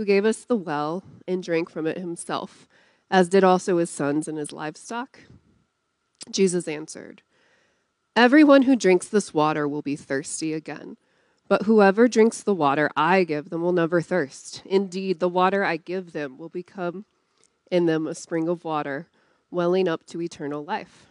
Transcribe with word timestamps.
Who 0.00 0.06
gave 0.06 0.24
us 0.24 0.46
the 0.46 0.56
well 0.56 1.04
and 1.28 1.42
drank 1.42 1.68
from 1.68 1.86
it 1.86 1.98
himself, 1.98 2.66
as 3.10 3.28
did 3.28 3.44
also 3.44 3.76
his 3.76 3.90
sons 3.90 4.26
and 4.26 4.38
his 4.38 4.50
livestock? 4.50 5.18
Jesus 6.30 6.66
answered, 6.66 7.20
Everyone 8.16 8.62
who 8.62 8.76
drinks 8.76 9.06
this 9.06 9.34
water 9.34 9.68
will 9.68 9.82
be 9.82 9.96
thirsty 9.96 10.54
again. 10.54 10.96
But 11.48 11.64
whoever 11.64 12.08
drinks 12.08 12.42
the 12.42 12.54
water 12.54 12.90
I 12.96 13.24
give 13.24 13.50
them 13.50 13.60
will 13.60 13.74
never 13.74 14.00
thirst. 14.00 14.62
Indeed, 14.64 15.20
the 15.20 15.28
water 15.28 15.64
I 15.64 15.76
give 15.76 16.12
them 16.12 16.38
will 16.38 16.48
become 16.48 17.04
in 17.70 17.84
them 17.84 18.06
a 18.06 18.14
spring 18.14 18.48
of 18.48 18.64
water, 18.64 19.06
welling 19.50 19.86
up 19.86 20.06
to 20.06 20.22
eternal 20.22 20.64
life. 20.64 21.08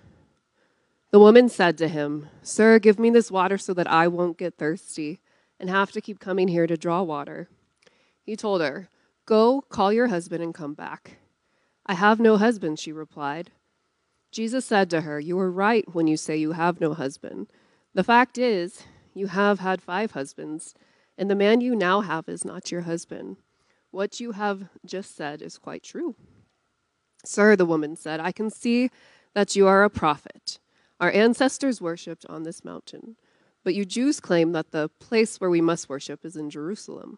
The 1.12 1.20
woman 1.20 1.48
said 1.48 1.78
to 1.78 1.88
him, 1.88 2.28
Sir, 2.42 2.80
give 2.80 2.98
me 2.98 3.12
this 3.12 3.30
water 3.30 3.60
so 3.60 3.72
that 3.76 3.88
I 3.88 4.08
won't 4.08 4.40
get 4.40 4.56
thirsty 4.56 5.20
and 5.60 5.70
have 5.70 5.92
to 5.92 6.02
keep 6.02 6.20
coming 6.20 6.48
here 6.48 6.66
to 6.66 6.76
draw 6.76 7.04
water. 7.04 7.50
He 8.30 8.36
told 8.36 8.62
her, 8.62 8.90
Go, 9.26 9.62
call 9.70 9.92
your 9.92 10.10
husband 10.10 10.44
and 10.44 10.54
come 10.54 10.76
back. 10.76 11.18
I 11.88 11.96
have 11.96 12.20
no 12.20 12.38
husband, 12.38 12.78
she 12.78 12.92
replied. 12.92 13.50
Jesus 14.32 14.68
said 14.68 14.88
to 14.92 15.02
her, 15.02 15.20
You 15.20 15.40
are 15.40 15.50
right 15.50 15.84
when 15.96 16.06
you 16.06 16.16
say 16.16 16.38
you 16.38 16.52
have 16.52 16.80
no 16.80 16.94
husband. 16.94 17.48
The 17.96 18.04
fact 18.04 18.38
is, 18.38 18.84
you 19.16 19.26
have 19.26 19.62
had 19.62 19.82
five 19.82 20.12
husbands, 20.12 20.76
and 21.18 21.28
the 21.28 21.34
man 21.34 21.60
you 21.60 21.76
now 21.76 22.02
have 22.02 22.30
is 22.30 22.46
not 22.46 22.72
your 22.72 22.82
husband. 22.82 23.38
What 23.90 24.20
you 24.20 24.34
have 24.34 24.70
just 24.86 25.16
said 25.16 25.42
is 25.42 25.58
quite 25.58 25.82
true. 25.82 26.14
Sir, 27.26 27.56
the 27.56 27.66
woman 27.66 27.96
said, 27.96 28.20
I 28.20 28.32
can 28.32 28.52
see 28.52 28.92
that 29.34 29.56
you 29.56 29.66
are 29.66 29.84
a 29.84 29.90
prophet. 29.90 30.60
Our 31.00 31.10
ancestors 31.10 31.82
worshipped 31.82 32.28
on 32.28 32.44
this 32.44 32.64
mountain, 32.64 33.16
but 33.64 33.74
you 33.74 33.86
Jews 33.86 34.20
claim 34.20 34.52
that 34.52 34.70
the 34.70 34.90
place 35.00 35.42
where 35.42 35.50
we 35.50 35.62
must 35.62 35.90
worship 35.90 36.24
is 36.24 36.36
in 36.36 36.52
Jerusalem. 36.52 37.18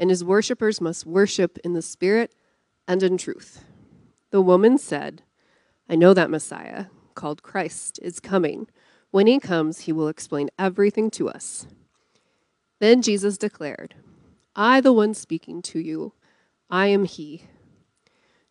and 0.00 0.08
his 0.08 0.24
worshippers 0.24 0.80
must 0.80 1.04
worship 1.04 1.58
in 1.58 1.74
the 1.74 1.82
Spirit 1.82 2.34
and 2.88 3.02
in 3.02 3.18
truth. 3.18 3.62
The 4.30 4.40
woman 4.40 4.78
said, 4.78 5.22
I 5.90 5.94
know 5.94 6.14
that 6.14 6.30
Messiah, 6.30 6.86
called 7.14 7.42
Christ, 7.42 7.98
is 8.02 8.18
coming. 8.18 8.66
When 9.10 9.26
he 9.26 9.38
comes, 9.38 9.80
he 9.80 9.92
will 9.92 10.08
explain 10.08 10.48
everything 10.58 11.10
to 11.12 11.28
us. 11.28 11.66
Then 12.78 13.02
Jesus 13.02 13.36
declared, 13.36 13.94
I, 14.56 14.80
the 14.80 14.92
one 14.92 15.12
speaking 15.12 15.60
to 15.62 15.78
you, 15.78 16.14
I 16.70 16.86
am 16.86 17.04
he. 17.04 17.44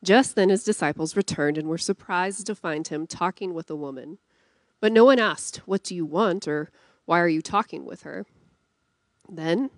Just 0.04 0.36
then 0.36 0.50
his 0.50 0.64
disciples 0.64 1.18
returned 1.18 1.58
and 1.58 1.68
were 1.68 1.80
surprised 1.80 2.46
to 2.46 2.56
find 2.56 2.88
him 2.88 3.08
talking 3.08 3.56
with 3.56 3.72
a 3.72 3.76
woman. 3.76 4.20
But 4.80 4.92
no 4.92 5.04
one 5.04 5.20
asked, 5.20 5.58
What 5.66 5.84
do 5.84 5.96
you 5.96 6.06
want? 6.06 6.48
or 6.48 6.70
Why 7.06 7.20
are 7.20 7.28
you 7.28 7.42
talking 7.42 7.86
with 7.86 8.04
her? 8.04 8.28
Then 9.28 9.72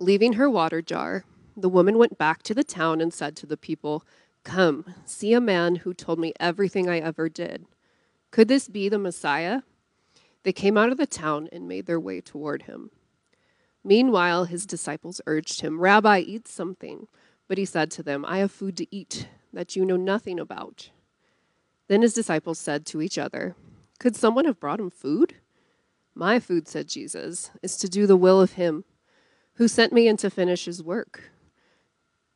Leaving 0.00 0.34
her 0.34 0.48
water 0.48 0.80
jar, 0.80 1.24
the 1.56 1.68
woman 1.68 1.98
went 1.98 2.16
back 2.16 2.44
to 2.44 2.54
the 2.54 2.62
town 2.62 3.00
and 3.00 3.12
said 3.12 3.34
to 3.34 3.46
the 3.46 3.56
people, 3.56 4.04
Come, 4.44 4.94
see 5.04 5.32
a 5.32 5.40
man 5.40 5.76
who 5.76 5.92
told 5.92 6.20
me 6.20 6.32
everything 6.38 6.88
I 6.88 7.00
ever 7.00 7.28
did. 7.28 7.66
Could 8.30 8.46
this 8.46 8.68
be 8.68 8.88
the 8.88 8.98
Messiah? 8.98 9.62
They 10.44 10.52
came 10.52 10.78
out 10.78 10.92
of 10.92 10.98
the 10.98 11.06
town 11.06 11.48
and 11.50 11.66
made 11.66 11.86
their 11.86 11.98
way 11.98 12.20
toward 12.20 12.62
him. 12.62 12.90
Meanwhile, 13.82 14.44
his 14.44 14.66
disciples 14.66 15.20
urged 15.26 15.62
him, 15.62 15.80
Rabbi, 15.80 16.20
eat 16.20 16.46
something. 16.46 17.08
But 17.48 17.58
he 17.58 17.64
said 17.64 17.90
to 17.92 18.02
them, 18.04 18.24
I 18.24 18.38
have 18.38 18.52
food 18.52 18.76
to 18.76 18.94
eat 18.94 19.26
that 19.52 19.74
you 19.74 19.84
know 19.84 19.96
nothing 19.96 20.38
about. 20.38 20.90
Then 21.88 22.02
his 22.02 22.14
disciples 22.14 22.60
said 22.60 22.86
to 22.86 23.02
each 23.02 23.18
other, 23.18 23.56
Could 23.98 24.14
someone 24.14 24.44
have 24.44 24.60
brought 24.60 24.78
him 24.78 24.90
food? 24.90 25.34
My 26.14 26.38
food, 26.38 26.68
said 26.68 26.86
Jesus, 26.86 27.50
is 27.62 27.76
to 27.78 27.88
do 27.88 28.06
the 28.06 28.16
will 28.16 28.40
of 28.40 28.52
him 28.52 28.84
who 29.58 29.66
sent 29.66 29.92
me 29.92 30.06
in 30.06 30.16
to 30.16 30.30
finish 30.30 30.66
his 30.66 30.82
work. 30.82 31.32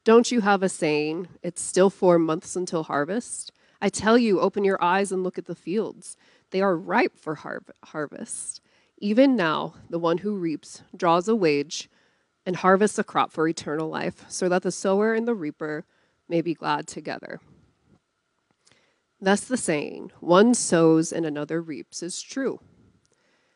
Don't 0.04 0.32
you 0.32 0.40
have 0.40 0.60
a 0.60 0.68
saying, 0.68 1.28
it's 1.40 1.62
still 1.62 1.88
four 1.88 2.18
months 2.18 2.56
until 2.56 2.82
harvest? 2.82 3.52
I 3.80 3.90
tell 3.90 4.18
you, 4.18 4.40
open 4.40 4.64
your 4.64 4.82
eyes 4.82 5.12
and 5.12 5.22
look 5.22 5.38
at 5.38 5.46
the 5.46 5.54
fields. 5.54 6.16
They 6.50 6.60
are 6.60 6.76
ripe 6.76 7.16
for 7.16 7.36
har- 7.36 7.62
harvest. 7.84 8.60
Even 8.98 9.36
now, 9.36 9.74
the 9.88 10.00
one 10.00 10.18
who 10.18 10.34
reaps 10.34 10.82
draws 10.96 11.28
a 11.28 11.36
wage 11.36 11.88
and 12.44 12.56
harvests 12.56 12.98
a 12.98 13.04
crop 13.04 13.30
for 13.30 13.46
eternal 13.46 13.88
life, 13.88 14.24
so 14.28 14.48
that 14.48 14.62
the 14.62 14.72
sower 14.72 15.14
and 15.14 15.26
the 15.28 15.34
reaper 15.34 15.84
may 16.28 16.40
be 16.40 16.54
glad 16.54 16.88
together. 16.88 17.40
Thus, 19.20 19.42
the 19.42 19.56
saying, 19.56 20.10
one 20.18 20.54
sows 20.54 21.12
and 21.12 21.24
another 21.24 21.62
reaps, 21.62 22.02
is 22.02 22.20
true. 22.20 22.58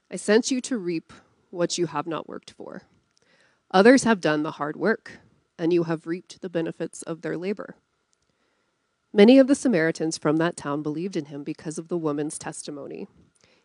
I 0.08 0.14
sent 0.14 0.52
you 0.52 0.60
to 0.60 0.78
reap 0.78 1.12
what 1.50 1.78
you 1.78 1.86
have 1.86 2.06
not 2.06 2.28
worked 2.28 2.52
for. 2.52 2.82
Others 3.72 4.04
have 4.04 4.20
done 4.20 4.42
the 4.42 4.52
hard 4.52 4.76
work, 4.76 5.18
and 5.58 5.72
you 5.72 5.84
have 5.84 6.06
reaped 6.06 6.40
the 6.40 6.48
benefits 6.48 7.02
of 7.02 7.22
their 7.22 7.36
labor. 7.36 7.76
Many 9.12 9.38
of 9.38 9.46
the 9.46 9.54
Samaritans 9.54 10.18
from 10.18 10.36
that 10.36 10.56
town 10.56 10.82
believed 10.82 11.16
in 11.16 11.26
him 11.26 11.42
because 11.42 11.78
of 11.78 11.88
the 11.88 11.96
woman's 11.96 12.38
testimony. 12.38 13.08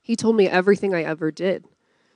He 0.02 0.16
told 0.16 0.36
me 0.36 0.48
everything 0.48 0.96
I 0.96 1.04
ever 1.04 1.30
did. 1.30 1.66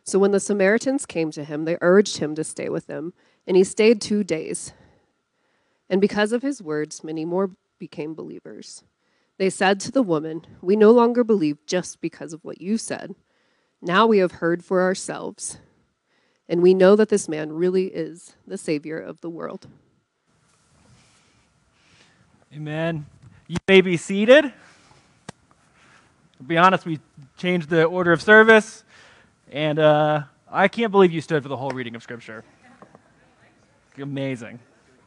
So 0.04 0.18
when 0.18 0.32
the 0.32 0.40
Samaritans 0.40 1.06
came 1.06 1.32
to 1.32 1.44
him, 1.44 1.66
they 1.66 1.78
urged 1.82 2.18
him 2.18 2.34
to 2.36 2.44
stay 2.44 2.70
with 2.70 2.88
them, 2.88 3.14
and 3.46 3.58
he 3.58 3.64
stayed 3.64 4.02
two 4.02 4.24
days. 4.24 4.74
And 5.90 6.02
because 6.02 6.32
of 6.32 6.42
his 6.42 6.62
words, 6.62 7.04
many 7.04 7.26
more 7.26 7.52
became 7.78 8.16
believers. 8.16 8.84
They 9.38 9.50
said 9.50 9.80
to 9.82 9.92
the 9.92 10.04
woman, 10.04 10.48
We 10.62 10.76
no 10.76 10.92
longer 10.92 11.24
believe 11.24 11.66
just 11.68 12.02
because 12.02 12.34
of 12.34 12.44
what 12.44 12.62
you 12.62 12.78
said. 12.78 13.16
Now 13.82 14.08
we 14.08 14.20
have 14.20 14.34
heard 14.34 14.64
for 14.64 14.82
ourselves 14.82 15.60
and 16.48 16.62
we 16.62 16.74
know 16.74 16.96
that 16.96 17.10
this 17.10 17.28
man 17.28 17.52
really 17.52 17.86
is 17.88 18.36
the 18.46 18.58
Savior 18.58 19.00
of 19.00 19.22
the 19.22 19.30
world. 19.30 19.68
Amen. 22.54 23.06
You 23.48 23.58
may 23.68 23.82
be 23.82 23.98
seated. 23.98 24.54
To 26.38 26.44
be 26.44 26.58
honest, 26.58 26.86
we 26.86 27.00
changed 27.38 27.70
the 27.70 27.84
order 27.84 28.12
of 28.12 28.22
service, 28.22 28.84
and 29.52 29.80
uh, 29.80 30.24
I 30.52 30.68
can't 30.68 30.92
believe 30.92 31.12
you 31.12 31.22
stood 31.22 31.44
for 31.44 31.50
the 31.50 31.58
whole 31.58 31.72
reading 31.72 31.96
of 31.96 32.04
Scripture. 32.04 32.44
Amazing. 33.98 34.60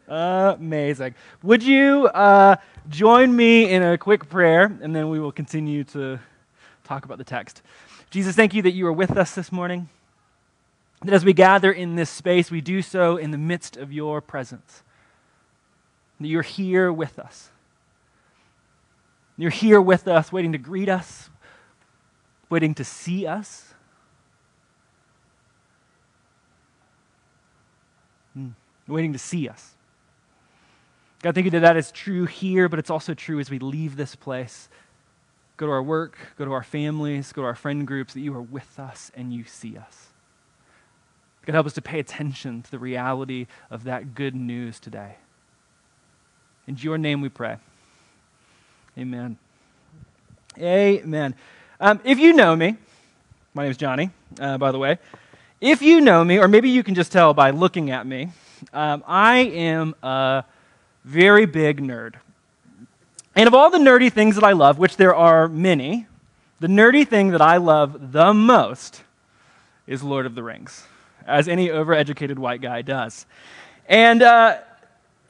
amazing. 0.08 1.14
Would 1.43 1.62
you 1.62 2.06
uh, 2.06 2.56
join 2.88 3.35
me 3.35 3.70
in 3.70 3.82
a 3.82 3.99
quick 3.99 4.29
prayer, 4.29 4.64
and 4.82 4.96
then 4.96 5.11
we 5.11 5.20
will 5.20 5.32
continue 5.32 5.85
to 5.85 6.19
talk 6.88 7.05
about 7.05 7.19
the 7.19 7.25
text. 7.25 7.62
Jesus, 8.11 8.35
thank 8.35 8.55
you 8.55 8.62
that 8.62 8.73
you 8.73 8.87
are 8.87 8.93
with 8.93 9.17
us 9.17 9.35
this 9.35 9.52
morning 9.52 9.90
that 11.03 11.15
as 11.15 11.25
we 11.25 11.33
gather 11.33 11.71
in 11.71 11.97
this 11.97 12.11
space, 12.11 12.50
we 12.50 12.61
do 12.61 12.83
so 12.83 13.17
in 13.17 13.31
the 13.31 13.39
midst 13.39 13.77
of 13.77 13.93
your 13.93 14.21
presence. 14.21 14.83
that 16.21 16.27
you're 16.27 16.43
here 16.43 16.93
with 16.93 17.19
us. 17.19 17.50
You're 19.37 19.50
here 19.50 19.81
with 19.81 20.09
us, 20.09 20.33
waiting 20.33 20.50
to 20.53 20.59
greet 20.59 20.89
us, 20.89 21.31
waiting 22.50 22.75
to 22.75 22.85
see 22.85 23.25
us. 23.25 23.73
Mm, 28.37 28.55
waiting 28.89 29.12
to 29.12 29.19
see 29.19 29.49
us. 29.49 29.77
God, 31.23 31.35
thank 31.35 31.45
you 31.45 31.50
that 31.53 31.61
that 31.61 31.77
is 31.77 31.93
true 31.93 32.27
here, 32.27 32.69
but 32.69 32.81
it's 32.81 32.91
also 32.91 33.15
true 33.15 33.39
as 33.39 33.49
we 33.50 33.61
leave 33.61 33.97
this 33.97 34.17
place. 34.17 34.69
Go 35.56 35.67
to 35.67 35.73
our 35.73 35.83
work, 35.83 36.17
go 36.37 36.45
to 36.45 36.53
our 36.53 36.65
families, 36.65 37.33
go 37.33 37.43
to 37.43 37.47
our 37.47 37.55
friend 37.55 37.87
groups, 37.87 38.15
that 38.15 38.21
you 38.21 38.35
are 38.35 38.43
with 38.43 38.79
us 38.79 39.12
and 39.15 39.33
you 39.33 39.45
see 39.45 39.77
us. 39.77 40.09
God, 41.49 41.55
help 41.55 41.67
us 41.67 41.73
to 41.73 41.81
pay 41.81 41.99
attention 41.99 42.61
to 42.61 42.71
the 42.71 42.79
reality 42.79 43.47
of 43.71 43.85
that 43.85 44.15
good 44.15 44.35
news 44.35 44.79
today. 44.79 45.15
In 46.67 46.77
your 46.77 46.99
name 46.99 47.23
we 47.23 47.31
pray. 47.31 47.56
Amen. 48.99 49.39
Amen. 50.59 51.35
Um, 51.81 52.00
if 52.05 52.19
you 52.19 52.35
know 52.35 52.55
me, 52.55 52.77
my 53.55 53.62
name 53.62 53.71
is 53.71 53.79
Johnny, 53.79 54.11
uh, 54.39 54.59
by 54.59 54.73
the 54.73 54.79
way. 54.79 54.99
If 55.59 55.81
you 55.81 56.03
know 56.03 56.23
me, 56.23 56.39
or 56.39 56.49
maybe 56.49 56.69
you 56.69 56.83
can 56.83 56.95
just 56.95 57.12
tell 57.12 57.33
by 57.33 57.49
looking 57.49 57.91
at 57.93 58.06
me, 58.06 58.29
um, 58.75 59.03
I 59.06 59.39
am 59.39 59.95
a 60.03 60.45
very 61.03 61.47
big 61.47 61.81
nerd. 61.81 62.17
And 63.35 63.47
of 63.47 63.55
all 63.55 63.71
the 63.71 63.79
nerdy 63.79 64.12
things 64.12 64.35
that 64.35 64.45
I 64.45 64.53
love, 64.53 64.79
which 64.79 64.99
there 64.99 65.15
are 65.15 65.49
many, 65.49 66.09
the 66.61 66.69
nerdy 66.69 67.09
thing 67.09 67.31
that 67.31 67.41
I 67.41 67.56
love 67.56 68.12
the 68.12 68.35
most 68.35 69.03
is 69.87 70.03
Lord 70.03 70.27
of 70.27 70.35
the 70.35 70.43
Rings, 70.43 70.87
as 71.29 71.47
any 71.47 71.69
overeducated 71.69 72.39
white 72.39 72.61
guy 72.61 72.83
does. 72.83 73.27
And 73.87 74.23
uh, 74.23 74.59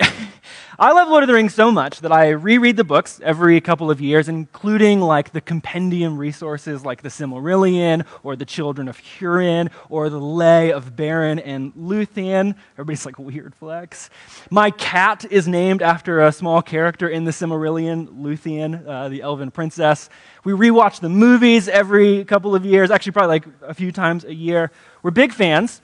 I 0.81 0.93
love 0.93 1.09
Lord 1.09 1.25
of 1.25 1.27
the 1.27 1.35
Rings 1.35 1.55
so 1.55 1.73
much 1.73 2.03
that 2.03 2.13
I 2.13 2.29
reread 2.29 2.77
the 2.77 2.85
books 2.85 3.21
every 3.25 3.61
couple 3.61 3.91
of 3.91 4.01
years, 4.01 4.29
including 4.29 5.01
like 5.01 5.33
the 5.33 5.41
compendium 5.41 6.17
resources 6.17 6.85
like 6.85 7.03
the 7.03 7.09
Silmarillion 7.09 8.07
or 8.23 8.37
the 8.37 8.45
Children 8.45 8.87
of 8.87 8.97
Hurin 8.97 9.71
or 9.89 10.09
the 10.09 10.21
Lay 10.21 10.71
of 10.71 10.95
Beren 10.95 11.43
and 11.45 11.75
Luthien. 11.75 12.55
Everybody's 12.75 13.05
like 13.05 13.19
weird 13.19 13.57
flex. 13.57 14.09
My 14.51 14.71
cat 14.71 15.25
is 15.29 15.49
named 15.49 15.83
after 15.83 16.21
a 16.21 16.31
small 16.31 16.63
character 16.63 17.09
in 17.09 17.25
the 17.25 17.33
Silmarillion, 17.33 18.07
Luthien, 18.23 18.87
uh, 18.87 19.09
the 19.09 19.21
elven 19.23 19.51
princess. 19.51 20.09
We 20.45 20.53
rewatch 20.53 21.01
the 21.01 21.09
movies 21.09 21.67
every 21.69 22.25
couple 22.25 22.55
of 22.55 22.65
years, 22.65 22.93
actually 22.93 23.13
probably 23.15 23.31
like 23.31 23.47
a 23.63 23.75
few 23.75 23.91
times 23.91 24.23
a 24.23 24.33
year. 24.33 24.71
We're 25.03 25.11
big 25.11 25.33
fans. 25.33 25.81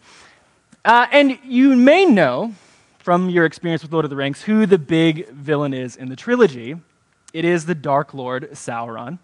Uh, 0.85 1.09
and 1.11 1.37
you 1.43 1.75
may 1.75 2.05
know 2.05 2.55
from 3.05 3.29
your 3.29 3.45
experience 3.45 3.83
with 3.83 3.93
Lord 3.93 4.07
of 4.07 4.11
the 4.11 4.17
Rings 4.17 4.41
who 4.41 4.65
the 4.65 4.79
big 4.79 5.29
villain 5.29 5.75
is 5.75 5.95
in 5.95 6.09
the 6.09 6.17
trilogy. 6.17 6.75
It 7.35 7.45
is 7.45 7.67
the 7.67 7.75
Dark 7.75 8.15
Lord 8.15 8.53
Sauron. 8.53 9.19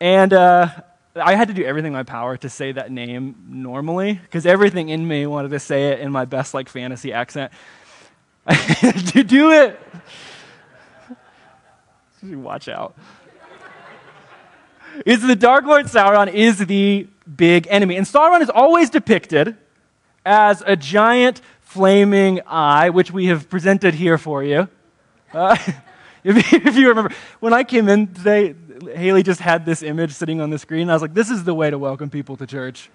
And 0.00 0.32
uh, 0.32 0.70
I 1.14 1.36
had 1.36 1.46
to 1.46 1.54
do 1.54 1.64
everything 1.64 1.92
in 1.92 1.96
my 1.96 2.02
power 2.02 2.36
to 2.38 2.48
say 2.48 2.72
that 2.72 2.90
name 2.90 3.36
normally 3.48 4.14
because 4.14 4.44
everything 4.44 4.88
in 4.88 5.06
me 5.06 5.24
wanted 5.24 5.50
to 5.52 5.60
say 5.60 5.90
it 5.90 6.00
in 6.00 6.10
my 6.10 6.24
best 6.24 6.52
like 6.52 6.68
fantasy 6.68 7.12
accent. 7.12 7.52
to 8.48 9.22
do 9.22 9.52
it. 9.52 9.80
Watch 12.24 12.66
out. 12.66 12.96
Is 15.06 15.24
the 15.24 15.36
Dark 15.36 15.64
Lord 15.64 15.86
Sauron 15.86 16.34
is 16.34 16.58
the 16.58 17.06
big 17.36 17.68
enemy. 17.70 17.94
And 17.94 18.04
Sauron 18.04 18.40
is 18.40 18.50
always 18.50 18.90
depicted 18.90 19.56
as 20.26 20.64
a 20.66 20.74
giant 20.74 21.40
flaming 21.70 22.40
eye, 22.48 22.90
which 22.90 23.12
we 23.12 23.26
have 23.26 23.48
presented 23.48 23.94
here 23.94 24.18
for 24.18 24.42
you. 24.42 24.68
Uh, 25.32 25.56
if, 26.24 26.52
if, 26.52 26.74
you 26.74 26.88
remember, 26.88 27.14
when 27.38 27.52
I 27.52 27.62
came 27.62 27.88
in 27.88 28.12
today, 28.12 28.56
Haley 28.96 29.22
just 29.22 29.40
had 29.40 29.64
this 29.64 29.84
image 29.84 30.12
sitting 30.12 30.40
on 30.40 30.50
the 30.50 30.58
screen. 30.58 30.90
I 30.90 30.94
was 30.94 31.02
like, 31.02 31.14
this 31.14 31.30
is 31.30 31.44
the 31.44 31.54
way 31.54 31.70
to 31.70 31.78
welcome 31.78 32.10
people 32.10 32.36
to 32.38 32.46
church. 32.46 32.90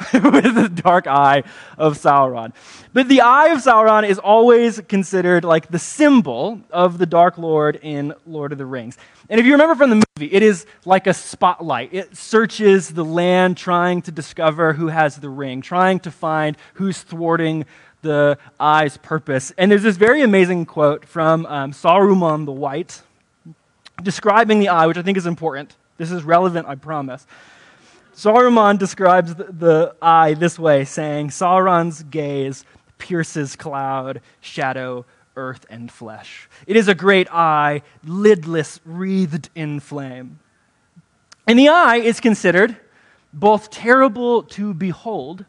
with 0.12 0.54
the 0.54 0.68
dark 0.68 1.06
eye 1.06 1.42
of 1.76 1.98
Sauron. 1.98 2.52
But 2.92 3.08
the 3.08 3.20
eye 3.20 3.48
of 3.48 3.58
Sauron 3.58 4.08
is 4.08 4.18
always 4.18 4.80
considered 4.88 5.44
like 5.44 5.68
the 5.68 5.78
symbol 5.78 6.60
of 6.70 6.98
the 6.98 7.06
Dark 7.06 7.38
Lord 7.38 7.78
in 7.82 8.14
Lord 8.26 8.52
of 8.52 8.58
the 8.58 8.66
Rings. 8.66 8.96
And 9.28 9.38
if 9.38 9.46
you 9.46 9.52
remember 9.52 9.74
from 9.74 9.90
the 9.90 10.02
movie, 10.16 10.32
it 10.32 10.42
is 10.42 10.66
like 10.84 11.06
a 11.06 11.14
spotlight. 11.14 11.92
It 11.92 12.16
searches 12.16 12.88
the 12.88 13.04
land 13.04 13.56
trying 13.56 14.02
to 14.02 14.10
discover 14.10 14.72
who 14.72 14.88
has 14.88 15.16
the 15.16 15.28
ring, 15.28 15.60
trying 15.60 16.00
to 16.00 16.10
find 16.10 16.56
who's 16.74 17.02
thwarting 17.02 17.64
the 18.02 18.38
eye's 18.58 18.96
purpose. 18.96 19.52
And 19.58 19.70
there's 19.70 19.82
this 19.82 19.96
very 19.96 20.22
amazing 20.22 20.66
quote 20.66 21.04
from 21.04 21.46
um, 21.46 21.72
Saruman 21.72 22.46
the 22.46 22.52
White 22.52 23.02
describing 24.02 24.58
the 24.60 24.68
eye, 24.68 24.86
which 24.86 24.96
I 24.96 25.02
think 25.02 25.18
is 25.18 25.26
important. 25.26 25.76
This 25.98 26.10
is 26.10 26.24
relevant, 26.24 26.66
I 26.66 26.74
promise. 26.74 27.26
Saruman 28.20 28.78
describes 28.78 29.34
the, 29.34 29.44
the 29.44 29.94
eye 30.02 30.34
this 30.34 30.58
way, 30.58 30.84
saying, 30.84 31.28
Sauron's 31.28 32.02
gaze 32.02 32.66
pierces 32.98 33.56
cloud, 33.56 34.20
shadow, 34.42 35.06
earth, 35.36 35.64
and 35.70 35.90
flesh. 35.90 36.46
It 36.66 36.76
is 36.76 36.86
a 36.86 36.94
great 36.94 37.32
eye, 37.32 37.80
lidless, 38.04 38.78
wreathed 38.84 39.48
in 39.54 39.80
flame. 39.80 40.38
And 41.46 41.58
the 41.58 41.68
eye 41.68 41.96
is 41.96 42.20
considered 42.20 42.76
both 43.32 43.70
terrible 43.70 44.42
to 44.42 44.74
behold 44.74 45.46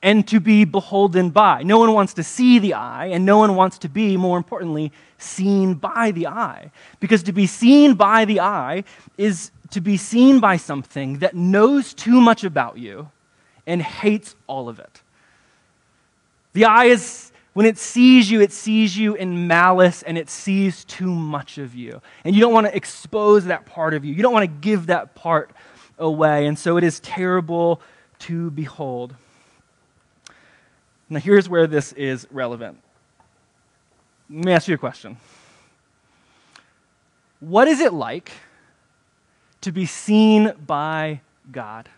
and 0.00 0.28
to 0.28 0.38
be 0.38 0.64
beholden 0.64 1.30
by. 1.30 1.64
No 1.64 1.80
one 1.80 1.92
wants 1.92 2.14
to 2.14 2.22
see 2.22 2.60
the 2.60 2.74
eye, 2.74 3.06
and 3.06 3.26
no 3.26 3.38
one 3.38 3.56
wants 3.56 3.78
to 3.78 3.88
be, 3.88 4.16
more 4.16 4.36
importantly, 4.36 4.92
seen 5.18 5.74
by 5.74 6.12
the 6.12 6.28
eye. 6.28 6.70
Because 7.00 7.24
to 7.24 7.32
be 7.32 7.48
seen 7.48 7.94
by 7.94 8.26
the 8.26 8.38
eye 8.38 8.84
is 9.18 9.50
to 9.70 9.80
be 9.80 9.96
seen 9.96 10.40
by 10.40 10.56
something 10.56 11.18
that 11.18 11.34
knows 11.34 11.94
too 11.94 12.20
much 12.20 12.44
about 12.44 12.78
you 12.78 13.10
and 13.66 13.80
hates 13.80 14.34
all 14.46 14.68
of 14.68 14.78
it. 14.78 15.02
The 16.52 16.64
eye 16.64 16.86
is, 16.86 17.30
when 17.52 17.66
it 17.66 17.78
sees 17.78 18.30
you, 18.30 18.40
it 18.40 18.52
sees 18.52 18.96
you 18.96 19.14
in 19.14 19.46
malice 19.46 20.02
and 20.02 20.18
it 20.18 20.28
sees 20.28 20.84
too 20.84 21.14
much 21.14 21.58
of 21.58 21.74
you. 21.74 22.00
And 22.24 22.34
you 22.34 22.40
don't 22.40 22.52
want 22.52 22.66
to 22.66 22.76
expose 22.76 23.44
that 23.44 23.66
part 23.66 23.94
of 23.94 24.04
you, 24.04 24.12
you 24.12 24.22
don't 24.22 24.32
want 24.32 24.50
to 24.50 24.60
give 24.60 24.86
that 24.86 25.14
part 25.14 25.52
away. 25.98 26.46
And 26.46 26.58
so 26.58 26.76
it 26.76 26.84
is 26.84 26.98
terrible 27.00 27.80
to 28.20 28.50
behold. 28.50 29.14
Now, 31.08 31.20
here's 31.20 31.48
where 31.48 31.66
this 31.66 31.92
is 31.92 32.26
relevant. 32.30 32.78
Let 34.28 34.44
me 34.44 34.52
ask 34.52 34.68
you 34.68 34.74
a 34.74 34.78
question. 34.78 35.16
What 37.40 37.66
is 37.66 37.80
it 37.80 37.92
like? 37.92 38.30
To 39.60 39.72
be 39.72 39.86
seen 39.86 40.52
by 40.66 41.20
God. 41.50 41.88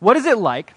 What 0.00 0.16
is 0.16 0.26
it 0.26 0.38
like 0.38 0.74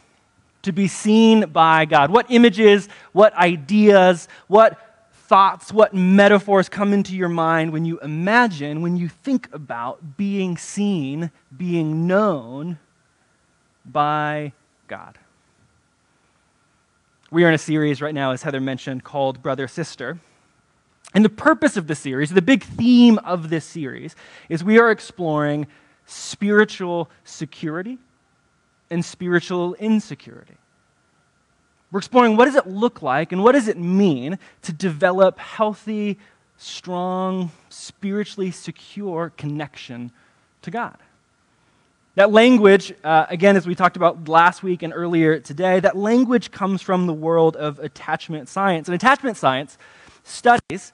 to 0.63 0.71
be 0.71 0.87
seen 0.87 1.49
by 1.49 1.85
God? 1.85 2.11
What 2.11 2.25
images, 2.29 2.89
what 3.11 3.33
ideas, 3.35 4.27
what 4.47 4.79
thoughts, 5.13 5.71
what 5.71 5.93
metaphors 5.93 6.69
come 6.69 6.91
into 6.91 7.15
your 7.15 7.29
mind 7.29 7.71
when 7.71 7.85
you 7.85 7.99
imagine, 7.99 8.81
when 8.81 8.97
you 8.97 9.07
think 9.07 9.47
about 9.53 10.17
being 10.17 10.57
seen, 10.57 11.31
being 11.55 12.07
known 12.07 12.79
by 13.85 14.53
God? 14.87 15.17
We 17.29 17.45
are 17.45 17.47
in 17.47 17.53
a 17.53 17.59
series 17.59 18.01
right 18.01 18.13
now, 18.13 18.31
as 18.31 18.43
Heather 18.43 18.59
mentioned, 18.59 19.03
called 19.03 19.41
Brother 19.41 19.67
Sister. 19.67 20.19
And 21.13 21.25
the 21.25 21.29
purpose 21.29 21.75
of 21.75 21.87
the 21.87 21.95
series, 21.95 22.29
the 22.29 22.41
big 22.41 22.63
theme 22.63 23.17
of 23.19 23.49
this 23.49 23.65
series, 23.65 24.15
is 24.47 24.63
we 24.63 24.79
are 24.79 24.91
exploring 24.91 25.67
spiritual 26.05 27.09
security 27.23 27.97
and 28.89 29.03
spiritual 29.03 29.73
insecurity. 29.75 30.55
We're 31.91 31.99
exploring 31.99 32.37
what 32.37 32.45
does 32.45 32.55
it 32.55 32.67
look 32.67 33.01
like 33.01 33.33
and 33.33 33.43
what 33.43 33.51
does 33.51 33.67
it 33.67 33.77
mean 33.77 34.39
to 34.61 34.71
develop 34.71 35.39
healthy, 35.39 36.17
strong, 36.57 37.51
spiritually 37.69 38.51
secure 38.51 39.33
connection 39.35 40.11
to 40.61 40.71
God. 40.71 40.97
That 42.15 42.31
language, 42.31 42.93
uh, 43.03 43.25
again, 43.29 43.55
as 43.55 43.65
we 43.65 43.73
talked 43.75 43.95
about 43.95 44.27
last 44.27 44.63
week 44.63 44.83
and 44.83 44.93
earlier 44.93 45.39
today, 45.39 45.79
that 45.79 45.97
language 45.97 46.51
comes 46.51 46.81
from 46.81 47.07
the 47.07 47.13
world 47.13 47.55
of 47.55 47.79
attachment 47.79 48.47
science. 48.47 48.87
And 48.87 48.95
attachment 48.95 49.37
science 49.37 49.77
studies 50.23 50.93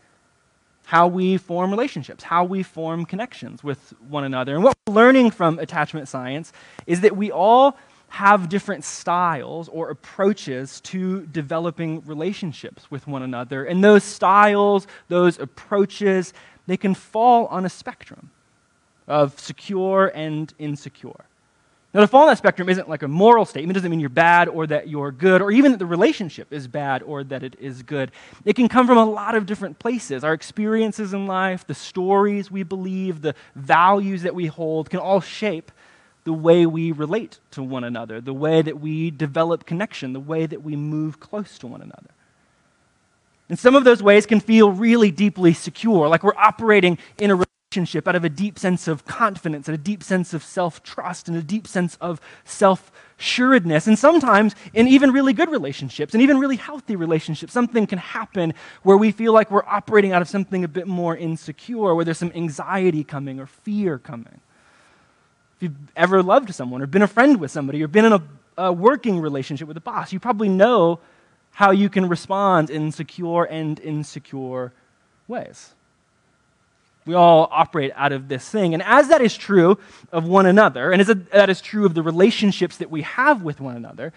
how 0.88 1.06
we 1.06 1.36
form 1.36 1.70
relationships, 1.70 2.24
how 2.24 2.46
we 2.46 2.64
form 2.64 3.04
connections 3.04 3.62
with 3.62 3.94
one 4.08 4.24
another. 4.24 4.56
And 4.56 4.64
what 4.64 4.74
we're 4.88 4.94
learning 4.94 5.32
from 5.32 5.60
attachment 5.60 6.08
science 6.08 6.54
is 6.86 7.02
that 7.02 7.18
we 7.18 7.30
all 7.30 7.78
have 8.08 8.48
different 8.48 8.86
styles 8.86 9.68
or 9.68 9.90
approaches 9.90 10.80
to 10.80 11.26
developing 11.26 12.02
relationships 12.06 12.90
with 12.90 13.06
one 13.06 13.22
another. 13.22 13.66
And 13.66 13.84
those 13.84 14.06
styles, 14.06 14.88
those 15.10 15.38
approaches, 15.40 16.34
they 16.68 16.78
can 16.78 16.94
fall 16.94 17.48
on 17.48 17.66
a 17.66 17.70
spectrum 17.70 18.32
of 19.10 19.38
secure 19.38 20.10
and 20.16 20.54
insecure. 20.58 21.26
Now, 21.94 22.02
the 22.02 22.08
fall 22.08 22.24
on 22.24 22.28
that 22.28 22.38
spectrum 22.38 22.70
isn't 22.70 22.90
like 22.90 23.02
a 23.02 23.08
moral 23.08 23.46
statement. 23.46 23.72
It 23.72 23.80
doesn't 23.80 23.90
mean 23.90 24.02
you're 24.02 24.10
bad 24.10 24.50
or 24.50 24.68
that 24.68 24.90
you're 24.90 25.12
good, 25.12 25.42
or 25.42 25.52
even 25.52 25.72
that 25.72 25.78
the 25.78 25.86
relationship 25.86 26.52
is 26.52 26.68
bad 26.68 27.02
or 27.02 27.24
that 27.24 27.44
it 27.44 27.56
is 27.60 27.82
good. 27.82 28.12
It 28.46 28.56
can 28.56 28.68
come 28.68 28.86
from 28.86 28.98
a 28.98 29.06
lot 29.06 29.36
of 29.36 29.46
different 29.46 29.80
places. 29.80 30.24
Our 30.24 30.34
experiences 30.34 31.14
in 31.14 31.28
life, 31.28 31.66
the 31.66 31.74
stories 31.74 32.52
we 32.52 32.64
believe, 32.64 33.22
the 33.22 33.36
values 33.56 34.24
that 34.24 34.36
we 34.36 34.48
hold 34.48 34.90
can 34.90 35.00
all 35.00 35.22
shape 35.22 35.72
the 36.26 36.34
way 36.34 36.66
we 36.66 36.92
relate 36.92 37.40
to 37.52 37.64
one 37.64 37.86
another, 37.86 38.20
the 38.20 38.34
way 38.34 38.62
that 38.62 38.82
we 38.82 39.10
develop 39.10 39.66
connection, 39.66 40.12
the 40.12 40.20
way 40.20 40.46
that 40.46 40.62
we 40.62 40.76
move 40.76 41.22
close 41.22 41.58
to 41.58 41.68
one 41.68 41.82
another. 41.82 42.10
And 43.48 43.58
some 43.58 43.76
of 43.76 43.86
those 43.86 44.04
ways 44.04 44.26
can 44.26 44.42
feel 44.42 44.70
really 44.70 45.10
deeply 45.10 45.54
secure, 45.54 46.10
like 46.10 46.22
we're 46.22 46.36
operating 46.36 46.98
in 47.18 47.32
a 47.32 47.47
relationship 47.70 48.08
out 48.08 48.16
of 48.16 48.24
a 48.24 48.30
deep 48.30 48.58
sense 48.58 48.88
of 48.88 49.06
confidence 49.06 49.68
and 49.68 49.76
a 49.76 49.78
deep 49.78 50.02
sense 50.02 50.34
of 50.34 50.42
self 50.42 50.82
trust 50.84 51.28
and 51.28 51.36
a 51.36 51.42
deep 51.42 51.68
sense 51.68 51.98
of 52.00 52.22
self 52.46 52.92
assuredness. 53.20 53.88
And 53.88 54.00
sometimes, 54.00 54.56
in 54.74 54.88
even 54.88 55.12
really 55.12 55.34
good 55.34 55.50
relationships 55.50 56.14
and 56.14 56.24
even 56.24 56.40
really 56.40 56.56
healthy 56.56 56.96
relationships, 56.96 57.52
something 57.52 57.86
can 57.86 58.00
happen 58.00 58.54
where 58.84 58.96
we 58.96 59.12
feel 59.12 59.34
like 59.34 59.52
we're 59.52 59.66
operating 59.66 60.14
out 60.14 60.22
of 60.22 60.30
something 60.30 60.64
a 60.64 60.68
bit 60.68 60.88
more 60.88 61.18
insecure, 61.18 61.94
where 61.94 62.06
there's 62.06 62.18
some 62.18 62.32
anxiety 62.34 63.04
coming 63.04 63.38
or 63.38 63.48
fear 63.48 63.98
coming. 63.98 64.40
If 65.58 65.64
you've 65.64 65.92
ever 65.98 66.24
loved 66.24 66.56
someone 66.56 66.82
or 66.82 66.88
been 66.88 67.02
a 67.02 67.08
friend 67.08 67.38
with 67.38 67.52
somebody 67.52 67.84
or 67.84 67.90
been 67.90 68.06
in 68.06 68.14
a, 68.14 68.24
a 68.58 68.72
working 68.72 69.20
relationship 69.20 69.68
with 69.68 69.76
a 69.76 69.82
boss, 69.82 70.14
you 70.14 70.22
probably 70.22 70.48
know 70.48 71.00
how 71.52 71.72
you 71.72 71.90
can 71.90 72.08
respond 72.08 72.70
in 72.70 72.94
secure 72.94 73.46
and 73.52 73.78
insecure 73.82 74.72
ways. 75.28 75.74
We 77.08 77.14
all 77.16 77.48
operate 77.52 77.94
out 77.96 78.12
of 78.12 78.28
this 78.28 78.48
thing. 78.48 78.74
And 78.74 78.84
as 78.84 79.08
that 79.08 79.22
is 79.22 79.36
true 79.38 79.80
of 80.12 80.28
one 80.28 80.46
another, 80.46 80.92
and 80.92 81.02
as 81.02 81.08
that 81.08 81.50
is 81.50 81.62
true 81.62 81.86
of 81.86 81.94
the 81.94 82.04
relationships 82.04 82.78
that 82.78 82.92
we 82.92 83.04
have 83.04 83.42
with 83.42 83.62
one 83.62 83.78
another, 83.78 84.12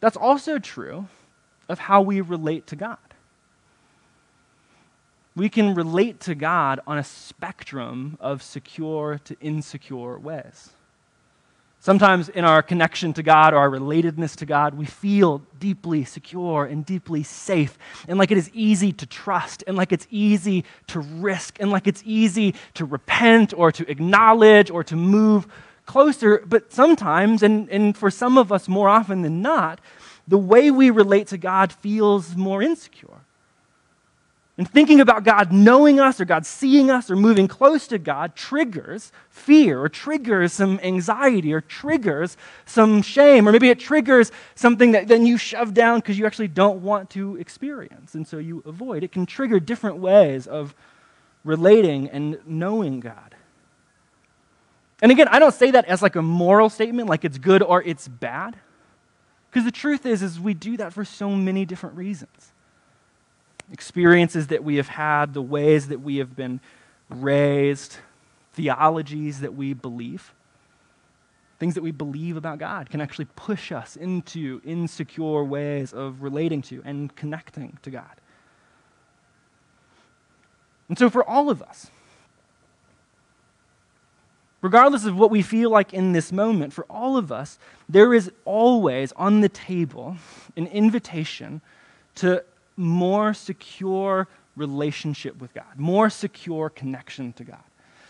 that's 0.00 0.16
also 0.16 0.58
true 0.58 1.08
of 1.68 1.78
how 1.78 2.00
we 2.00 2.20
relate 2.22 2.66
to 2.68 2.76
God. 2.76 2.98
We 5.34 5.50
can 5.50 5.74
relate 5.74 6.20
to 6.20 6.34
God 6.34 6.80
on 6.86 6.96
a 6.96 7.04
spectrum 7.04 8.16
of 8.18 8.42
secure 8.42 9.20
to 9.24 9.36
insecure 9.40 10.18
ways. 10.18 10.70
Sometimes 11.86 12.28
in 12.28 12.44
our 12.44 12.64
connection 12.64 13.12
to 13.12 13.22
God 13.22 13.54
or 13.54 13.58
our 13.58 13.70
relatedness 13.70 14.34
to 14.38 14.44
God, 14.44 14.74
we 14.74 14.86
feel 14.86 15.40
deeply 15.60 16.04
secure 16.04 16.64
and 16.64 16.84
deeply 16.84 17.22
safe, 17.22 17.78
and 18.08 18.18
like 18.18 18.32
it 18.32 18.38
is 18.38 18.50
easy 18.52 18.92
to 18.94 19.06
trust, 19.06 19.62
and 19.68 19.76
like 19.76 19.92
it's 19.92 20.08
easy 20.10 20.64
to 20.88 20.98
risk, 20.98 21.58
and 21.60 21.70
like 21.70 21.86
it's 21.86 22.02
easy 22.04 22.56
to 22.74 22.84
repent 22.84 23.54
or 23.56 23.70
to 23.70 23.88
acknowledge 23.88 24.68
or 24.68 24.82
to 24.82 24.96
move 24.96 25.46
closer. 25.84 26.42
But 26.44 26.72
sometimes, 26.72 27.44
and, 27.44 27.68
and 27.68 27.96
for 27.96 28.10
some 28.10 28.36
of 28.36 28.50
us 28.50 28.66
more 28.66 28.88
often 28.88 29.22
than 29.22 29.40
not, 29.40 29.80
the 30.26 30.38
way 30.38 30.72
we 30.72 30.90
relate 30.90 31.28
to 31.28 31.38
God 31.38 31.72
feels 31.72 32.34
more 32.34 32.64
insecure. 32.64 33.20
And 34.58 34.68
thinking 34.68 35.00
about 35.00 35.24
God 35.24 35.52
knowing 35.52 36.00
us 36.00 36.18
or 36.18 36.24
God 36.24 36.46
seeing 36.46 36.90
us 36.90 37.10
or 37.10 37.16
moving 37.16 37.46
close 37.46 37.86
to 37.88 37.98
God 37.98 38.34
triggers 38.34 39.12
fear 39.28 39.78
or 39.82 39.90
triggers 39.90 40.54
some 40.54 40.80
anxiety 40.82 41.52
or 41.52 41.60
triggers 41.60 42.38
some 42.64 43.02
shame 43.02 43.46
or 43.46 43.52
maybe 43.52 43.68
it 43.68 43.78
triggers 43.78 44.32
something 44.54 44.92
that 44.92 45.08
then 45.08 45.26
you 45.26 45.36
shove 45.36 45.74
down 45.74 45.98
because 45.98 46.18
you 46.18 46.24
actually 46.24 46.48
don't 46.48 46.82
want 46.82 47.10
to 47.10 47.36
experience 47.36 48.14
and 48.14 48.26
so 48.26 48.38
you 48.38 48.62
avoid. 48.64 49.04
It 49.04 49.12
can 49.12 49.26
trigger 49.26 49.60
different 49.60 49.98
ways 49.98 50.46
of 50.46 50.74
relating 51.44 52.08
and 52.08 52.38
knowing 52.46 53.00
God. 53.00 53.34
And 55.02 55.12
again, 55.12 55.28
I 55.28 55.38
don't 55.38 55.54
say 55.54 55.70
that 55.72 55.84
as 55.84 56.00
like 56.00 56.16
a 56.16 56.22
moral 56.22 56.70
statement 56.70 57.10
like 57.10 57.26
it's 57.26 57.36
good 57.36 57.62
or 57.62 57.82
it's 57.82 58.08
bad. 58.08 58.56
Because 59.50 59.64
the 59.66 59.70
truth 59.70 60.06
is 60.06 60.22
is 60.22 60.40
we 60.40 60.54
do 60.54 60.78
that 60.78 60.94
for 60.94 61.04
so 61.04 61.30
many 61.30 61.66
different 61.66 61.96
reasons 61.96 62.52
experiences 63.72 64.48
that 64.48 64.64
we 64.64 64.76
have 64.76 64.88
had, 64.88 65.34
the 65.34 65.42
ways 65.42 65.88
that 65.88 66.00
we 66.00 66.16
have 66.18 66.36
been 66.36 66.60
raised, 67.10 67.96
theologies 68.52 69.40
that 69.40 69.54
we 69.54 69.74
believe, 69.74 70.32
things 71.58 71.74
that 71.74 71.82
we 71.82 71.90
believe 71.90 72.36
about 72.36 72.58
God 72.58 72.90
can 72.90 73.00
actually 73.00 73.26
push 73.36 73.72
us 73.72 73.96
into 73.96 74.60
insecure 74.64 75.44
ways 75.44 75.92
of 75.92 76.22
relating 76.22 76.62
to 76.62 76.82
and 76.84 77.14
connecting 77.16 77.78
to 77.82 77.90
God. 77.90 78.20
And 80.88 80.98
so, 80.98 81.10
for 81.10 81.28
all 81.28 81.50
of 81.50 81.62
us, 81.62 81.90
regardless 84.62 85.04
of 85.04 85.16
what 85.16 85.30
we 85.30 85.42
feel 85.42 85.70
like 85.70 85.92
in 85.92 86.12
this 86.12 86.30
moment, 86.30 86.72
for 86.72 86.84
all 86.88 87.16
of 87.16 87.32
us, 87.32 87.58
there 87.88 88.14
is 88.14 88.30
always 88.44 89.12
on 89.12 89.40
the 89.40 89.48
table 89.48 90.16
an 90.56 90.66
invitation 90.68 91.60
to 92.16 92.44
more 92.76 93.34
secure 93.34 94.28
relationship 94.56 95.40
with 95.40 95.52
God, 95.54 95.76
more 95.76 96.10
secure 96.10 96.70
connection 96.70 97.32
to 97.34 97.44
God. 97.44 97.62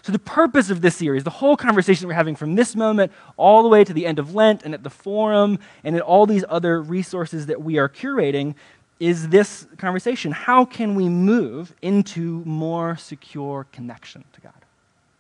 So, 0.03 0.13
the 0.13 0.19
purpose 0.21 0.71
of 0.71 0.83
this 0.83 0.95
series, 0.95 1.25
the 1.25 1.31
whole 1.31 1.57
conversation 1.57 2.07
we're 2.07 2.15
having 2.15 2.37
from 2.37 2.55
this 2.55 2.77
moment 2.77 3.11
all 3.37 3.65
the 3.65 3.69
way 3.69 3.83
to 3.83 3.93
the 3.93 4.07
end 4.07 4.21
of 4.21 4.37
Lent 4.37 4.63
and 4.63 4.73
at 4.73 4.85
the 4.85 4.91
forum 4.91 5.59
and 5.83 5.97
at 5.97 6.03
all 6.03 6.27
these 6.27 6.45
other 6.49 6.81
resources 6.81 7.47
that 7.47 7.61
we 7.61 7.77
are 7.79 7.89
curating, 7.89 8.55
is 9.01 9.29
this 9.29 9.67
conversation. 9.79 10.31
How 10.31 10.65
can 10.65 10.95
we 10.95 11.09
move 11.09 11.75
into 11.83 12.43
more 12.45 12.97
secure 12.97 13.67
connection 13.73 14.25
to 14.35 14.41
God? 14.41 14.53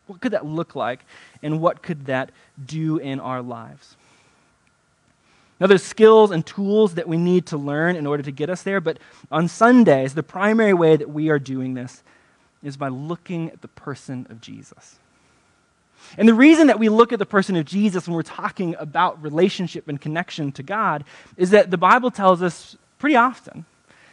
What 0.06 0.20
could 0.20 0.32
that 0.32 0.46
look 0.46 0.76
like, 0.76 1.00
and 1.42 1.60
what 1.60 1.82
could 1.82 2.06
that 2.06 2.30
do 2.64 2.98
in 2.98 3.18
our 3.18 3.42
lives? 3.42 3.96
Now, 5.58 5.66
there's 5.66 5.82
skills 5.82 6.30
and 6.30 6.44
tools 6.44 6.94
that 6.94 7.08
we 7.08 7.16
need 7.16 7.46
to 7.46 7.56
learn 7.56 7.96
in 7.96 8.06
order 8.06 8.22
to 8.22 8.30
get 8.30 8.50
us 8.50 8.62
there, 8.62 8.80
but 8.80 8.98
on 9.30 9.48
Sundays, 9.48 10.14
the 10.14 10.22
primary 10.22 10.74
way 10.74 10.96
that 10.96 11.08
we 11.08 11.30
are 11.30 11.38
doing 11.38 11.74
this 11.74 12.02
is 12.62 12.76
by 12.76 12.88
looking 12.88 13.50
at 13.50 13.62
the 13.62 13.68
person 13.68 14.26
of 14.28 14.40
Jesus. 14.40 14.98
And 16.18 16.28
the 16.28 16.34
reason 16.34 16.66
that 16.66 16.78
we 16.78 16.88
look 16.88 17.12
at 17.12 17.18
the 17.18 17.26
person 17.26 17.56
of 17.56 17.64
Jesus 17.64 18.06
when 18.06 18.14
we're 18.14 18.22
talking 18.22 18.76
about 18.78 19.22
relationship 19.22 19.88
and 19.88 20.00
connection 20.00 20.52
to 20.52 20.62
God 20.62 21.04
is 21.36 21.50
that 21.50 21.70
the 21.70 21.78
Bible 21.78 22.10
tells 22.10 22.42
us 22.42 22.76
pretty 22.98 23.16
often 23.16 23.64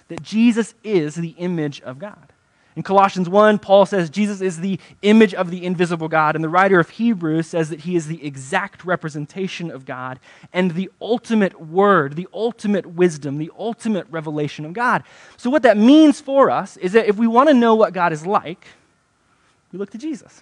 that 0.08 0.24
Jesus 0.24 0.74
is 0.84 1.16
the 1.16 1.36
image 1.38 1.82
of 1.82 2.00
God. 2.00 2.32
In 2.76 2.82
Colossians 2.82 3.30
1, 3.30 3.60
Paul 3.60 3.86
says 3.86 4.10
Jesus 4.10 4.42
is 4.42 4.60
the 4.60 4.80
image 5.04 5.34
of 5.34 5.52
the 5.52 5.64
invisible 5.64 6.08
God, 6.08 6.36
and 6.36 6.44
the 6.44 6.50
writer 6.50 6.80
of 6.80 6.90
Hebrews 6.90 7.46
says 7.46 7.70
that 7.70 7.82
he 7.82 7.96
is 7.96 8.08
the 8.08 8.26
exact 8.26 8.84
representation 8.84 9.70
of 9.70 9.86
God 9.86 10.20
and 10.52 10.72
the 10.72 10.90
ultimate 11.00 11.62
word, 11.62 12.16
the 12.16 12.28
ultimate 12.34 12.88
wisdom, 12.88 13.38
the 13.38 13.52
ultimate 13.58 14.08
revelation 14.10 14.66
of 14.66 14.74
God. 14.74 15.04
So, 15.38 15.52
what 15.52 15.62
that 15.64 15.78
means 15.78 16.20
for 16.20 16.50
us 16.50 16.78
is 16.78 16.94
that 16.94 17.08
if 17.08 17.16
we 17.16 17.28
want 17.28 17.50
to 17.50 17.54
know 17.54 17.76
what 17.76 17.94
God 17.94 18.12
is 18.12 18.26
like, 18.26 18.66
we 19.72 19.78
look 19.78 19.92
to 19.92 19.98
Jesus. 19.98 20.42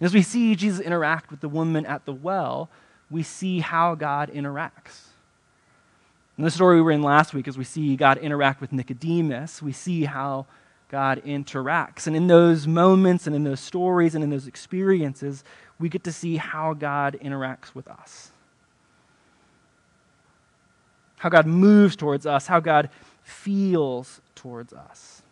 As 0.00 0.14
we 0.14 0.22
see 0.22 0.54
Jesus 0.54 0.80
interact 0.80 1.30
with 1.30 1.40
the 1.40 1.48
woman 1.48 1.86
at 1.86 2.04
the 2.04 2.12
well, 2.12 2.68
we 3.10 3.22
see 3.22 3.60
how 3.60 3.94
God 3.94 4.30
interacts. 4.32 5.08
In 6.36 6.44
the 6.44 6.50
story 6.50 6.76
we 6.76 6.82
were 6.82 6.90
in 6.90 7.02
last 7.02 7.32
week, 7.32 7.46
as 7.46 7.56
we 7.56 7.64
see 7.64 7.96
God 7.96 8.18
interact 8.18 8.60
with 8.60 8.72
Nicodemus, 8.72 9.62
we 9.62 9.72
see 9.72 10.04
how 10.04 10.46
God 10.94 11.20
interacts. 11.24 12.06
And 12.06 12.14
in 12.14 12.28
those 12.28 12.68
moments 12.68 13.26
and 13.26 13.34
in 13.34 13.42
those 13.42 13.58
stories 13.58 14.14
and 14.14 14.22
in 14.22 14.30
those 14.30 14.46
experiences, 14.46 15.42
we 15.80 15.88
get 15.88 16.04
to 16.04 16.12
see 16.12 16.36
how 16.36 16.72
God 16.72 17.18
interacts 17.20 17.74
with 17.74 17.88
us. 17.88 18.30
How 21.16 21.30
God 21.30 21.46
moves 21.46 21.96
towards 21.96 22.26
us, 22.26 22.46
how 22.46 22.60
God 22.60 22.90
feels 23.24 24.20
towards 24.36 24.72
us. 24.72 25.22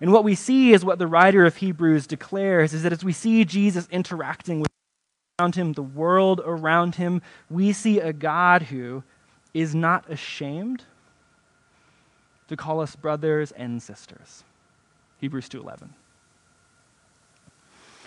And 0.00 0.12
what 0.12 0.24
we 0.24 0.34
see 0.34 0.72
is 0.72 0.84
what 0.84 0.98
the 0.98 1.06
writer 1.06 1.46
of 1.46 1.54
Hebrews 1.54 2.08
declares 2.08 2.74
is 2.74 2.82
that 2.82 2.92
as 2.92 3.04
we 3.04 3.12
see 3.12 3.44
Jesus 3.44 3.86
interacting 3.92 4.58
with 4.58 4.70
around 5.38 5.54
him, 5.54 5.74
the 5.74 5.82
world 5.82 6.40
around 6.44 6.96
him, 6.96 7.22
we 7.48 7.72
see 7.72 8.00
a 8.00 8.12
God 8.12 8.62
who 8.62 9.04
is 9.54 9.76
not 9.76 10.10
ashamed 10.10 10.82
to 12.48 12.56
call 12.56 12.80
us 12.80 12.96
brothers 12.96 13.52
and 13.52 13.82
sisters. 13.82 14.44
Hebrews 15.18 15.48
2:11. 15.48 15.88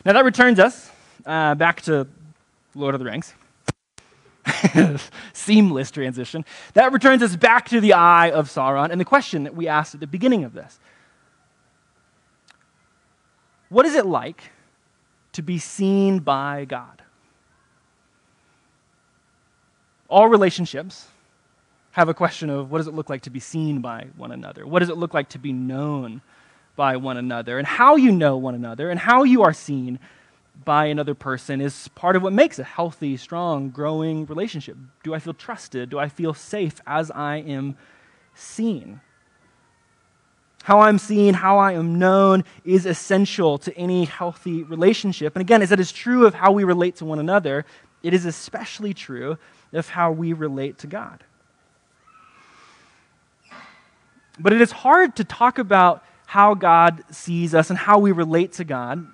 Now 0.05 0.13
that 0.13 0.23
returns 0.23 0.59
us 0.59 0.91
uh, 1.25 1.55
back 1.55 1.81
to 1.83 2.07
Lord 2.75 2.95
of 2.95 2.99
the 2.99 3.05
Rings. 3.05 3.33
Seamless 5.33 5.91
transition. 5.91 6.45
That 6.73 6.91
returns 6.91 7.21
us 7.21 7.35
back 7.35 7.69
to 7.69 7.81
the 7.81 7.93
eye 7.93 8.31
of 8.31 8.47
Sauron 8.47 8.91
and 8.91 8.99
the 8.99 9.05
question 9.05 9.43
that 9.43 9.55
we 9.55 9.67
asked 9.67 9.93
at 9.93 9.99
the 9.99 10.07
beginning 10.07 10.43
of 10.43 10.53
this. 10.53 10.79
What 13.69 13.85
is 13.85 13.95
it 13.95 14.05
like 14.05 14.51
to 15.33 15.41
be 15.41 15.59
seen 15.59 16.19
by 16.19 16.65
God? 16.65 17.03
All 20.07 20.27
relationships 20.27 21.07
have 21.91 22.09
a 22.09 22.13
question 22.13 22.49
of 22.49 22.71
what 22.71 22.77
does 22.77 22.87
it 22.87 22.93
look 22.93 23.09
like 23.09 23.23
to 23.23 23.29
be 23.29 23.39
seen 23.39 23.81
by 23.81 24.07
one 24.15 24.31
another? 24.31 24.65
What 24.65 24.79
does 24.79 24.89
it 24.89 24.97
look 24.97 25.13
like 25.13 25.29
to 25.29 25.39
be 25.39 25.51
known 25.51 26.21
by 26.75 26.97
one 26.97 27.17
another? 27.17 27.57
And 27.57 27.67
how 27.67 27.95
you 27.95 28.11
know 28.11 28.37
one 28.37 28.55
another 28.55 28.89
and 28.89 28.99
how 28.99 29.23
you 29.23 29.41
are 29.43 29.53
seen 29.53 29.99
by 30.65 30.85
another 30.85 31.15
person 31.15 31.61
is 31.61 31.87
part 31.89 32.15
of 32.15 32.21
what 32.21 32.33
makes 32.33 32.59
a 32.59 32.63
healthy, 32.63 33.17
strong, 33.17 33.69
growing 33.69 34.25
relationship. 34.25 34.77
Do 35.03 35.13
I 35.13 35.19
feel 35.19 35.33
trusted? 35.33 35.89
Do 35.89 35.99
I 35.99 36.09
feel 36.09 36.33
safe 36.33 36.81
as 36.85 37.11
I 37.11 37.37
am 37.37 37.77
seen? 38.33 39.01
How 40.63 40.81
I'm 40.81 40.99
seen, 40.99 41.33
how 41.33 41.57
I 41.57 41.71
am 41.73 41.97
known 41.97 42.43
is 42.65 42.85
essential 42.85 43.57
to 43.59 43.75
any 43.77 44.05
healthy 44.05 44.63
relationship. 44.63 45.35
And 45.35 45.41
again, 45.41 45.61
as 45.61 45.69
that 45.69 45.79
is 45.79 45.91
true 45.91 46.25
of 46.25 46.33
how 46.33 46.51
we 46.51 46.65
relate 46.65 46.97
to 46.97 47.05
one 47.05 47.19
another, 47.19 47.65
it 48.03 48.13
is 48.13 48.25
especially 48.25 48.93
true 48.93 49.37
of 49.71 49.89
how 49.89 50.11
we 50.11 50.33
relate 50.33 50.77
to 50.79 50.87
God. 50.87 51.23
But 54.39 54.53
it 54.53 54.61
is 54.61 54.71
hard 54.71 55.15
to 55.17 55.23
talk 55.23 55.59
about 55.59 56.03
how 56.25 56.53
God 56.53 57.03
sees 57.11 57.53
us 57.53 57.69
and 57.69 57.77
how 57.77 57.99
we 57.99 58.11
relate 58.11 58.53
to 58.53 58.63
God 58.63 59.05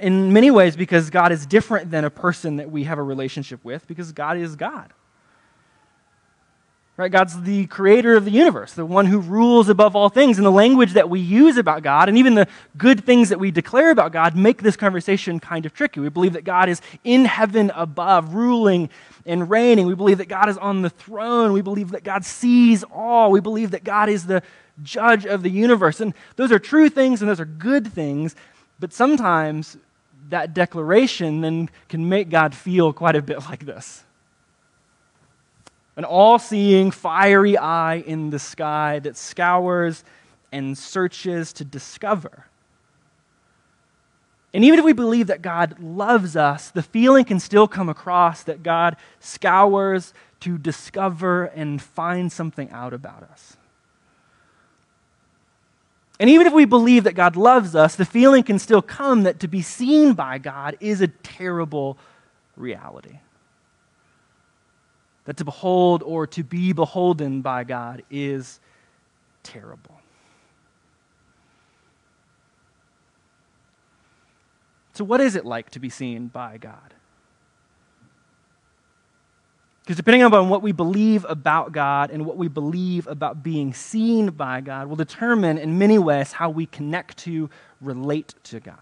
in 0.00 0.32
many 0.32 0.50
ways 0.50 0.76
because 0.76 1.10
God 1.10 1.32
is 1.32 1.46
different 1.46 1.90
than 1.90 2.04
a 2.04 2.10
person 2.10 2.56
that 2.56 2.70
we 2.70 2.84
have 2.84 2.98
a 2.98 3.02
relationship 3.02 3.64
with 3.64 3.86
because 3.86 4.12
God 4.12 4.38
is 4.38 4.56
God. 4.56 4.92
Right? 6.96 7.10
God's 7.10 7.40
the 7.42 7.66
creator 7.66 8.14
of 8.14 8.26
the 8.26 8.30
universe, 8.30 8.74
the 8.74 8.84
one 8.84 9.06
who 9.06 9.20
rules 9.20 9.70
above 9.70 9.96
all 9.96 10.10
things. 10.10 10.36
And 10.36 10.44
the 10.46 10.50
language 10.50 10.92
that 10.92 11.08
we 11.08 11.18
use 11.18 11.56
about 11.56 11.82
God 11.82 12.10
and 12.10 12.18
even 12.18 12.34
the 12.34 12.46
good 12.76 13.06
things 13.06 13.30
that 13.30 13.40
we 13.40 13.50
declare 13.50 13.90
about 13.90 14.12
God 14.12 14.36
make 14.36 14.62
this 14.62 14.76
conversation 14.76 15.40
kind 15.40 15.64
of 15.64 15.72
tricky. 15.72 16.00
We 16.00 16.10
believe 16.10 16.34
that 16.34 16.44
God 16.44 16.68
is 16.68 16.82
in 17.02 17.24
heaven 17.24 17.72
above, 17.74 18.34
ruling 18.34 18.90
and 19.26 19.50
reigning. 19.50 19.86
We 19.86 19.94
believe 19.94 20.18
that 20.18 20.28
God 20.28 20.48
is 20.48 20.58
on 20.58 20.82
the 20.82 20.90
throne. 20.90 21.52
We 21.52 21.62
believe 21.62 21.90
that 21.90 22.04
God 22.04 22.24
sees 22.24 22.84
all. 22.84 23.30
We 23.30 23.40
believe 23.40 23.72
that 23.72 23.84
God 23.84 24.08
is 24.08 24.26
the 24.26 24.42
judge 24.82 25.26
of 25.26 25.42
the 25.42 25.50
universe. 25.50 26.00
And 26.00 26.14
those 26.36 26.52
are 26.52 26.58
true 26.58 26.88
things 26.88 27.20
and 27.20 27.28
those 27.28 27.40
are 27.40 27.44
good 27.44 27.92
things. 27.92 28.34
But 28.78 28.92
sometimes 28.92 29.76
that 30.30 30.54
declaration 30.54 31.40
then 31.40 31.70
can 31.88 32.08
make 32.08 32.30
God 32.30 32.54
feel 32.54 32.92
quite 32.92 33.16
a 33.16 33.22
bit 33.22 33.40
like 33.48 33.66
this 33.66 34.04
an 35.96 36.04
all 36.04 36.38
seeing, 36.38 36.90
fiery 36.90 37.58
eye 37.58 37.96
in 37.96 38.30
the 38.30 38.38
sky 38.38 39.00
that 39.00 39.18
scours 39.18 40.02
and 40.50 40.78
searches 40.78 41.52
to 41.52 41.64
discover. 41.64 42.46
And 44.52 44.64
even 44.64 44.78
if 44.78 44.84
we 44.84 44.92
believe 44.92 45.28
that 45.28 45.42
God 45.42 45.78
loves 45.80 46.36
us, 46.36 46.70
the 46.70 46.82
feeling 46.82 47.24
can 47.24 47.38
still 47.38 47.68
come 47.68 47.88
across 47.88 48.42
that 48.44 48.62
God 48.62 48.96
scours 49.20 50.12
to 50.40 50.58
discover 50.58 51.44
and 51.44 51.80
find 51.80 52.32
something 52.32 52.70
out 52.70 52.92
about 52.92 53.22
us. 53.22 53.56
And 56.18 56.28
even 56.28 56.46
if 56.46 56.52
we 56.52 56.64
believe 56.64 57.04
that 57.04 57.14
God 57.14 57.36
loves 57.36 57.74
us, 57.74 57.96
the 57.96 58.04
feeling 58.04 58.42
can 58.42 58.58
still 58.58 58.82
come 58.82 59.22
that 59.22 59.40
to 59.40 59.48
be 59.48 59.62
seen 59.62 60.14
by 60.14 60.38
God 60.38 60.76
is 60.80 61.00
a 61.00 61.08
terrible 61.08 61.96
reality 62.56 63.20
that 65.24 65.36
to 65.36 65.44
behold 65.44 66.02
or 66.02 66.26
to 66.26 66.42
be 66.42 66.72
beholden 66.72 67.40
by 67.40 67.62
God 67.62 68.02
is 68.10 68.58
terrible. 69.42 69.99
So, 74.92 75.04
what 75.04 75.20
is 75.20 75.36
it 75.36 75.44
like 75.44 75.70
to 75.70 75.78
be 75.78 75.88
seen 75.88 76.28
by 76.28 76.58
God? 76.58 76.94
Because 79.82 79.96
depending 79.96 80.22
upon 80.22 80.48
what 80.48 80.62
we 80.62 80.72
believe 80.72 81.26
about 81.28 81.72
God 81.72 82.10
and 82.10 82.24
what 82.24 82.36
we 82.36 82.48
believe 82.48 83.06
about 83.06 83.42
being 83.42 83.74
seen 83.74 84.30
by 84.30 84.60
God 84.60 84.86
will 84.86 84.96
determine 84.96 85.58
in 85.58 85.78
many 85.78 85.98
ways 85.98 86.32
how 86.32 86.50
we 86.50 86.66
connect 86.66 87.16
to, 87.18 87.50
relate 87.80 88.34
to 88.44 88.60
God. 88.60 88.76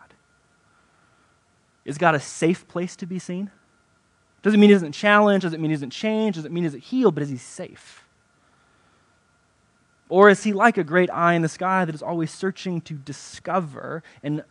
Is 1.84 1.96
God 1.96 2.14
a 2.14 2.20
safe 2.20 2.68
place 2.68 2.94
to 2.96 3.06
be 3.06 3.18
seen? 3.18 3.50
Doesn't 4.42 4.60
mean 4.60 4.68
he 4.68 4.74
doesn't 4.74 4.92
challenge, 4.92 5.44
doesn't 5.44 5.60
mean 5.60 5.70
he 5.70 5.76
doesn't 5.76 5.90
change, 5.90 6.36
doesn't 6.36 6.52
mean 6.52 6.64
he 6.64 6.68
doesn't 6.68 6.84
heal, 6.84 7.10
but 7.10 7.22
is 7.22 7.30
he 7.30 7.38
safe? 7.38 8.04
Or 10.10 10.28
is 10.28 10.44
he 10.44 10.52
like 10.52 10.76
a 10.76 10.84
great 10.84 11.10
eye 11.10 11.34
in 11.34 11.42
the 11.42 11.48
sky 11.48 11.84
that 11.84 11.94
is 11.94 12.02
always 12.02 12.30
searching 12.30 12.80
to 12.82 12.94
discover 12.94 14.02
and 14.22 14.42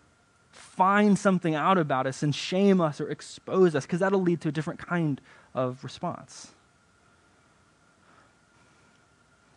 find 0.77 1.19
something 1.19 1.55
out 1.55 1.77
about 1.77 2.07
us 2.07 2.23
and 2.23 2.33
shame 2.33 2.79
us 2.79 3.01
or 3.01 3.09
expose 3.09 3.75
us? 3.75 3.85
Because 3.85 3.99
that'll 3.99 4.21
lead 4.21 4.39
to 4.41 4.49
a 4.49 4.51
different 4.51 4.79
kind 4.79 5.19
of 5.53 5.83
response. 5.83 6.53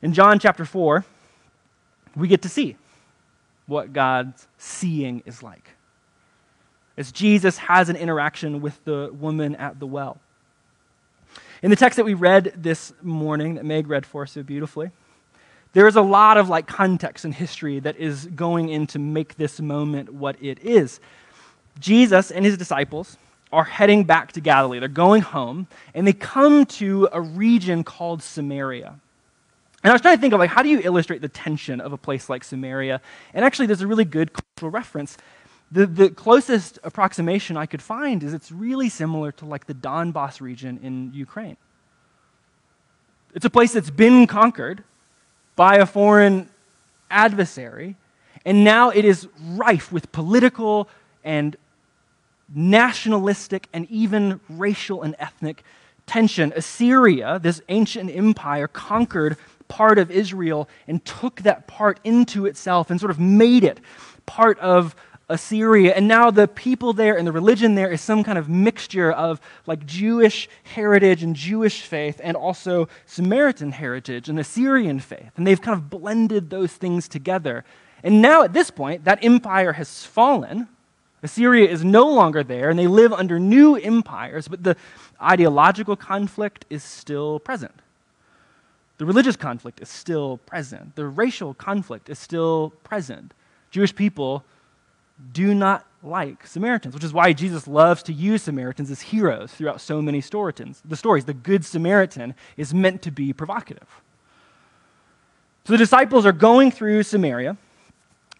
In 0.03 0.13
John 0.15 0.39
chapter 0.39 0.65
4, 0.65 1.05
we 2.17 2.27
get 2.27 2.43
to 2.43 2.49
see 2.49 2.77
what 3.67 3.93
God's 3.93 4.49
seeing 4.59 5.23
is 5.27 5.43
like 5.43 5.71
as 6.97 7.13
Jesus 7.13 7.57
has 7.57 7.89
an 7.89 7.97
interaction 7.97 8.61
with 8.61 8.85
the 8.85 9.11
woman 9.19 9.57
at 9.57 9.81
the 9.81 9.87
well. 9.87 10.19
In 11.63 11.71
the 11.71 11.77
text 11.77 11.97
that 11.97 12.05
we 12.05 12.13
read 12.15 12.53
this 12.57 12.93
morning, 13.01 13.55
that 13.55 13.65
Meg 13.65 13.89
read 13.89 14.05
for 14.05 14.25
us 14.25 14.33
so 14.33 14.43
beautifully, 14.43 14.91
there 15.73 15.87
is 15.87 15.97
a 15.97 16.03
lot 16.03 16.37
of 16.37 16.49
like 16.49 16.67
context 16.67 17.25
and 17.25 17.35
history 17.35 17.81
that 17.81 17.97
is 17.97 18.27
going 18.27 18.69
in 18.69 18.87
to 18.89 18.99
make 18.99 19.37
this 19.37 19.61
moment 19.61 20.13
what 20.13 20.37
it 20.43 20.59
is. 20.65 21.01
Jesus 21.79 22.31
and 22.31 22.45
his 22.45 22.57
disciples 22.57 23.17
are 23.53 23.65
heading 23.65 24.05
back 24.05 24.33
to 24.33 24.41
Galilee. 24.41 24.79
They're 24.79 24.89
going 24.89 25.23
home, 25.23 25.67
and 25.95 26.07
they 26.07 26.13
come 26.13 26.67
to 26.67 27.09
a 27.13 27.21
region 27.21 27.83
called 27.83 28.23
Samaria. 28.23 28.99
And 29.83 29.91
I 29.91 29.93
was 29.93 30.03
trying 30.03 30.17
to 30.17 30.21
think 30.21 30.35
of 30.35 30.41
like 30.41 30.51
how 30.51 30.63
do 30.63 30.69
you 30.69 30.81
illustrate 30.83 31.21
the 31.21 31.29
tension 31.29 31.81
of 31.81 31.93
a 31.93 31.97
place 31.97 32.29
like 32.29 32.45
Samaria? 32.45 33.01
And 33.35 33.45
actually, 33.45 33.67
there's 33.67 33.81
a 33.81 33.87
really 33.87 34.05
good 34.05 34.33
cultural 34.33 34.71
reference 34.71 35.17
the, 35.71 35.87
the 35.87 36.11
closest 36.11 36.79
approximation 36.83 37.57
I 37.57 37.67
could 37.67 37.83
find 37.83 38.23
is 38.23 38.35
it's 38.35 38.51
really 38.51 38.89
similar 38.89 39.31
to 39.33 39.45
like 39.45 39.67
the 39.67 39.75
Donbass 39.75 40.41
region 40.41 40.81
in 40.83 41.13
Ukraine. 41.15 41.57
It's 43.35 43.45
a 43.45 43.51
place 43.51 43.73
that's 43.73 43.91
been 43.91 44.27
conquered 44.27 44.83
by 45.61 45.77
a 45.77 45.85
foreign 45.85 46.49
adversary, 47.11 47.95
and 48.47 48.65
now 48.65 48.89
it 48.89 49.05
is 49.05 49.29
rife 49.43 49.93
with 49.93 50.11
political 50.11 50.89
and 51.23 51.55
nationalistic 52.55 53.69
and 53.75 53.87
even 53.91 54.41
racial 54.49 55.03
and 55.03 55.15
ethnic 55.19 55.63
tension. 56.07 56.51
Assyria, 56.57 57.39
this 57.41 57.61
ancient 57.69 58.11
empire, 58.11 58.69
conquered 58.69 59.37
part 59.69 59.99
of 59.99 60.11
Israel 60.11 60.67
and 60.89 61.05
took 61.05 61.43
that 61.43 61.67
part 61.67 62.01
into 62.05 62.47
itself 62.47 62.91
and 62.91 62.99
sort 62.99 63.11
of 63.11 63.21
made 63.21 63.63
it 63.63 63.81
part 64.25 64.59
of 64.61 64.97
Assyria. 65.31 65.95
And 65.95 66.09
now 66.09 66.31
the 66.31 66.49
people 66.49 66.93
there 66.93 67.17
and 67.17 67.27
the 67.27 67.33
religion 67.33 67.75
there 67.75 67.91
is 67.91 68.01
some 68.01 68.23
kind 68.23 68.37
of 68.37 68.49
mixture 68.49 69.11
of 69.11 69.41
like 69.67 69.87
Jewish 69.87 70.49
heritage 70.65 71.23
and 71.23 71.35
Jewish 71.35 71.83
faith 71.83 72.21
and 72.23 72.37
also 72.37 72.89
Samaritan 73.07 73.73
heritage 73.73 74.29
and 74.29 74.39
Assyrian 74.39 75.01
faith. 75.01 75.31
And 75.37 75.47
they've 75.47 75.61
kind 75.61 75.79
of 75.79 75.89
blended 75.89 76.51
those 76.51 76.73
things 76.73 77.09
together. 77.09 77.65
And 78.03 78.21
now 78.21 78.43
at 78.43 78.53
this 78.53 78.71
point, 78.71 79.05
that 79.05 79.25
empire 79.25 79.73
has 79.75 80.05
fallen. 80.05 80.69
Assyria 81.23 81.69
is 81.69 81.85
no 81.85 82.09
longer 82.09 82.43
there, 82.43 82.71
and 82.71 82.79
they 82.79 82.87
live 82.87 83.13
under 83.13 83.39
new 83.39 83.77
empires, 83.77 84.49
but 84.49 84.63
the 84.63 84.75
ideological 85.21 85.95
conflict 85.95 86.65
is 86.71 86.83
still 86.83 87.39
present. 87.39 87.75
The 88.97 89.05
religious 89.05 89.37
conflict 89.37 89.81
is 89.81 89.91
still 89.91 90.39
present. 90.47 90.97
The 90.97 91.07
racial 91.07 91.53
conflict 91.55 92.09
is 92.09 92.19
still 92.19 92.73
present. 92.85 93.33
Jewish 93.71 93.95
people 93.95 94.45
do 95.33 95.55
not 95.55 95.87
like 96.03 96.47
Samaritans, 96.47 96.95
which 96.95 97.05
is 97.05 97.13
why 97.13 97.33
Jesus 97.33 97.69
loves 97.69 98.03
to 98.05 98.13
use 98.13 98.43
Samaritans 98.43 98.91
as 98.91 99.03
heroes 99.03 99.53
throughout 99.53 99.81
so 99.81 100.01
many 100.01 100.21
stories. 100.21 100.81
The 100.85 100.97
stories, 100.97 101.25
the 101.25 101.35
Good 101.35 101.65
Samaritan, 101.65 102.35
is 102.57 102.73
meant 102.73 103.03
to 103.03 103.11
be 103.11 103.33
provocative. 103.33 103.89
So 105.65 105.75
the 105.75 105.79
disciples 105.79 106.25
are 106.25 106.33
going 106.33 106.71
through 106.71 107.03
Samaria, 107.03 107.57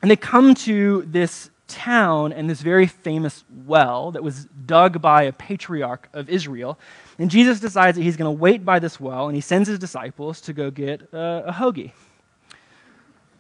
and 0.01 0.11
they 0.11 0.17
come 0.17 0.55
to 0.55 1.03
this 1.07 1.51
town 1.69 2.33
and 2.33 2.51
this 2.51 2.63
very 2.63 2.87
famous 2.87 3.45
well 3.67 4.11
that 4.11 4.23
was 4.23 4.47
dug 4.67 5.01
by 5.01 5.23
a 5.23 5.33
patriarch 5.33 6.09
of 6.13 6.29
Israel. 6.29 6.79
And 7.19 7.31
Jesus 7.31 7.61
decides 7.61 7.97
that 7.97 8.03
he's 8.03 8.17
going 8.17 8.35
to 8.35 8.41
wait 8.41 8.65
by 8.65 8.79
this 8.79 8.99
well, 8.99 9.29
and 9.29 9.35
he 9.35 9.41
sends 9.41 9.69
his 9.69 9.79
disciples 9.79 10.41
to 10.43 10.53
go 10.53 10.71
get 10.71 11.03
a, 11.13 11.45
a 11.47 11.53
hoagie. 11.53 11.93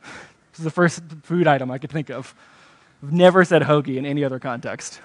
This 0.52 0.58
is 0.58 0.64
the 0.64 0.70
first 0.70 1.02
food 1.22 1.46
item 1.46 1.70
I 1.70 1.78
could 1.78 1.90
think 1.90 2.10
of. 2.10 2.34
I've 3.02 3.12
never 3.12 3.44
said 3.44 3.62
hoagie 3.62 3.96
in 3.96 4.04
any 4.04 4.24
other 4.24 4.38
context. 4.38 5.00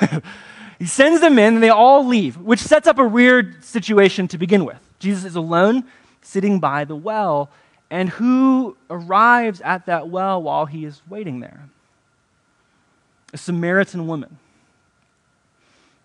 he 0.78 0.86
sends 0.86 1.20
them 1.20 1.38
in, 1.38 1.54
and 1.54 1.62
they 1.62 1.70
all 1.70 2.06
leave, 2.06 2.36
which 2.36 2.60
sets 2.60 2.86
up 2.86 2.98
a 2.98 3.06
weird 3.06 3.64
situation 3.64 4.28
to 4.28 4.38
begin 4.38 4.64
with. 4.64 4.78
Jesus 4.98 5.24
is 5.24 5.36
alone, 5.36 5.84
sitting 6.22 6.60
by 6.60 6.84
the 6.84 6.96
well, 6.96 7.50
and 7.90 8.10
who 8.10 8.76
arrives 8.90 9.60
at 9.62 9.86
that 9.86 10.08
well 10.08 10.42
while 10.42 10.66
he 10.66 10.84
is 10.84 11.02
waiting 11.08 11.40
there? 11.40 11.68
A 13.32 13.38
Samaritan 13.38 14.06
woman. 14.06 14.38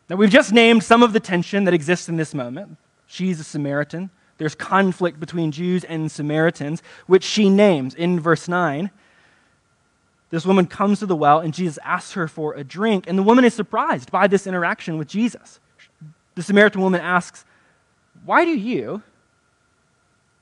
Now, 0.09 0.15
we've 0.15 0.29
just 0.29 0.51
named 0.51 0.83
some 0.83 1.03
of 1.03 1.13
the 1.13 1.19
tension 1.19 1.63
that 1.65 1.73
exists 1.73 2.09
in 2.09 2.17
this 2.17 2.33
moment. 2.33 2.77
She's 3.07 3.39
a 3.39 3.43
Samaritan. 3.43 4.09
There's 4.37 4.55
conflict 4.55 5.19
between 5.19 5.51
Jews 5.51 5.83
and 5.83 6.11
Samaritans, 6.11 6.81
which 7.07 7.23
she 7.23 7.49
names 7.49 7.95
in 7.95 8.19
verse 8.19 8.47
9. 8.47 8.91
This 10.33 10.47
woman 10.47 10.65
comes 10.65 10.97
to 10.97 11.05
the 11.05 11.15
well, 11.15 11.41
and 11.41 11.53
Jesus 11.53 11.77
asks 11.83 12.13
her 12.13 12.27
for 12.27 12.55
a 12.55 12.63
drink. 12.63 13.05
And 13.05 13.19
the 13.19 13.21
woman 13.21 13.45
is 13.45 13.53
surprised 13.53 14.11
by 14.11 14.25
this 14.25 14.47
interaction 14.47 14.97
with 14.97 15.07
Jesus. 15.07 15.59
The 16.33 16.41
Samaritan 16.41 16.81
woman 16.81 17.01
asks, 17.01 17.45
Why 18.25 18.43
do 18.43 18.49
you, 18.49 19.03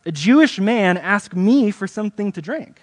a 0.05 0.13
Jewish 0.13 0.61
man, 0.61 0.95
ask 0.95 1.35
me 1.35 1.71
for 1.71 1.87
something 1.87 2.31
to 2.31 2.41
drink? 2.41 2.79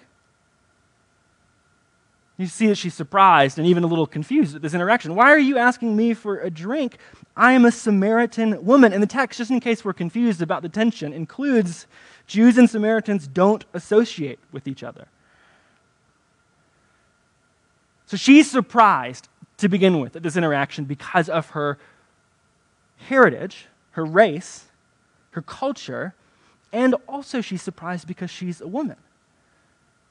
You 2.37 2.45
see 2.45 2.67
that 2.67 2.75
she's 2.77 2.93
surprised 2.93 3.57
and 3.57 3.65
even 3.65 3.83
a 3.83 3.87
little 3.87 4.05
confused 4.05 4.55
at 4.55 4.61
this 4.61 4.75
interaction. 4.75 5.15
Why 5.15 5.31
are 5.31 5.39
you 5.39 5.57
asking 5.57 5.95
me 5.95 6.13
for 6.13 6.39
a 6.39 6.51
drink? 6.51 6.99
I 7.35 7.53
am 7.53 7.65
a 7.65 7.71
Samaritan 7.71 8.63
woman. 8.63 8.93
And 8.93 9.01
the 9.01 9.07
text, 9.07 9.39
just 9.39 9.49
in 9.49 9.59
case 9.59 9.83
we're 9.83 9.93
confused 9.93 10.43
about 10.43 10.61
the 10.61 10.69
tension, 10.69 11.11
includes 11.11 11.87
Jews 12.27 12.59
and 12.59 12.69
Samaritans 12.69 13.27
don't 13.27 13.65
associate 13.73 14.37
with 14.51 14.67
each 14.67 14.83
other. 14.83 15.07
So 18.09 18.17
she's 18.17 18.49
surprised 18.49 19.27
to 19.57 19.69
begin 19.69 19.99
with 19.99 20.15
at 20.15 20.23
this 20.23 20.35
interaction 20.35 20.85
because 20.85 21.29
of 21.29 21.51
her 21.51 21.77
heritage, 22.97 23.67
her 23.91 24.03
race, 24.03 24.65
her 25.31 25.43
culture, 25.43 26.15
and 26.73 26.95
also 27.07 27.39
she's 27.39 27.61
surprised 27.61 28.07
because 28.07 28.31
she's 28.31 28.61
a 28.61 28.67
woman 28.67 28.95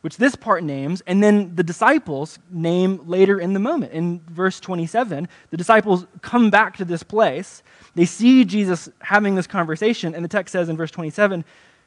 which 0.02 0.16
this 0.16 0.37
part 0.37 0.62
names, 0.62 1.02
and 1.08 1.20
then 1.20 1.56
the 1.56 1.64
disciples 1.64 2.38
name 2.52 3.00
later 3.04 3.40
in 3.40 3.52
the 3.52 3.58
moment. 3.58 3.90
In 3.90 4.20
verse 4.30 4.61
27, 4.61 5.26
the 5.50 5.56
disciples 5.56 6.06
come 6.22 6.50
back 6.50 6.76
to 6.76 6.84
this 6.84 7.02
place. 7.02 7.64
They 7.96 8.04
see 8.04 8.44
Jesus 8.44 8.88
having 9.00 9.34
this 9.34 9.48
conversation, 9.48 10.14
and 10.14 10.24
the 10.24 10.28
text 10.28 10.52
says 10.52 10.68
in 10.68 10.76
verse 10.76 10.92
27 10.92 11.44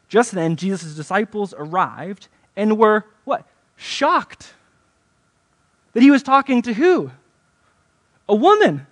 just 0.09 0.33
then, 0.33 0.57
Jesus' 0.57 0.93
disciples 0.93 1.53
arrived 1.57 2.27
and 2.57 2.77
were 2.77 3.05
what? 3.23 3.47
Shocked 3.77 4.55
that 5.93 6.03
he 6.03 6.11
was 6.11 6.23
talking 6.23 6.61
to 6.63 6.73
who? 6.73 7.11
A 8.29 8.35
woman. 8.35 8.87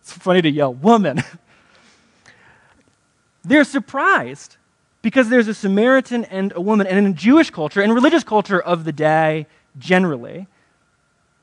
It's 0.00 0.12
funny 0.12 0.42
to 0.42 0.50
yell, 0.50 0.74
woman. 0.74 1.22
They're 3.44 3.64
surprised 3.64 4.56
because 5.00 5.28
there's 5.28 5.48
a 5.48 5.54
Samaritan 5.54 6.24
and 6.26 6.52
a 6.54 6.60
woman. 6.60 6.86
And 6.86 7.06
in 7.06 7.14
Jewish 7.14 7.50
culture 7.50 7.80
and 7.80 7.94
religious 7.94 8.24
culture 8.24 8.60
of 8.60 8.84
the 8.84 8.92
day 8.92 9.46
generally, 9.78 10.46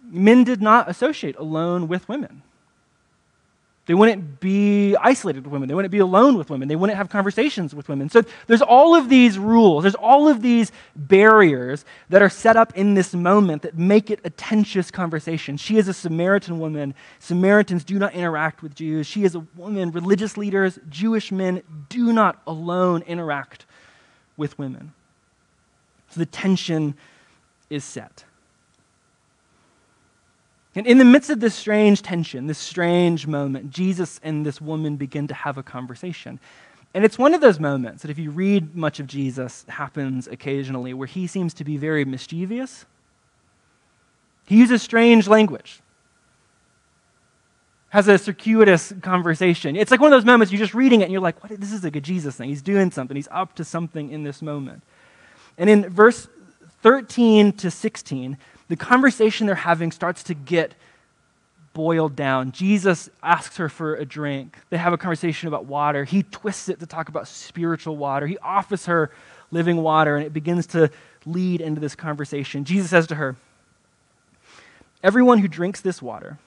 men 0.03 0.43
did 0.43 0.61
not 0.61 0.89
associate 0.89 1.35
alone 1.37 1.87
with 1.87 2.07
women. 2.07 2.43
They 3.89 3.95
wouldn't 3.95 4.39
be 4.39 4.95
isolated 4.97 5.45
with 5.45 5.51
women. 5.51 5.67
They 5.67 5.73
wouldn't 5.73 5.91
be 5.91 5.97
alone 5.97 6.37
with 6.37 6.51
women. 6.51 6.67
They 6.67 6.75
wouldn't 6.75 6.95
have 6.95 7.09
conversations 7.09 7.73
with 7.73 7.89
women. 7.89 8.07
So 8.07 8.21
there's 8.45 8.61
all 8.61 8.93
of 8.93 9.09
these 9.09 9.39
rules, 9.39 9.81
there's 9.81 9.95
all 9.95 10.27
of 10.27 10.43
these 10.43 10.71
barriers 10.95 11.85
that 12.09 12.21
are 12.21 12.29
set 12.29 12.55
up 12.55 12.77
in 12.77 12.93
this 12.93 13.15
moment 13.15 13.63
that 13.63 13.79
make 13.79 14.11
it 14.11 14.19
a 14.23 14.29
tensious 14.29 14.91
conversation. 14.91 15.57
She 15.57 15.77
is 15.77 15.87
a 15.87 15.93
Samaritan 15.95 16.59
woman. 16.59 16.93
Samaritans 17.17 17.83
do 17.83 17.97
not 17.97 18.13
interact 18.13 18.61
with 18.61 18.75
Jews. 18.75 19.07
She 19.07 19.23
is 19.23 19.33
a 19.33 19.39
woman. 19.55 19.89
Religious 19.89 20.37
leaders, 20.37 20.77
Jewish 20.87 21.31
men, 21.31 21.63
do 21.89 22.13
not 22.13 22.43
alone 22.45 23.01
interact 23.07 23.65
with 24.37 24.59
women. 24.59 24.93
So 26.11 26.19
the 26.19 26.27
tension 26.27 26.93
is 27.71 27.83
set. 27.83 28.23
And 30.79 30.87
in 30.87 30.97
the 30.97 31.03
midst 31.03 31.29
of 31.29 31.41
this 31.41 31.55
strange 31.55 32.01
tension, 32.01 32.47
this 32.47 32.57
strange 32.57 33.27
moment, 33.27 33.69
Jesus 33.69 34.17
and 34.23 34.45
this 34.45 34.61
woman 34.61 34.95
begin 34.95 35.27
to 35.27 35.33
have 35.33 35.57
a 35.57 35.61
conversation. 35.61 36.39
And 36.93 37.03
it's 37.03 37.17
one 37.17 37.33
of 37.33 37.41
those 37.41 37.59
moments 37.59 38.01
that, 38.01 38.09
if 38.09 38.17
you 38.17 38.31
read 38.31 38.77
much 38.77 39.01
of 39.01 39.05
Jesus, 39.05 39.65
happens 39.67 40.25
occasionally 40.25 40.93
where 40.93 41.05
he 41.05 41.27
seems 41.27 41.53
to 41.55 41.65
be 41.65 41.75
very 41.75 42.05
mischievous. 42.05 42.85
He 44.45 44.55
uses 44.55 44.81
strange 44.81 45.27
language, 45.27 45.81
has 47.89 48.07
a 48.07 48.17
circuitous 48.17 48.93
conversation. 49.01 49.75
It's 49.75 49.91
like 49.91 49.99
one 49.99 50.13
of 50.13 50.17
those 50.17 50.25
moments 50.25 50.49
you're 50.49 50.59
just 50.59 50.73
reading 50.73 51.01
it 51.01 51.03
and 51.03 51.11
you're 51.11 51.19
like, 51.19 51.43
what? 51.43 51.59
This 51.59 51.73
is 51.73 51.83
like 51.83 51.97
a 51.97 51.99
Jesus 51.99 52.37
thing. 52.37 52.47
He's 52.47 52.61
doing 52.61 52.89
something, 52.89 53.17
he's 53.17 53.27
up 53.31 53.53
to 53.55 53.65
something 53.65 54.11
in 54.11 54.23
this 54.23 54.41
moment. 54.41 54.81
And 55.57 55.69
in 55.69 55.89
verse 55.89 56.29
13 56.83 57.51
to 57.57 57.69
16, 57.69 58.37
the 58.69 58.75
conversation 58.75 59.47
they're 59.47 59.55
having 59.55 59.91
starts 59.91 60.23
to 60.23 60.33
get 60.33 60.73
boiled 61.73 62.15
down. 62.15 62.51
Jesus 62.51 63.09
asks 63.21 63.57
her 63.57 63.69
for 63.69 63.95
a 63.95 64.05
drink. 64.05 64.57
They 64.69 64.77
have 64.77 64.93
a 64.93 64.97
conversation 64.97 65.47
about 65.47 65.65
water. 65.65 66.03
He 66.03 66.23
twists 66.23 66.69
it 66.69 66.79
to 66.79 66.85
talk 66.85 67.09
about 67.09 67.27
spiritual 67.27 67.97
water. 67.97 68.27
He 68.27 68.37
offers 68.39 68.85
her 68.85 69.11
living 69.51 69.77
water, 69.77 70.15
and 70.15 70.25
it 70.25 70.33
begins 70.33 70.67
to 70.67 70.89
lead 71.25 71.61
into 71.61 71.81
this 71.81 71.95
conversation. 71.95 72.63
Jesus 72.63 72.89
says 72.89 73.07
to 73.07 73.15
her, 73.15 73.35
Everyone 75.01 75.39
who 75.39 75.47
drinks 75.47 75.81
this 75.81 76.01
water 76.01 76.37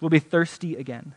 will 0.00 0.10
be 0.10 0.18
thirsty 0.18 0.74
again. 0.76 1.14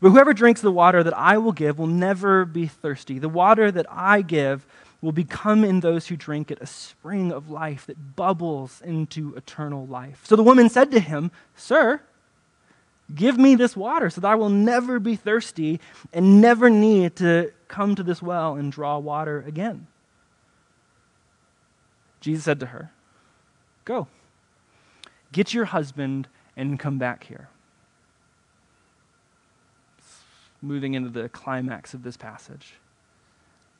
But 0.00 0.10
whoever 0.10 0.32
drinks 0.32 0.60
the 0.60 0.70
water 0.70 1.02
that 1.02 1.16
I 1.16 1.38
will 1.38 1.52
give 1.52 1.78
will 1.78 1.86
never 1.86 2.44
be 2.44 2.66
thirsty. 2.66 3.18
The 3.18 3.28
water 3.28 3.72
that 3.72 3.86
I 3.90 4.22
give 4.22 4.66
will 5.00 5.12
become 5.12 5.64
in 5.64 5.80
those 5.80 6.08
who 6.08 6.16
drink 6.16 6.50
it 6.50 6.58
a 6.60 6.66
spring 6.66 7.30
of 7.30 7.48
life 7.48 7.86
that 7.86 8.16
bubbles 8.16 8.82
into 8.84 9.34
eternal 9.36 9.86
life. 9.86 10.22
So 10.24 10.34
the 10.34 10.42
woman 10.42 10.68
said 10.68 10.90
to 10.90 11.00
him, 11.00 11.30
Sir, 11.54 12.00
give 13.14 13.38
me 13.38 13.54
this 13.54 13.76
water 13.76 14.10
so 14.10 14.20
that 14.20 14.28
I 14.28 14.34
will 14.34 14.48
never 14.48 14.98
be 14.98 15.14
thirsty 15.14 15.80
and 16.12 16.40
never 16.40 16.68
need 16.68 17.16
to 17.16 17.52
come 17.68 17.94
to 17.94 18.02
this 18.02 18.20
well 18.20 18.54
and 18.54 18.72
draw 18.72 18.98
water 18.98 19.44
again. 19.46 19.86
Jesus 22.20 22.44
said 22.44 22.58
to 22.60 22.66
her, 22.66 22.90
Go, 23.84 24.08
get 25.32 25.54
your 25.54 25.66
husband 25.66 26.26
and 26.56 26.78
come 26.78 26.98
back 26.98 27.24
here. 27.24 27.48
Moving 30.60 30.94
into 30.94 31.08
the 31.08 31.28
climax 31.28 31.94
of 31.94 32.02
this 32.02 32.16
passage. 32.16 32.74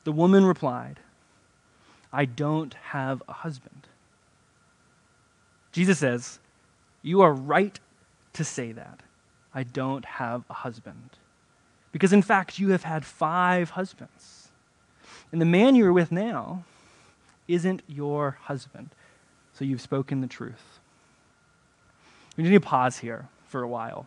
The 0.05 0.13
woman 0.13 0.45
replied, 0.45 1.01
I 2.13 2.25
don't 2.25 2.75
have 2.75 3.23
a 3.29 3.33
husband. 3.33 3.87
Jesus 5.73 5.99
says, 5.99 6.39
You 7.03 7.21
are 7.21 7.33
right 7.33 7.79
to 8.35 8.45
say 8.45 8.73
that. 8.73 9.01
I 9.55 9.63
don't 9.63 10.05
have 10.05 10.45
a 10.49 10.55
husband. 10.55 11.11
Because 11.93 12.13
in 12.13 12.23
fact, 12.23 12.59
you 12.59 12.71
have 12.71 12.85
had 12.85 13.05
five 13.05 13.71
husbands. 13.71 14.49
And 15.33 15.41
the 15.41 15.47
man 15.47 15.75
you 15.75 15.87
are 15.87 15.93
with 15.93 16.13
now 16.13 16.65
isn't 17.47 17.83
your 17.87 18.39
husband. 18.43 18.91
So 19.55 19.65
you've 19.65 19.81
spoken 19.81 20.21
the 20.21 20.27
truth. 20.27 20.79
We 22.37 22.45
need 22.45 22.51
to 22.51 22.61
pause 22.61 22.99
here 22.99 23.29
for 23.47 23.63
a 23.63 23.69
while 23.69 24.07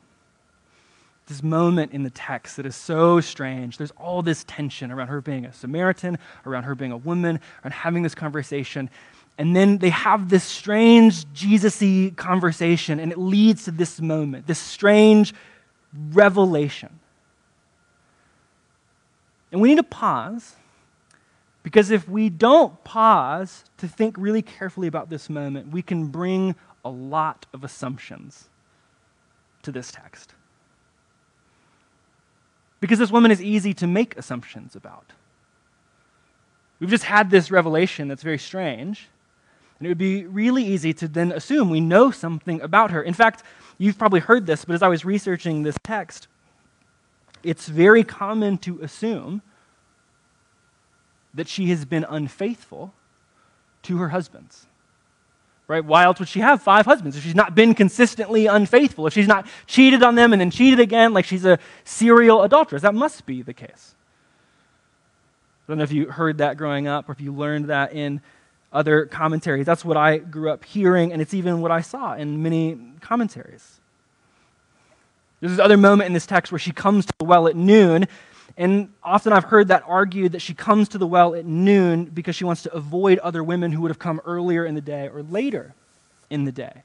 this 1.32 1.42
moment 1.42 1.94
in 1.94 2.04
the 2.04 2.10
text 2.10 2.58
that 2.58 2.66
is 2.66 2.76
so 2.76 3.22
strange. 3.22 3.78
There's 3.78 3.92
all 3.92 4.22
this 4.22 4.44
tension 4.44 4.92
around 4.92 5.08
her 5.08 5.22
being 5.22 5.46
a 5.46 5.54
Samaritan, 5.54 6.18
around 6.46 6.64
her 6.64 6.76
being 6.76 6.92
a 6.92 6.98
woman, 6.98 7.40
around 7.64 7.74
having 7.74 8.04
this 8.04 8.14
conversation. 8.14 8.90
And 9.38 9.56
then 9.56 9.78
they 9.78 9.90
have 9.90 10.30
this 10.30 10.44
strange 10.44 11.32
Jesus 11.34 11.82
y 11.82 12.12
conversation, 12.16 13.00
and 13.00 13.12
it 13.12 13.18
leads 13.18 13.66
to 13.66 13.72
this 13.72 14.02
moment, 14.02 14.46
this 14.46 14.60
strange 14.60 15.34
revelation. 16.12 17.00
And 19.52 19.62
we 19.62 19.70
need 19.70 19.78
to 19.78 19.84
pause 19.84 20.56
because 21.64 21.92
if 21.92 22.10
we 22.10 22.30
don't 22.30 22.84
pause 22.84 23.64
to 23.78 23.88
think 23.88 24.16
really 24.18 24.42
carefully 24.42 24.88
about 24.88 25.10
this 25.10 25.30
moment, 25.30 25.72
we 25.72 25.82
can 25.82 26.08
bring 26.08 26.56
a 26.84 26.90
lot 26.90 27.46
of 27.54 27.64
assumptions 27.64 28.50
to 29.64 29.72
this 29.72 29.92
text. 29.92 30.34
Because 32.82 33.00
this 33.00 33.12
woman 33.12 33.32
is 33.32 33.42
easy 33.42 33.74
to 33.76 33.88
make 33.88 34.18
assumptions 34.18 34.76
about. 34.76 35.14
We've 36.80 36.90
just 36.90 37.06
had 37.06 37.30
this 37.30 37.52
revelation 37.52 38.08
that's 38.08 38.24
very 38.24 38.40
strange, 38.40 39.08
and 39.80 39.86
it 39.86 39.90
would 39.90 39.98
be 39.98 40.26
really 40.26 40.66
easy 40.66 40.92
to 40.96 41.08
then 41.08 41.32
assume 41.32 41.70
we 41.70 41.80
know 41.80 42.12
something 42.12 42.60
about 42.60 42.92
her. 42.92 43.02
In 43.02 43.14
fact, 43.14 43.44
you've 43.78 43.98
probably 43.98 44.20
heard 44.20 44.48
this, 44.48 44.66
but 44.66 44.74
as 44.74 44.84
I 44.84 44.88
was 44.88 45.06
researching 45.06 45.64
this 45.64 45.78
text, 45.84 46.28
it's 47.44 47.68
very 47.68 48.04
common 48.04 48.58
to 48.60 48.82
assume 48.82 49.42
that 51.34 51.48
she 51.48 51.70
has 51.70 51.86
been 51.86 52.06
unfaithful 52.10 52.94
to 53.84 53.98
her 53.98 54.10
husbands 54.10 54.68
right? 55.72 55.84
Why 55.84 56.04
else 56.04 56.20
would 56.20 56.28
she 56.28 56.42
have 56.42 56.62
five 56.62 56.86
husbands 56.86 57.16
if 57.16 57.24
she's 57.24 57.34
not 57.34 57.56
been 57.56 57.74
consistently 57.74 58.46
unfaithful? 58.46 59.08
If 59.08 59.14
she's 59.14 59.28
not 59.28 59.48
cheated 59.68 60.04
on 60.04 60.16
them 60.16 60.34
and 60.34 60.42
then 60.42 60.52
cheated 60.52 60.80
again, 60.80 61.14
like 61.14 61.26
she's 61.26 61.46
a 61.46 61.58
serial 61.86 62.44
adulteress? 62.44 62.82
That 62.82 62.94
must 62.94 63.26
be 63.26 63.42
the 63.42 63.54
case. 63.54 63.96
I 65.66 65.72
don't 65.72 65.78
know 65.78 65.84
if 65.84 65.92
you 65.92 66.12
heard 66.12 66.40
that 66.40 66.58
growing 66.58 66.88
up 66.88 67.08
or 67.08 67.14
if 67.14 67.22
you 67.22 67.34
learned 67.34 67.68
that 67.68 67.94
in 67.94 68.22
other 68.74 69.06
commentaries. 69.06 69.66
That's 69.66 69.86
what 69.86 69.96
I 69.96 70.18
grew 70.18 70.52
up 70.52 70.66
hearing, 70.66 71.14
and 71.14 71.22
it's 71.22 71.34
even 71.34 71.62
what 71.62 71.72
I 71.72 71.82
saw 71.82 72.16
in 72.16 72.44
many 72.44 72.78
commentaries. 73.00 73.80
There's 75.40 75.54
this 75.54 75.60
other 75.60 75.78
moment 75.78 76.08
in 76.08 76.14
this 76.14 76.26
text 76.26 76.52
where 76.52 76.60
she 76.60 76.72
comes 76.72 77.06
to 77.06 77.14
the 77.18 77.26
well 77.26 77.48
at 77.48 77.56
noon, 77.56 78.08
And 78.58 78.90
often 79.04 79.34
I've 79.34 79.46
heard 79.46 79.70
that 79.70 79.84
argued 79.88 80.34
that 80.34 80.42
she 80.42 80.54
comes 80.54 80.90
to 80.90 80.98
the 80.98 81.08
well 81.08 81.36
at 81.36 81.46
noon 81.46 82.06
because 82.06 82.36
she 82.36 82.44
wants 82.44 82.64
to 82.64 82.74
avoid 82.74 83.20
other 83.20 83.44
women 83.44 83.72
who 83.72 83.82
would 83.82 83.92
have 83.92 84.00
come 84.00 84.22
earlier 84.26 84.66
in 84.66 84.76
the 84.76 84.82
day 84.82 85.08
or 85.08 85.24
later 85.24 85.74
in 86.30 86.46
the 86.46 86.52
day. 86.52 86.84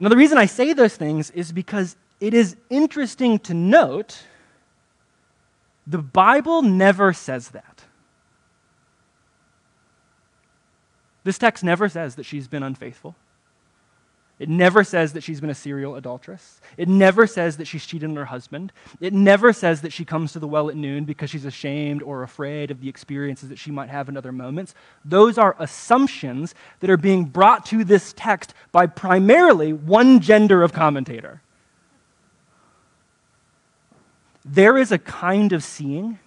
Now, 0.00 0.08
the 0.08 0.16
reason 0.16 0.38
I 0.38 0.46
say 0.46 0.72
those 0.72 0.96
things 0.96 1.30
is 1.30 1.52
because 1.52 1.96
it 2.20 2.34
is 2.34 2.56
interesting 2.70 3.38
to 3.40 3.54
note 3.54 4.24
the 5.86 5.98
Bible 5.98 6.62
never 6.62 7.12
says 7.12 7.48
that. 7.50 7.84
This 11.24 11.38
text 11.38 11.62
never 11.62 11.88
says 11.88 12.16
that 12.16 12.24
she's 12.24 12.48
been 12.48 12.62
unfaithful. 12.62 13.14
It 14.42 14.48
never 14.48 14.82
says 14.82 15.12
that 15.12 15.22
she's 15.22 15.40
been 15.40 15.50
a 15.50 15.54
serial 15.54 15.94
adulteress. 15.94 16.60
It 16.76 16.88
never 16.88 17.28
says 17.28 17.58
that 17.58 17.68
she's 17.68 17.86
cheated 17.86 18.10
on 18.10 18.16
her 18.16 18.24
husband. 18.24 18.72
It 18.98 19.12
never 19.12 19.52
says 19.52 19.82
that 19.82 19.92
she 19.92 20.04
comes 20.04 20.32
to 20.32 20.40
the 20.40 20.48
well 20.48 20.68
at 20.68 20.74
noon 20.74 21.04
because 21.04 21.30
she's 21.30 21.44
ashamed 21.44 22.02
or 22.02 22.24
afraid 22.24 22.72
of 22.72 22.80
the 22.80 22.88
experiences 22.88 23.50
that 23.50 23.58
she 23.60 23.70
might 23.70 23.88
have 23.88 24.08
in 24.08 24.16
other 24.16 24.32
moments. 24.32 24.74
Those 25.04 25.38
are 25.38 25.54
assumptions 25.60 26.56
that 26.80 26.90
are 26.90 26.96
being 26.96 27.26
brought 27.26 27.64
to 27.66 27.84
this 27.84 28.12
text 28.16 28.52
by 28.72 28.88
primarily 28.88 29.72
one 29.72 30.18
gender 30.18 30.64
of 30.64 30.72
commentator. 30.72 31.40
There 34.44 34.76
is 34.76 34.90
a 34.90 34.98
kind 34.98 35.52
of 35.52 35.62
seeing 35.62 36.18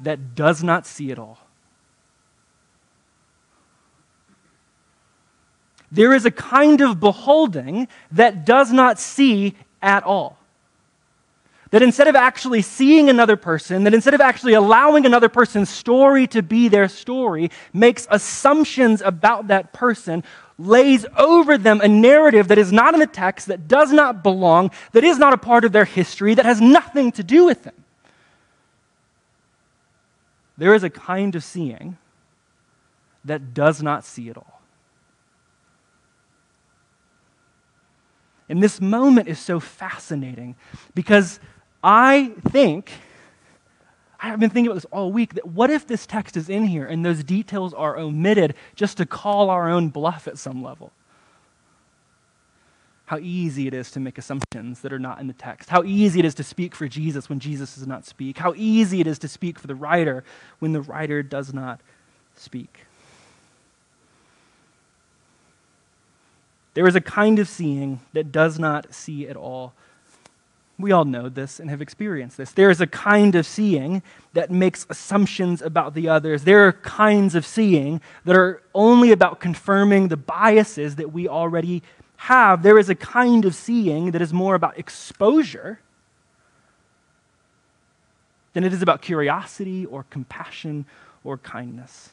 that 0.00 0.34
does 0.34 0.62
not 0.62 0.84
see 0.84 1.10
it 1.10 1.18
all. 1.18 1.38
There 5.92 6.14
is 6.14 6.24
a 6.24 6.30
kind 6.30 6.80
of 6.80 6.98
beholding 6.98 7.86
that 8.10 8.46
does 8.46 8.72
not 8.72 8.98
see 8.98 9.54
at 9.82 10.02
all. 10.02 10.38
That 11.70 11.82
instead 11.82 12.08
of 12.08 12.16
actually 12.16 12.62
seeing 12.62 13.08
another 13.08 13.36
person, 13.36 13.84
that 13.84 13.94
instead 13.94 14.14
of 14.14 14.20
actually 14.20 14.54
allowing 14.54 15.06
another 15.06 15.28
person's 15.28 15.68
story 15.68 16.26
to 16.28 16.42
be 16.42 16.68
their 16.68 16.88
story, 16.88 17.50
makes 17.72 18.06
assumptions 18.10 19.02
about 19.02 19.48
that 19.48 19.72
person, 19.72 20.24
lays 20.58 21.04
over 21.16 21.58
them 21.58 21.80
a 21.82 21.88
narrative 21.88 22.48
that 22.48 22.58
is 22.58 22.72
not 22.72 22.94
in 22.94 23.00
the 23.00 23.06
text, 23.06 23.46
that 23.48 23.68
does 23.68 23.92
not 23.92 24.22
belong, 24.22 24.70
that 24.92 25.04
is 25.04 25.18
not 25.18 25.32
a 25.34 25.38
part 25.38 25.64
of 25.64 25.72
their 25.72 25.84
history, 25.84 26.34
that 26.34 26.46
has 26.46 26.60
nothing 26.60 27.12
to 27.12 27.22
do 27.22 27.44
with 27.44 27.64
them. 27.64 27.74
There 30.56 30.74
is 30.74 30.84
a 30.84 30.90
kind 30.90 31.34
of 31.34 31.44
seeing 31.44 31.98
that 33.24 33.52
does 33.52 33.82
not 33.82 34.04
see 34.04 34.30
at 34.30 34.36
all. 34.36 34.61
And 38.52 38.62
this 38.62 38.82
moment 38.82 39.28
is 39.28 39.38
so 39.38 39.60
fascinating 39.60 40.56
because 40.94 41.40
I 41.82 42.32
think, 42.50 42.92
I've 44.20 44.38
been 44.38 44.50
thinking 44.50 44.66
about 44.66 44.74
this 44.74 44.90
all 44.92 45.10
week, 45.10 45.32
that 45.36 45.46
what 45.46 45.70
if 45.70 45.86
this 45.86 46.04
text 46.04 46.36
is 46.36 46.50
in 46.50 46.64
here 46.64 46.84
and 46.84 47.02
those 47.02 47.24
details 47.24 47.72
are 47.72 47.96
omitted 47.96 48.54
just 48.74 48.98
to 48.98 49.06
call 49.06 49.48
our 49.48 49.70
own 49.70 49.88
bluff 49.88 50.28
at 50.28 50.36
some 50.36 50.62
level? 50.62 50.92
How 53.06 53.16
easy 53.16 53.68
it 53.68 53.72
is 53.72 53.90
to 53.92 54.00
make 54.00 54.18
assumptions 54.18 54.80
that 54.80 54.92
are 54.92 54.98
not 54.98 55.18
in 55.18 55.28
the 55.28 55.32
text. 55.32 55.70
How 55.70 55.82
easy 55.82 56.18
it 56.18 56.26
is 56.26 56.34
to 56.34 56.44
speak 56.44 56.74
for 56.74 56.86
Jesus 56.86 57.30
when 57.30 57.40
Jesus 57.40 57.76
does 57.76 57.86
not 57.86 58.04
speak. 58.04 58.36
How 58.36 58.52
easy 58.54 59.00
it 59.00 59.06
is 59.06 59.18
to 59.20 59.28
speak 59.28 59.58
for 59.58 59.66
the 59.66 59.74
writer 59.74 60.24
when 60.58 60.74
the 60.74 60.82
writer 60.82 61.22
does 61.22 61.54
not 61.54 61.80
speak. 62.36 62.80
There 66.74 66.86
is 66.86 66.94
a 66.94 67.00
kind 67.00 67.38
of 67.38 67.48
seeing 67.48 68.00
that 68.12 68.32
does 68.32 68.58
not 68.58 68.94
see 68.94 69.28
at 69.28 69.36
all. 69.36 69.74
We 70.78 70.90
all 70.90 71.04
know 71.04 71.28
this 71.28 71.60
and 71.60 71.68
have 71.70 71.82
experienced 71.82 72.38
this. 72.38 72.52
There 72.52 72.70
is 72.70 72.80
a 72.80 72.86
kind 72.86 73.34
of 73.34 73.46
seeing 73.46 74.02
that 74.32 74.50
makes 74.50 74.86
assumptions 74.88 75.60
about 75.60 75.94
the 75.94 76.08
others. 76.08 76.44
There 76.44 76.66
are 76.66 76.72
kinds 76.72 77.34
of 77.34 77.44
seeing 77.44 78.00
that 78.24 78.34
are 78.34 78.62
only 78.74 79.12
about 79.12 79.38
confirming 79.38 80.08
the 80.08 80.16
biases 80.16 80.96
that 80.96 81.12
we 81.12 81.28
already 81.28 81.82
have. 82.16 82.62
There 82.62 82.78
is 82.78 82.88
a 82.88 82.94
kind 82.94 83.44
of 83.44 83.54
seeing 83.54 84.12
that 84.12 84.22
is 84.22 84.32
more 84.32 84.54
about 84.54 84.78
exposure 84.78 85.80
than 88.54 88.64
it 88.64 88.72
is 88.72 88.82
about 88.82 89.02
curiosity 89.02 89.84
or 89.84 90.04
compassion 90.04 90.86
or 91.22 91.36
kindness. 91.38 92.10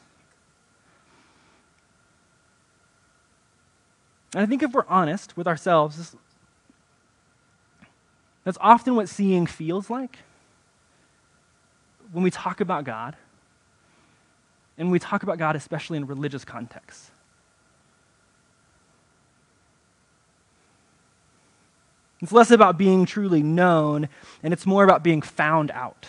And 4.33 4.43
I 4.43 4.45
think 4.45 4.61
if 4.61 4.71
we're 4.71 4.85
honest 4.87 5.35
with 5.35 5.47
ourselves, 5.47 6.15
that's 8.43 8.57
often 8.61 8.95
what 8.95 9.09
seeing 9.09 9.45
feels 9.45 9.89
like 9.89 10.19
when 12.11 12.23
we 12.23 12.31
talk 12.31 12.61
about 12.61 12.83
God, 12.83 13.15
and 14.77 14.89
we 14.91 14.97
talk 14.97 15.23
about 15.23 15.37
God 15.37 15.55
especially 15.55 15.97
in 15.97 16.07
religious 16.07 16.45
contexts. 16.45 17.11
It's 22.21 22.31
less 22.31 22.51
about 22.51 22.77
being 22.77 23.05
truly 23.05 23.43
known, 23.43 24.09
and 24.43 24.53
it's 24.53 24.65
more 24.65 24.83
about 24.83 25.03
being 25.03 25.21
found 25.21 25.71
out 25.71 26.07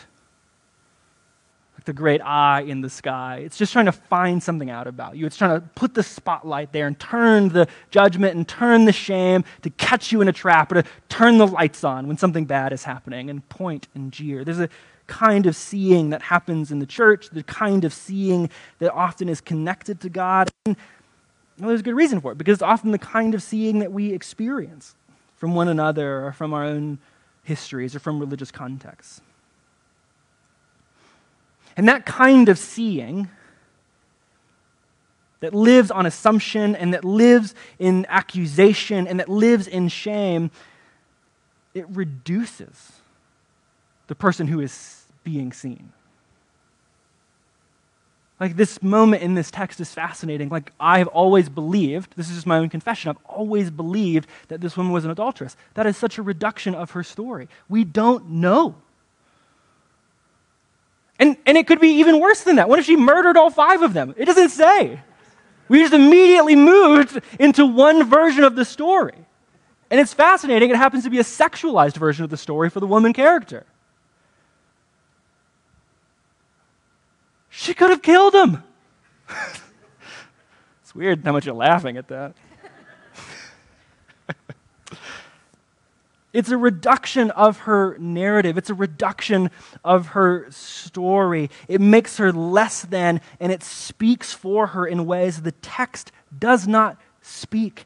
like 1.81 1.87
the 1.87 1.93
great 1.95 2.21
eye 2.21 2.61
in 2.61 2.83
the 2.83 2.91
sky. 2.91 3.41
It's 3.43 3.57
just 3.57 3.73
trying 3.73 3.87
to 3.87 3.93
find 3.93 4.43
something 4.43 4.69
out 4.69 4.87
about 4.87 5.17
you. 5.17 5.25
It's 5.25 5.39
trying 5.39 5.59
to 5.59 5.67
put 5.69 5.95
the 5.95 6.03
spotlight 6.03 6.73
there 6.73 6.87
and 6.87 6.99
turn 7.01 7.49
the 7.49 7.69
judgment 7.91 8.37
and 8.37 8.47
turn 8.47 8.85
the 8.85 8.93
shame 8.93 9.45
to 9.63 9.71
catch 9.71 10.13
you 10.13 10.21
in 10.21 10.29
a 10.29 10.33
trap 10.33 10.73
or 10.73 10.83
to 10.83 10.89
turn 11.09 11.39
the 11.39 11.47
lights 11.47 11.83
on 11.83 12.07
when 12.07 12.19
something 12.19 12.45
bad 12.45 12.75
is 12.75 12.85
happening 12.85 13.31
and 13.31 13.49
point 13.49 13.89
and 13.95 14.13
jeer. 14.13 14.45
There's 14.45 14.61
a 14.61 14.69
kind 15.07 15.47
of 15.47 15.57
seeing 15.57 16.11
that 16.11 16.21
happens 16.21 16.71
in 16.71 16.81
the 16.81 16.87
church, 16.87 17.31
the 17.31 17.45
kind 17.45 17.87
of 17.87 17.95
seeing 17.95 18.51
that 18.79 18.93
often 18.93 19.31
is 19.31 19.41
connected 19.41 20.03
to 20.03 20.11
God. 20.11 20.51
And 20.67 20.77
well, 21.59 21.69
there's 21.69 21.81
a 21.81 21.85
good 21.85 21.97
reason 21.97 22.21
for 22.21 22.33
it 22.33 22.37
because 22.37 22.57
it's 22.57 22.63
often 22.63 22.91
the 22.91 22.99
kind 22.99 23.35
of 23.35 23.43
seeing 23.43 23.79
that 23.79 23.91
we 23.91 24.13
experience 24.13 24.97
from 25.35 25.55
one 25.55 25.69
another 25.69 26.27
or 26.27 26.33
from 26.33 26.53
our 26.53 26.65
own 26.65 26.99
histories 27.43 27.97
or 27.97 28.01
from 28.01 28.21
religious 28.21 28.51
contexts. 28.51 29.23
And 31.77 31.89
that 31.89 32.07
kind 32.07 32.49
of 32.49 32.59
seeing 32.59 33.29
that 35.41 35.55
lives 35.55 35.91
on 35.91 36.07
assumption 36.07 36.77
and 36.77 36.95
that 36.95 37.05
lives 37.05 37.55
in 37.79 38.07
accusation 38.09 39.07
and 39.07 39.19
that 39.21 39.29
lives 39.29 39.67
in 39.67 39.89
shame, 39.89 40.51
it 41.75 41.87
reduces 41.89 42.93
the 44.07 44.15
person 44.15 44.47
who 44.47 44.61
is 44.61 45.05
being 45.25 45.53
seen. 45.53 45.93
Like 48.39 48.57
this 48.57 48.83
moment 48.83 49.23
in 49.23 49.35
this 49.35 49.51
text 49.51 49.81
is 49.81 49.93
fascinating. 49.93 50.49
Like 50.49 50.73
I 50.81 50.99
have 50.99 51.09
always 51.09 51.51
believed, 51.51 52.15
this 52.17 52.29
is 52.29 52.37
just 52.37 52.47
my 52.47 52.59
own 52.59 52.71
confession, 52.71 53.11
I've 53.11 53.25
always 53.27 53.71
believed 53.71 54.29
that 54.49 54.63
this 54.63 54.77
woman 54.77 54.93
was 54.93 55.05
an 55.05 55.11
adulteress. 55.11 55.57
That 55.75 55.87
is 55.87 55.97
such 55.97 56.17
a 56.17 56.23
reduction 56.23 56.75
of 56.75 56.93
her 56.93 57.03
story. 57.03 57.49
We 57.69 57.85
don't 57.85 58.31
know 58.31 58.77
and, 61.21 61.37
and 61.45 61.59
it 61.59 61.67
could 61.67 61.81
be 61.81 61.99
even 61.99 62.19
worse 62.19 62.43
than 62.43 62.57
that. 62.57 62.69
What 62.69 62.79
if 62.79 62.87
she 62.87 62.97
murdered 62.97 63.37
all 63.37 63.51
five 63.51 63.83
of 63.83 63.93
them? 63.93 64.15
It 64.17 64.25
doesn't 64.25 64.49
say. 64.49 65.01
We 65.69 65.81
just 65.81 65.93
immediately 65.93 66.57
moved 66.57 67.21
into 67.39 67.67
one 67.67 68.09
version 68.09 68.43
of 68.43 68.57
the 68.57 68.65
story. 68.65 69.15
And 69.91 70.01
it's 70.01 70.15
fascinating. 70.15 70.71
It 70.71 70.77
happens 70.77 71.05
to 71.05 71.11
be 71.11 71.19
a 71.19 71.23
sexualized 71.23 71.97
version 71.99 72.25
of 72.25 72.31
the 72.31 72.39
story 72.39 72.71
for 72.71 72.81
the 72.81 72.87
woman 72.87 73.13
character. 73.13 73.67
She 77.51 77.75
could 77.75 77.91
have 77.91 78.01
killed 78.01 78.35
him. 78.35 78.63
it's 80.83 80.95
weird 80.95 81.23
how 81.23 81.33
much 81.33 81.45
you're 81.45 81.55
laughing 81.55 81.99
at 81.99 82.09
that. 82.09 82.35
It's 86.33 86.51
a 86.51 86.57
reduction 86.57 87.33
of 87.33 87.61
her 87.61 87.99
narrative. 87.99 88.57
It's 88.57 88.71
a 88.71 88.75
reduction 88.75 89.51
of 89.85 90.09
her 90.09 90.47
story. 90.51 91.51
It 91.67 91.81
makes 91.81 92.19
her 92.19 92.33
less 92.33 92.83
than, 92.83 93.21
and 93.41 93.51
it 93.51 93.65
speaks 93.65 94.33
for 94.33 94.69
her 94.69 94.87
in 94.87 95.07
ways 95.07 95.43
the 95.43 95.53
text 95.53 96.13
does 96.39 96.69
not 96.69 96.97
speak, 97.21 97.85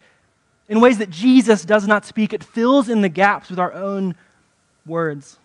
in 0.68 0.80
ways 0.80 0.98
that 0.98 1.09
Jesus 1.09 1.64
does 1.64 1.87
not 1.87 2.04
speak. 2.04 2.33
It 2.33 2.44
fills 2.44 2.88
in 2.90 3.00
the 3.00 3.09
gaps 3.09 3.48
with 3.48 3.59
our 3.59 3.72
own 3.72 4.14
words. 4.85 5.38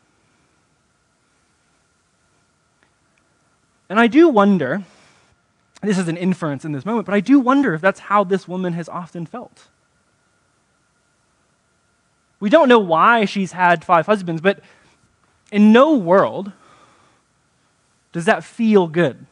And 3.90 4.00
I 4.00 4.08
do 4.08 4.28
wonder, 4.28 4.84
this 5.82 5.98
is 5.98 6.10
an 6.10 6.18
inference 6.18 6.66
in 6.66 6.74
this 6.74 6.86
moment, 6.86 7.06
but 7.06 7.16
I 7.16 7.22
do 7.22 7.40
wonder 7.40 7.74
if 7.74 7.82
that's 7.82 8.02
how 8.02 8.26
this 8.26 8.48
woman 8.48 8.74
has 8.74 8.90
often 8.90 9.26
felt. 9.26 9.70
We 12.40 12.50
don't 12.50 12.70
know 12.70 12.80
why 12.80 13.26
she's 13.26 13.52
had 13.52 13.84
five 13.84 14.06
husbands, 14.06 14.42
but 14.42 14.62
in 15.52 15.72
no 15.72 15.96
world 15.96 16.52
does 18.12 18.26
that 18.26 18.44
feel 18.44 18.88
good. 18.88 19.26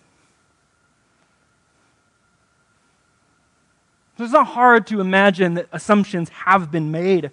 So 4.17 4.23
it's 4.23 4.33
not 4.33 4.47
hard 4.47 4.87
to 4.87 4.99
imagine 4.99 5.53
that 5.55 5.67
assumptions 5.71 6.29
have 6.29 6.71
been 6.71 6.91
made 6.91 7.29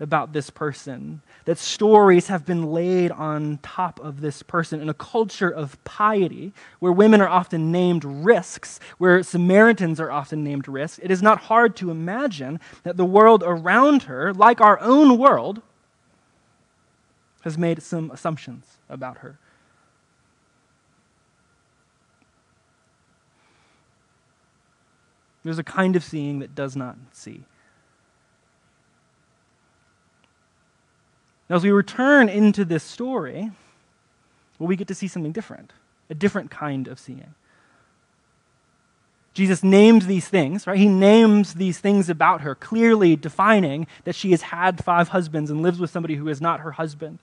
about 0.00 0.32
this 0.32 0.50
person, 0.50 1.22
that 1.44 1.58
stories 1.58 2.28
have 2.28 2.46
been 2.46 2.72
laid 2.72 3.10
on 3.10 3.58
top 3.62 4.00
of 4.00 4.20
this 4.20 4.42
person 4.42 4.80
in 4.80 4.88
a 4.88 4.94
culture 4.94 5.50
of 5.50 5.82
piety, 5.84 6.52
where 6.78 6.92
women 6.92 7.20
are 7.20 7.28
often 7.28 7.70
named 7.70 8.04
risks, 8.04 8.80
where 8.98 9.22
Samaritans 9.22 10.00
are 10.00 10.10
often 10.10 10.42
named 10.42 10.68
risks, 10.68 10.98
it 11.02 11.10
is 11.10 11.22
not 11.22 11.42
hard 11.42 11.76
to 11.76 11.90
imagine 11.90 12.60
that 12.82 12.96
the 12.96 13.04
world 13.04 13.42
around 13.44 14.04
her, 14.04 14.32
like 14.32 14.60
our 14.60 14.80
own 14.80 15.18
world, 15.18 15.62
has 17.42 17.58
made 17.58 17.82
some 17.82 18.10
assumptions 18.10 18.78
about 18.88 19.18
her. 19.18 19.38
There's 25.44 25.58
a 25.58 25.64
kind 25.64 25.94
of 25.94 26.02
seeing 26.02 26.38
that 26.38 26.54
does 26.54 26.74
not 26.74 26.96
see. 27.12 27.44
Now, 31.54 31.58
as 31.58 31.62
we 31.62 31.70
return 31.70 32.28
into 32.28 32.64
this 32.64 32.82
story, 32.82 33.48
well, 34.58 34.66
we 34.66 34.74
get 34.74 34.88
to 34.88 34.94
see 34.96 35.06
something 35.06 35.30
different, 35.30 35.72
a 36.10 36.14
different 36.14 36.50
kind 36.50 36.88
of 36.88 36.98
seeing. 36.98 37.32
Jesus 39.34 39.62
names 39.62 40.08
these 40.08 40.26
things, 40.26 40.66
right? 40.66 40.76
He 40.76 40.88
names 40.88 41.54
these 41.54 41.78
things 41.78 42.10
about 42.10 42.40
her, 42.40 42.56
clearly 42.56 43.14
defining 43.14 43.86
that 44.02 44.16
she 44.16 44.32
has 44.32 44.42
had 44.42 44.82
five 44.82 45.10
husbands 45.10 45.48
and 45.48 45.62
lives 45.62 45.78
with 45.78 45.90
somebody 45.90 46.16
who 46.16 46.26
is 46.26 46.40
not 46.40 46.58
her 46.58 46.72
husband. 46.72 47.20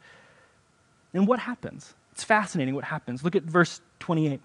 And 1.13 1.27
what 1.27 1.39
happens? 1.39 1.93
It's 2.13 2.23
fascinating 2.23 2.73
what 2.73 2.85
happens. 2.85 3.25
Look 3.25 3.35
at 3.35 3.43
verse 3.43 3.81
28 3.99 4.39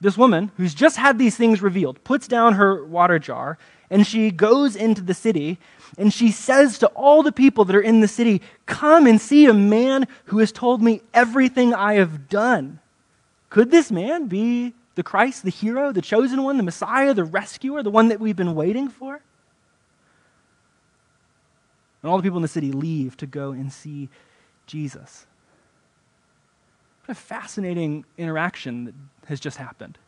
this 0.00 0.16
woman 0.16 0.50
who's 0.56 0.74
just 0.74 0.96
had 0.96 1.18
these 1.18 1.36
things 1.36 1.60
revealed 1.60 2.02
puts 2.04 2.26
down 2.26 2.54
her 2.54 2.84
water 2.84 3.18
jar 3.18 3.58
and 3.90 4.06
she 4.06 4.30
goes 4.30 4.76
into 4.76 5.02
the 5.02 5.14
city 5.14 5.58
and 5.98 6.12
she 6.12 6.30
says 6.30 6.78
to 6.78 6.86
all 6.88 7.22
the 7.22 7.32
people 7.32 7.64
that 7.64 7.76
are 7.76 7.80
in 7.80 8.00
the 8.00 8.08
city, 8.08 8.40
Come 8.66 9.06
and 9.06 9.20
see 9.20 9.46
a 9.46 9.54
man 9.54 10.06
who 10.26 10.38
has 10.38 10.52
told 10.52 10.80
me 10.80 11.02
everything 11.12 11.74
I 11.74 11.94
have 11.94 12.28
done. 12.28 12.78
Could 13.50 13.70
this 13.70 13.90
man 13.90 14.26
be 14.26 14.74
the 14.94 15.02
Christ, 15.02 15.42
the 15.42 15.50
hero, 15.50 15.92
the 15.92 16.00
chosen 16.00 16.42
one, 16.44 16.56
the 16.56 16.62
Messiah, 16.62 17.12
the 17.12 17.24
rescuer, 17.24 17.82
the 17.82 17.90
one 17.90 18.08
that 18.08 18.20
we've 18.20 18.36
been 18.36 18.54
waiting 18.54 18.88
for? 18.88 19.20
And 22.02 22.10
all 22.10 22.16
the 22.16 22.22
people 22.22 22.38
in 22.38 22.42
the 22.42 22.48
city 22.48 22.72
leave 22.72 23.16
to 23.18 23.26
go 23.26 23.50
and 23.50 23.72
see 23.72 24.08
Jesus. 24.66 25.26
What 27.10 27.16
a 27.16 27.22
fascinating 27.22 28.04
interaction 28.18 28.84
that 28.84 28.94
has 29.26 29.40
just 29.40 29.56
happened. 29.56 29.98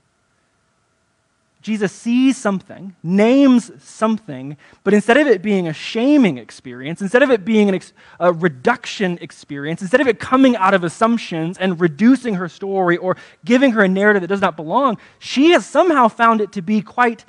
Jesus 1.60 1.90
sees 1.90 2.36
something, 2.36 2.94
names 3.02 3.72
something, 3.82 4.56
but 4.84 4.94
instead 4.94 5.16
of 5.16 5.26
it 5.26 5.42
being 5.42 5.66
a 5.66 5.72
shaming 5.72 6.38
experience, 6.38 7.02
instead 7.02 7.24
of 7.24 7.30
it 7.32 7.44
being 7.44 7.74
ex- 7.74 7.92
a 8.20 8.32
reduction 8.32 9.18
experience, 9.20 9.82
instead 9.82 10.00
of 10.00 10.06
it 10.06 10.20
coming 10.20 10.54
out 10.54 10.74
of 10.74 10.84
assumptions 10.84 11.58
and 11.58 11.80
reducing 11.80 12.34
her 12.34 12.48
story 12.48 12.96
or 12.98 13.16
giving 13.44 13.72
her 13.72 13.82
a 13.82 13.88
narrative 13.88 14.20
that 14.20 14.28
does 14.28 14.40
not 14.40 14.54
belong, 14.54 14.96
she 15.18 15.50
has 15.50 15.66
somehow 15.66 16.06
found 16.06 16.40
it 16.40 16.52
to 16.52 16.62
be 16.62 16.80
quite 16.82 17.24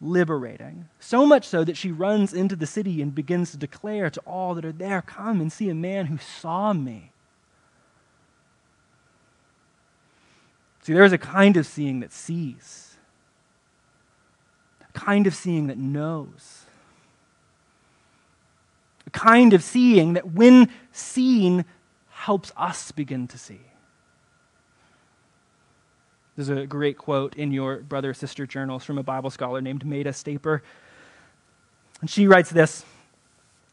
liberating. 0.00 0.88
So 0.98 1.24
much 1.24 1.46
so 1.46 1.62
that 1.62 1.76
she 1.76 1.92
runs 1.92 2.34
into 2.34 2.56
the 2.56 2.66
city 2.66 3.00
and 3.00 3.14
begins 3.14 3.52
to 3.52 3.56
declare 3.56 4.10
to 4.10 4.20
all 4.26 4.56
that 4.56 4.64
are 4.64 4.72
there, 4.72 5.02
Come 5.02 5.40
and 5.40 5.52
see 5.52 5.68
a 5.70 5.74
man 5.74 6.06
who 6.06 6.18
saw 6.18 6.72
me. 6.72 7.12
See, 10.82 10.92
there 10.92 11.04
is 11.04 11.12
a 11.12 11.18
kind 11.18 11.56
of 11.56 11.66
seeing 11.66 12.00
that 12.00 12.12
sees, 12.12 12.96
a 14.80 14.98
kind 14.98 15.26
of 15.26 15.34
seeing 15.34 15.68
that 15.68 15.78
knows, 15.78 16.66
a 19.06 19.10
kind 19.10 19.52
of 19.52 19.62
seeing 19.62 20.14
that, 20.14 20.32
when 20.32 20.68
seen, 20.90 21.64
helps 22.08 22.52
us 22.56 22.90
begin 22.92 23.28
to 23.28 23.38
see. 23.38 23.60
There's 26.36 26.48
a 26.48 26.66
great 26.66 26.96
quote 26.96 27.36
in 27.36 27.52
your 27.52 27.78
brother 27.78 28.14
sister 28.14 28.46
journals 28.46 28.84
from 28.84 28.98
a 28.98 29.02
Bible 29.02 29.30
scholar 29.30 29.60
named 29.60 29.84
Maida 29.84 30.12
Staper. 30.12 30.62
And 32.00 32.08
she 32.08 32.26
writes 32.26 32.50
this 32.50 32.84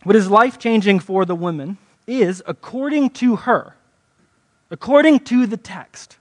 What 0.04 0.16
is 0.16 0.30
life 0.30 0.60
changing 0.60 1.00
for 1.00 1.26
the 1.26 1.36
woman 1.36 1.78
is, 2.06 2.44
according 2.46 3.12
to 3.12 3.38
her, 3.38 3.76
according 4.70 5.22
to 5.22 5.48
the 5.48 5.58
text, 5.58 6.18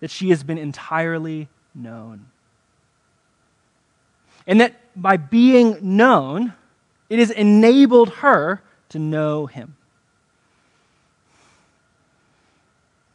that 0.00 0.10
she 0.10 0.30
has 0.30 0.42
been 0.42 0.58
entirely 0.58 1.48
known. 1.74 2.26
And 4.46 4.60
that 4.60 4.74
by 4.96 5.16
being 5.16 5.78
known, 5.80 6.54
it 7.08 7.18
has 7.18 7.30
enabled 7.30 8.10
her 8.14 8.62
to 8.90 8.98
know 8.98 9.46
him. 9.46 9.76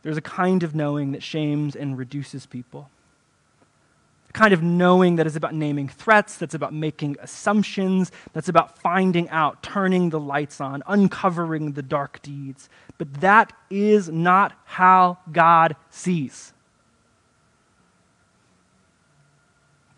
There's 0.03 0.17
a 0.17 0.21
kind 0.21 0.61
of 0.61 0.75
knowing 0.75 1.13
that 1.13 1.23
shames 1.23 1.75
and 1.75 1.97
reduces 1.97 2.45
people. 2.45 2.89
A 4.29 4.33
kind 4.33 4.53
of 4.53 4.61
knowing 4.61 5.15
that 5.15 5.25
is 5.25 5.35
about 5.35 5.55
naming 5.55 5.89
threats, 5.89 6.37
that's 6.37 6.53
about 6.53 6.73
making 6.73 7.17
assumptions, 7.19 8.11
that's 8.31 8.47
about 8.47 8.77
finding 8.77 9.27
out, 9.29 9.63
turning 9.63 10.11
the 10.11 10.19
lights 10.19 10.61
on, 10.61 10.83
uncovering 10.85 11.71
the 11.71 11.81
dark 11.81 12.21
deeds. 12.21 12.69
But 12.99 13.15
that 13.15 13.51
is 13.71 14.07
not 14.07 14.53
how 14.65 15.17
God 15.31 15.75
sees. 15.89 16.53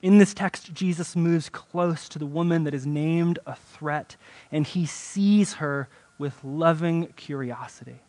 In 0.08 0.20
this 0.20 0.34
text, 0.34 0.74
Jesus 0.74 1.18
moves 1.18 1.50
close 1.50 2.08
to 2.08 2.18
the 2.18 2.26
woman 2.26 2.64
that 2.64 2.74
is 2.74 2.86
named 2.86 3.40
a 3.46 3.56
threat, 3.56 4.16
and 4.54 4.66
he 4.66 4.86
sees 4.86 5.56
her 5.56 5.90
with 6.18 6.46
loving 6.46 7.08
curiosity. 7.18 8.00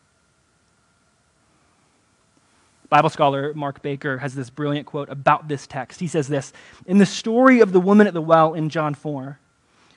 Bible 2.88 3.10
scholar 3.10 3.52
Mark 3.52 3.82
Baker 3.82 4.18
has 4.18 4.36
this 4.36 4.48
brilliant 4.48 4.86
quote 4.86 5.08
about 5.08 5.48
this 5.48 5.66
text. 5.66 5.98
He 5.98 6.06
says 6.06 6.28
this 6.28 6.52
In 6.86 6.98
the 6.98 7.04
story 7.04 7.58
of 7.58 7.72
the 7.72 7.80
woman 7.80 8.06
at 8.06 8.14
the 8.14 8.22
well 8.22 8.54
in 8.54 8.68
John 8.68 8.94
4, 8.94 9.40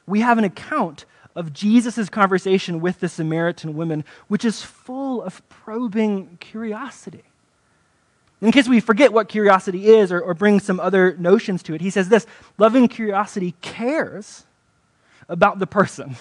we 0.08 0.22
have 0.22 0.40
an 0.40 0.44
account 0.44 1.06
of 1.36 1.54
Jesus' 1.54 2.10
conversation 2.10 2.82
with 2.82 3.00
the 3.00 3.10
Samaritan 3.10 3.76
woman, 3.76 4.06
which 4.28 4.44
is 4.44 4.64
full 4.64 5.22
of 5.22 5.48
probing 5.50 6.38
curiosity. 6.40 7.26
In 8.42 8.52
case 8.52 8.68
we 8.68 8.80
forget 8.80 9.14
what 9.14 9.30
curiosity 9.30 9.88
is 9.88 10.12
or, 10.12 10.20
or 10.20 10.34
bring 10.34 10.60
some 10.60 10.80
other 10.80 11.16
notions 11.18 11.62
to 11.64 11.76
it, 11.76 11.82
he 11.82 11.92
says 11.92 12.10
this 12.10 12.26
loving 12.58 12.88
curiosity 12.88 13.54
cares 13.62 14.46
about 15.30 15.60
the 15.60 15.68
person. 15.68 16.16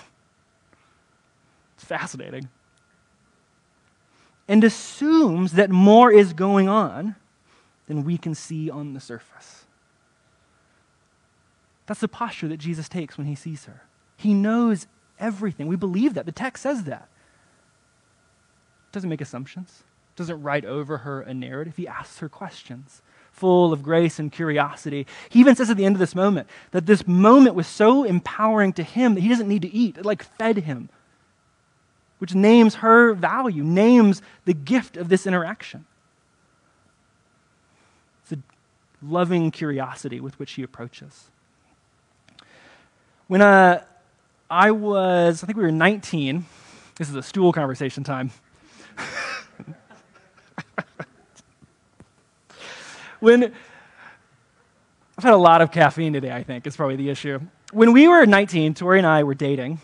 It's 1.77 1.85
fascinating. 1.85 2.49
And 4.47 4.63
assumes 4.63 5.53
that 5.53 5.71
more 5.71 6.13
is 6.13 6.35
going 6.35 6.69
on 6.69 7.17
than 7.87 8.05
we 8.05 8.19
can 8.19 8.35
see 8.35 8.69
on 8.69 8.93
the 8.93 9.01
surface. 9.01 9.65
That's 11.87 12.01
the 12.01 12.09
posture 12.09 12.49
that 12.49 12.59
Jesus 12.59 12.89
takes 12.89 13.17
when 13.17 13.27
he 13.27 13.35
sees 13.35 13.65
her. 13.65 13.83
He 14.17 14.35
knows 14.35 14.87
everything. 15.19 15.69
We 15.69 15.77
believe 15.77 16.15
that. 16.15 16.27
The 16.27 16.33
text 16.33 16.63
says 16.63 16.85
that. 16.85 17.09
It 18.89 18.93
Doesn't 18.93 19.09
make 19.09 19.23
assumptions 19.23 19.85
doesn't 20.21 20.43
write 20.43 20.65
over 20.65 20.99
her 20.99 21.23
a 21.23 21.33
narrative. 21.33 21.77
He 21.77 21.89
asks 21.89 22.19
her 22.19 22.29
questions 22.29 23.03
full 23.33 23.73
of 23.73 23.83
grace 23.83 24.19
and 24.19 24.31
curiosity. 24.31 25.07
He 25.31 25.41
even 25.41 25.57
says 25.57 25.71
at 25.71 25.79
the 25.79 25.87
end 25.87 25.97
of 25.97 26.01
this 26.01 26.15
moment 26.15 26.47
that 26.73 26.85
this 26.85 27.07
moment 27.07 27.55
was 27.55 27.67
so 27.67 28.05
empowering 28.05 28.75
to 28.75 28.83
him 28.83 29.15
that 29.15 29.23
he 29.23 29.31
doesn't 29.31 29.49
need 29.49 29.63
to 29.63 29.73
eat. 29.73 29.97
It 29.97 30.05
like 30.05 30.23
fed 30.23 30.59
him, 30.59 30.91
which 32.19 32.35
names 32.35 32.77
her 32.77 33.15
value, 33.15 33.65
names 33.65 34.21
the 34.45 34.53
gift 34.53 34.99
of 34.99 35.09
this 35.09 35.27
interaction. 35.27 35.87
It's 38.25 38.33
a 38.33 38.39
loving 39.03 39.51
curiosity 39.51 40.21
with 40.21 40.39
which 40.39 40.53
he 40.53 40.63
approaches. 40.63 41.31
When 43.27 43.41
uh, 43.41 43.85
I 44.51 44.71
was, 44.73 45.43
I 45.43 45.47
think 45.47 45.57
we 45.57 45.63
were 45.63 45.73
19, 45.73 46.45
this 46.99 47.09
is 47.09 47.15
a 47.15 47.23
stool 47.23 47.55
conversation 47.55 48.05
time. 48.05 48.33
when 53.21 53.45
I've 53.45 55.25
had 55.25 55.35
a 55.35 55.37
lot 55.37 55.61
of 55.61 55.71
caffeine 55.71 56.13
today, 56.13 56.33
I 56.33 56.43
think, 56.43 56.67
is 56.67 56.77
probably 56.77 56.97
the 56.97 57.11
issue. 57.11 57.41
When 57.73 57.93
we 57.93 58.09
were 58.09 58.27
19, 58.27 58.75
Tori 58.75 58.99
and 58.99 59.07
I 59.07 59.23
were 59.23 59.35
dating, 59.35 59.81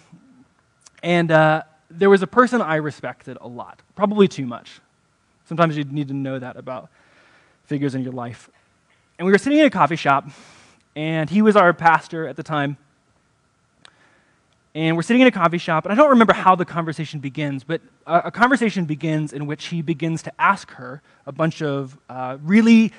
and 1.02 1.30
uh, 1.30 1.62
there 1.90 2.10
was 2.10 2.22
a 2.22 2.26
person 2.26 2.60
I 2.60 2.76
respected 2.76 3.38
a 3.40 3.46
lot, 3.46 3.80
probably 3.94 4.28
too 4.28 4.46
much. 4.46 4.80
Sometimes 5.44 5.76
you 5.76 5.84
need 5.84 6.08
to 6.08 6.14
know 6.14 6.38
that 6.38 6.56
about 6.56 6.88
figures 7.66 7.94
in 7.94 8.02
your 8.02 8.12
life. 8.12 8.50
And 9.18 9.26
we 9.26 9.32
were 9.32 9.38
sitting 9.38 9.58
in 9.58 9.66
a 9.66 9.70
coffee 9.70 9.96
shop, 9.96 10.28
and 10.96 11.30
he 11.30 11.42
was 11.42 11.54
our 11.54 11.72
pastor 11.72 12.26
at 12.26 12.36
the 12.36 12.42
time. 12.42 12.76
And 14.74 14.96
we're 14.96 15.02
sitting 15.02 15.22
in 15.22 15.28
a 15.28 15.32
coffee 15.32 15.58
shop, 15.58 15.84
and 15.84 15.92
I 15.92 15.96
don't 15.96 16.10
remember 16.10 16.32
how 16.32 16.54
the 16.54 16.64
conversation 16.64 17.20
begins, 17.20 17.64
but 17.64 17.80
a, 18.06 18.22
a 18.24 18.30
conversation 18.30 18.84
begins 18.84 19.32
in 19.32 19.46
which 19.46 19.66
he 19.66 19.80
begins 19.82 20.22
to 20.22 20.32
ask 20.40 20.70
her 20.72 21.02
a 21.24 21.32
bunch 21.32 21.62
of 21.62 21.96
uh, 22.08 22.38
really 22.42 22.92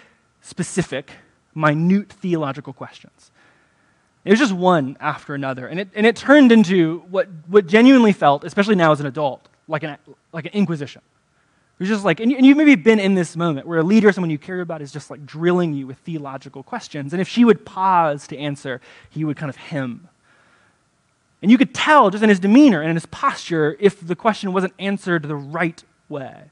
specific, 0.47 1.11
minute 1.53 2.11
theological 2.11 2.71
questions. 2.73 3.31
It 4.23 4.31
was 4.31 4.39
just 4.39 4.53
one 4.53 4.97
after 4.99 5.35
another. 5.35 5.67
And 5.67 5.79
it, 5.79 5.89
and 5.93 6.05
it 6.05 6.15
turned 6.15 6.51
into 6.51 6.99
what, 7.09 7.27
what 7.47 7.67
genuinely 7.67 8.13
felt, 8.13 8.43
especially 8.43 8.75
now 8.75 8.91
as 8.91 8.99
an 8.99 9.05
adult, 9.05 9.47
like 9.67 9.83
an, 9.83 9.97
like 10.31 10.45
an 10.45 10.53
inquisition. 10.53 11.01
It 11.79 11.83
was 11.83 11.89
just 11.89 12.05
like, 12.05 12.19
and, 12.19 12.31
you, 12.31 12.37
and 12.37 12.45
you've 12.45 12.57
maybe 12.57 12.75
been 12.75 12.99
in 12.99 13.13
this 13.13 13.35
moment 13.35 13.67
where 13.67 13.79
a 13.79 13.83
leader, 13.83 14.11
someone 14.11 14.29
you 14.29 14.37
care 14.37 14.61
about, 14.61 14.81
is 14.81 14.91
just 14.91 15.11
like 15.11 15.25
drilling 15.25 15.73
you 15.73 15.85
with 15.85 15.97
theological 15.99 16.63
questions. 16.63 17.13
And 17.13 17.21
if 17.21 17.27
she 17.27 17.45
would 17.45 17.65
pause 17.65 18.25
to 18.27 18.37
answer, 18.37 18.81
he 19.09 19.23
would 19.23 19.37
kind 19.37 19.49
of 19.49 19.57
hem. 19.57 20.07
And 21.41 21.51
you 21.51 21.57
could 21.57 21.73
tell 21.73 22.09
just 22.09 22.23
in 22.23 22.29
his 22.29 22.39
demeanor 22.39 22.81
and 22.81 22.89
in 22.89 22.95
his 22.95 23.05
posture 23.05 23.77
if 23.79 24.05
the 24.05 24.15
question 24.15 24.53
wasn't 24.53 24.73
answered 24.79 25.23
the 25.23 25.35
right 25.35 25.83
way. 26.09 26.45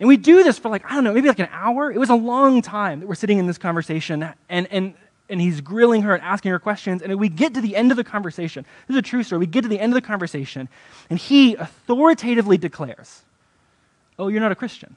And 0.00 0.08
we 0.08 0.16
do 0.16 0.44
this 0.44 0.58
for 0.58 0.68
like, 0.68 0.84
I 0.90 0.94
don't 0.94 1.04
know, 1.04 1.12
maybe 1.12 1.28
like 1.28 1.38
an 1.40 1.48
hour. 1.50 1.90
It 1.90 1.98
was 1.98 2.10
a 2.10 2.14
long 2.14 2.62
time 2.62 3.00
that 3.00 3.06
we're 3.06 3.16
sitting 3.16 3.38
in 3.38 3.46
this 3.46 3.58
conversation, 3.58 4.32
and, 4.48 4.68
and, 4.70 4.94
and 5.28 5.40
he's 5.40 5.60
grilling 5.60 6.02
her 6.02 6.14
and 6.14 6.22
asking 6.22 6.52
her 6.52 6.58
questions. 6.60 7.02
And 7.02 7.18
we 7.18 7.28
get 7.28 7.54
to 7.54 7.60
the 7.60 7.74
end 7.74 7.90
of 7.90 7.96
the 7.96 8.04
conversation. 8.04 8.64
This 8.86 8.94
is 8.94 8.98
a 8.98 9.02
true 9.02 9.24
story. 9.24 9.40
We 9.40 9.46
get 9.46 9.62
to 9.62 9.68
the 9.68 9.80
end 9.80 9.92
of 9.92 9.94
the 9.94 10.06
conversation, 10.06 10.68
and 11.10 11.18
he 11.18 11.54
authoritatively 11.56 12.58
declares, 12.58 13.22
Oh, 14.20 14.28
you're 14.28 14.40
not 14.40 14.52
a 14.52 14.56
Christian. 14.56 14.96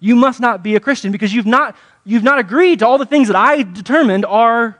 You 0.00 0.16
must 0.16 0.40
not 0.40 0.62
be 0.62 0.74
a 0.74 0.80
Christian 0.80 1.12
because 1.12 1.32
you've 1.32 1.46
not, 1.46 1.76
you've 2.04 2.22
not 2.22 2.38
agreed 2.38 2.80
to 2.80 2.86
all 2.86 2.98
the 2.98 3.06
things 3.06 3.28
that 3.28 3.36
I 3.36 3.62
determined 3.62 4.24
are 4.24 4.78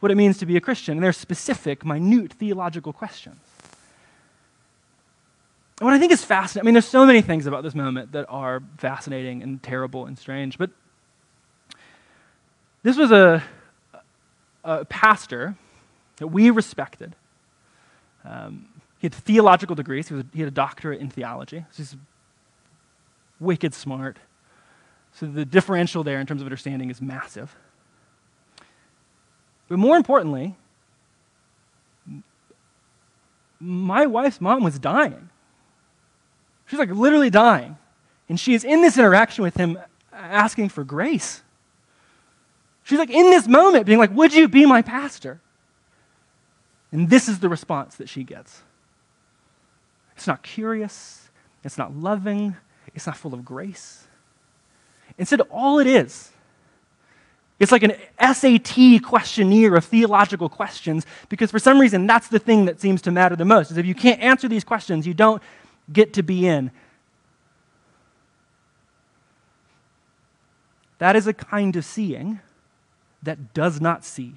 what 0.00 0.10
it 0.10 0.16
means 0.16 0.38
to 0.38 0.46
be 0.46 0.56
a 0.56 0.60
Christian. 0.60 0.96
And 0.96 1.04
they're 1.04 1.12
specific, 1.12 1.84
minute 1.84 2.32
theological 2.32 2.92
questions. 2.92 3.40
What 5.80 5.94
I 5.94 5.98
think 5.98 6.12
is 6.12 6.22
fascinating, 6.22 6.64
I 6.64 6.66
mean, 6.66 6.74
there's 6.74 6.86
so 6.86 7.06
many 7.06 7.22
things 7.22 7.46
about 7.46 7.62
this 7.62 7.74
moment 7.74 8.12
that 8.12 8.26
are 8.28 8.62
fascinating 8.76 9.42
and 9.42 9.62
terrible 9.62 10.04
and 10.04 10.18
strange, 10.18 10.58
but 10.58 10.70
this 12.82 12.98
was 12.98 13.10
a, 13.10 13.42
a 14.62 14.84
pastor 14.84 15.56
that 16.18 16.26
we 16.26 16.50
respected. 16.50 17.16
Um, 18.26 18.66
he 18.98 19.06
had 19.06 19.14
theological 19.14 19.74
degrees. 19.74 20.08
He, 20.08 20.14
was, 20.14 20.24
he 20.34 20.40
had 20.40 20.48
a 20.48 20.52
doctorate 20.52 21.00
in 21.00 21.08
theology. 21.08 21.64
So 21.70 21.82
he's 21.82 21.96
wicked 23.40 23.72
smart. 23.72 24.18
So 25.14 25.24
the 25.24 25.46
differential 25.46 26.04
there 26.04 26.20
in 26.20 26.26
terms 26.26 26.42
of 26.42 26.46
understanding 26.46 26.90
is 26.90 27.00
massive. 27.00 27.56
But 29.66 29.78
more 29.78 29.96
importantly, 29.96 30.56
my 33.58 34.04
wife's 34.04 34.42
mom 34.42 34.62
was 34.62 34.78
dying. 34.78 35.30
She's 36.70 36.78
like 36.78 36.90
literally 36.90 37.30
dying. 37.30 37.76
And 38.28 38.38
she 38.38 38.54
is 38.54 38.62
in 38.62 38.80
this 38.80 38.96
interaction 38.96 39.42
with 39.42 39.56
him 39.56 39.76
asking 40.12 40.68
for 40.68 40.84
grace. 40.84 41.42
She's 42.84 42.98
like 42.98 43.10
in 43.10 43.28
this 43.30 43.48
moment 43.48 43.86
being 43.86 43.98
like, 43.98 44.12
Would 44.12 44.32
you 44.32 44.46
be 44.46 44.64
my 44.66 44.80
pastor? 44.80 45.40
And 46.92 47.10
this 47.10 47.28
is 47.28 47.40
the 47.40 47.48
response 47.48 47.96
that 47.96 48.08
she 48.08 48.22
gets. 48.22 48.62
It's 50.14 50.28
not 50.28 50.44
curious, 50.44 51.28
it's 51.64 51.76
not 51.76 51.96
loving, 51.96 52.56
it's 52.94 53.06
not 53.06 53.16
full 53.16 53.34
of 53.34 53.44
grace. 53.44 54.06
Instead, 55.18 55.40
all 55.50 55.80
it 55.80 55.88
is, 55.88 56.30
it's 57.58 57.72
like 57.72 57.82
an 57.82 57.94
SAT 58.20 59.02
questionnaire 59.02 59.74
of 59.74 59.84
theological 59.84 60.48
questions 60.48 61.04
because 61.28 61.50
for 61.50 61.58
some 61.58 61.80
reason 61.80 62.06
that's 62.06 62.28
the 62.28 62.38
thing 62.38 62.66
that 62.66 62.80
seems 62.80 63.02
to 63.02 63.10
matter 63.10 63.34
the 63.34 63.44
most. 63.44 63.72
Is 63.72 63.76
if 63.76 63.86
you 63.86 63.94
can't 63.94 64.20
answer 64.20 64.48
these 64.48 64.64
questions, 64.64 65.06
you 65.06 65.14
don't 65.14 65.42
get 65.92 66.12
to 66.14 66.22
be 66.22 66.46
in. 66.46 66.70
That 70.98 71.16
is 71.16 71.26
a 71.26 71.32
kind 71.32 71.76
of 71.76 71.84
seeing 71.84 72.40
that 73.22 73.54
does 73.54 73.80
not 73.80 74.04
see. 74.04 74.34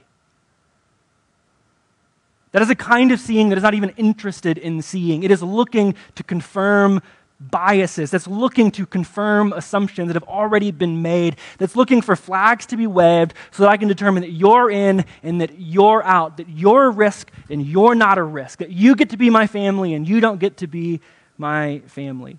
That 2.53 2.61
is 2.61 2.69
a 2.69 2.75
kind 2.75 3.11
of 3.11 3.19
seeing 3.19 3.49
that 3.49 3.57
is 3.57 3.63
not 3.63 3.73
even 3.73 3.89
interested 3.97 4.57
in 4.57 4.81
seeing. 4.81 5.23
It 5.23 5.31
is 5.31 5.41
looking 5.41 5.95
to 6.15 6.23
confirm 6.23 7.01
biases, 7.39 8.11
that's 8.11 8.27
looking 8.27 8.71
to 8.71 8.85
confirm 8.85 9.51
assumptions 9.53 10.07
that 10.07 10.13
have 10.13 10.23
already 10.23 10.71
been 10.71 11.01
made, 11.01 11.35
that's 11.57 11.75
looking 11.75 12.01
for 12.01 12.15
flags 12.15 12.65
to 12.67 12.77
be 12.77 12.87
waved 12.87 13.33
so 13.51 13.63
that 13.63 13.69
I 13.69 13.77
can 13.77 13.87
determine 13.87 14.21
that 14.21 14.31
you're 14.31 14.69
in 14.69 15.03
and 15.23 15.41
that 15.41 15.59
you're 15.59 16.03
out, 16.03 16.37
that 16.37 16.47
you're 16.47 16.85
a 16.85 16.89
risk 16.89 17.31
and 17.49 17.65
you're 17.65 17.95
not 17.95 18.17
a 18.17 18.23
risk, 18.23 18.59
that 18.59 18.71
you 18.71 18.95
get 18.95 19.09
to 19.09 19.17
be 19.17 19.29
my 19.29 19.47
family 19.47 19.93
and 19.93 20.07
you 20.07 20.21
don't 20.21 20.39
get 20.39 20.57
to 20.57 20.67
be 20.67 21.01
my 21.43 21.79
family. 21.87 22.37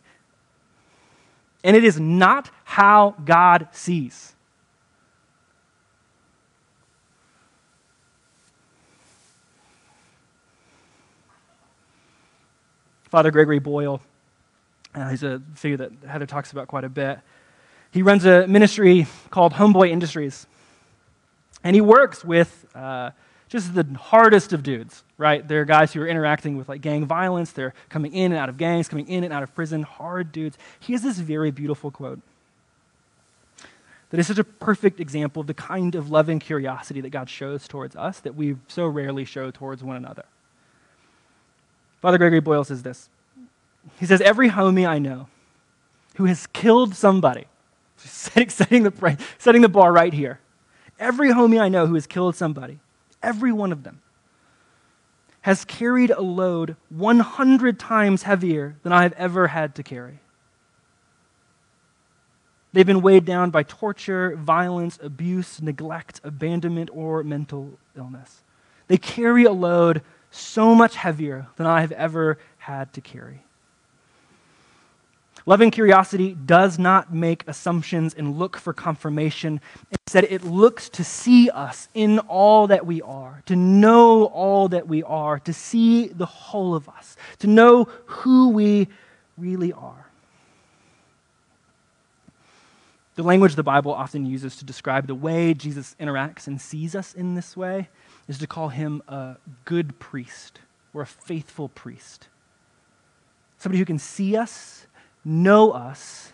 And 1.63 1.77
it 1.77 1.85
is 1.85 2.01
not 2.01 2.51
how 2.65 3.15
God 3.23 3.69
sees. 3.71 4.35
Father 13.11 13.31
Gregory 13.31 13.59
Boyle, 13.59 14.01
uh, 14.95 15.11
he's 15.11 15.23
a 15.23 15.43
figure 15.55 15.77
that 15.77 15.93
Heather 16.09 16.25
talks 16.25 16.51
about 16.51 16.67
quite 16.67 16.85
a 16.85 16.89
bit. 16.89 17.19
He 17.91 18.01
runs 18.01 18.25
a 18.25 18.47
ministry 18.47 19.07
called 19.31 19.53
Homeboy 19.53 19.91
Industries. 19.91 20.47
And 21.63 21.77
he 21.77 21.83
works 21.83 22.25
with 22.25 22.67
uh, 22.75 23.11
just 23.55 23.73
the 23.73 23.87
hardest 23.97 24.53
of 24.53 24.65
dudes, 24.65 25.05
right? 25.17 25.47
They're 25.47 25.65
guys 25.65 25.93
who 25.93 26.03
are 26.03 26.09
interacting 26.09 26.57
with 26.57 26.69
like 26.69 26.81
gang 26.81 27.07
violence. 27.07 27.53
They're 27.53 27.73
coming 27.89 28.13
in 28.13 28.33
and 28.33 28.41
out 28.41 28.49
of 28.49 28.57
gangs, 28.57 28.89
coming 28.89 29.07
in 29.07 29.23
and 29.23 29.33
out 29.33 29.45
of 29.45 29.55
prison, 29.55 29.85
hard 29.85 30.33
dudes. 30.33 30.59
He 30.81 30.93
has 30.93 31.03
this 31.03 31.21
very 31.21 31.53
beautiful 31.53 31.93
quote 31.93 32.19
that 34.11 34.19
is 34.19 34.27
such 34.27 34.41
a 34.41 34.45
perfect 34.45 34.99
example 34.99 35.41
of 35.41 35.47
the 35.47 35.55
kind 35.55 35.95
of 35.95 36.11
loving 36.11 36.41
curiosity 36.41 37.01
that 37.01 37.11
God 37.11 37.31
shows 37.31 37.69
towards 37.69 37.95
us 37.95 38.19
that 38.21 38.35
we 38.35 38.57
so 38.67 38.89
rarely 38.89 39.25
show 39.25 39.53
towards 39.53 39.85
one 39.85 39.95
another. 39.95 40.25
Father 42.03 42.19
Gregory 42.19 42.41
Boyle 42.41 42.65
says 42.65 42.83
this. 42.83 43.09
He 44.01 44.07
says, 44.07 44.21
Every 44.21 44.51
homie 44.51 44.85
I 44.85 44.99
know 44.99 45.29
who 46.17 46.25
has 46.25 46.49
killed 46.49 46.97
somebody, 46.97 47.45
setting, 47.97 48.83
the, 48.83 49.17
setting 49.39 49.63
the 49.63 49.69
bar 49.69 49.93
right 49.93 50.13
here, 50.13 50.41
every 50.99 51.31
homie 51.31 51.61
I 51.61 51.69
know 51.69 51.87
who 51.87 51.95
has 51.95 52.09
killed 52.09 52.35
somebody, 52.35 52.81
every 53.25 53.53
one 53.53 53.73
of 53.73 53.83
them, 53.83 54.01
has 55.41 55.65
carried 55.65 56.11
a 56.11 56.23
load 56.23 56.77
100 56.89 57.79
times 57.79 58.23
heavier 58.23 58.77
than 58.83 58.93
I 58.93 59.03
have 59.03 59.13
ever 59.15 59.49
had 59.49 59.75
to 59.75 59.83
carry. 59.83 60.21
They've 62.73 62.87
been 62.87 63.03
weighed 63.03 63.25
down 63.25 63.51
by 63.51 63.63
torture, 63.63 64.35
violence, 64.35 64.99
abuse, 65.01 65.63
neglect, 65.63 66.21
abandonment, 66.25 66.91
or 66.93 67.23
mental 67.23 67.79
illness. 67.97 68.43
They 68.89 68.97
carry 68.97 69.45
a 69.45 69.53
load 69.53 70.03
so 70.31 70.75
much 70.75 70.97
heavier 70.97 71.47
than 71.55 71.67
I 71.67 71.83
have 71.83 71.93
ever 71.93 72.39
had 72.59 72.93
to 72.95 73.01
carry. 73.01 73.44
Loving 75.47 75.71
curiosity 75.71 76.35
does 76.35 76.79
not 76.79 77.13
make 77.13 77.45
assumptions 77.47 78.15
and 78.15 78.39
look 78.39 78.57
for 78.57 78.73
confirmation. 78.73 79.61
Instead, 80.07 80.25
it 80.25 80.43
looks 80.43 80.89
to 80.89 81.05
see 81.05 81.51
us 81.51 81.89
in 81.93 82.19
all 82.21 82.67
that 82.69 82.87
we 82.87 83.03
are, 83.03 83.43
to 83.45 83.55
know 83.55 84.25
all 84.25 84.69
that 84.69 84.89
we 84.89 85.03
are, 85.03 85.39
to 85.41 85.53
see 85.53 86.09
the 86.09 86.25
whole 86.25 86.75
of 86.75 86.89
us, 86.89 87.17
to 87.41 87.47
know 87.47 87.85
who 88.07 88.49
we 88.51 88.89
really 89.37 89.73
are. 89.73 90.07
The 93.17 93.23
language 93.23 93.55
the 93.55 93.63
Bible 93.63 93.93
often 93.93 94.27
uses 94.27 94.57
to 94.57 94.65
describe 94.65 95.07
the 95.07 95.15
way 95.15 95.55
Jesus 95.55 95.95
interacts 96.01 96.47
and 96.47 96.61
sees 96.61 96.95
us 96.97 97.15
in 97.15 97.35
this 97.35 97.57
way 97.57 97.89
is 98.29 98.39
to 98.39 98.47
call 98.47 98.71
him 98.71 99.03
a 99.07 99.37
good 99.67 99.99
priest 99.99 100.59
or 100.95 101.03
a 101.03 101.07
faithful 101.07 101.69
priest. 101.69 102.29
Somebody 103.59 103.79
who 103.79 103.85
can 103.85 103.99
see 103.99 104.37
us, 104.37 104.87
know 105.25 105.73
us, 105.73 106.33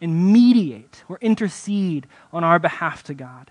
and 0.00 0.32
mediate 0.32 1.02
or 1.08 1.18
intercede 1.20 2.06
on 2.32 2.44
our 2.44 2.58
behalf 2.58 3.02
to 3.04 3.14
God. 3.14 3.50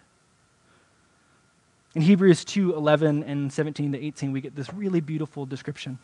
In 1.96 2.02
Hebrews 2.02 2.46
2 2.46 2.76
11 2.76 3.24
and 3.24 3.52
17 3.52 3.94
to 3.94 4.06
18, 4.06 4.32
we 4.32 4.42
get 4.42 4.56
this 4.56 4.74
really 4.74 5.02
beautiful 5.02 5.46
description. 5.46 6.00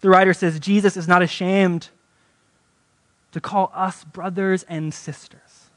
The 0.00 0.10
writer 0.10 0.34
says, 0.34 0.58
Jesus 0.60 0.96
is 0.96 1.08
not 1.08 1.22
ashamed 1.22 1.90
to 3.30 3.40
call 3.40 3.72
us 3.74 4.04
brothers 4.04 4.64
and 4.68 4.92
sisters 4.92 5.70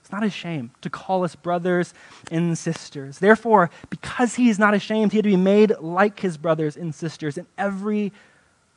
It's 0.00 0.12
not 0.12 0.22
ashamed 0.22 0.70
to 0.82 0.90
call 0.90 1.24
us 1.24 1.34
brothers 1.34 1.92
and 2.30 2.56
sisters. 2.56 3.18
Therefore, 3.18 3.70
because 3.90 4.36
he 4.36 4.48
is 4.48 4.58
not 4.58 4.74
ashamed, 4.74 5.12
he 5.12 5.18
had 5.18 5.24
to 5.24 5.30
be 5.30 5.36
made 5.36 5.72
like 5.80 6.20
his 6.20 6.36
brothers 6.36 6.76
and 6.76 6.94
sisters 6.94 7.36
in 7.36 7.46
every 7.58 8.12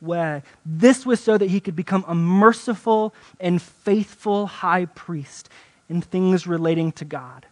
way. 0.00 0.42
This 0.64 1.04
was 1.04 1.20
so 1.20 1.36
that 1.38 1.50
he 1.50 1.60
could 1.60 1.76
become 1.76 2.04
a 2.06 2.14
merciful 2.14 3.14
and 3.40 3.60
faithful 3.60 4.46
high 4.46 4.86
priest 4.86 5.48
in 5.88 6.00
things 6.00 6.46
relating 6.46 6.92
to 6.92 7.04
God. 7.04 7.46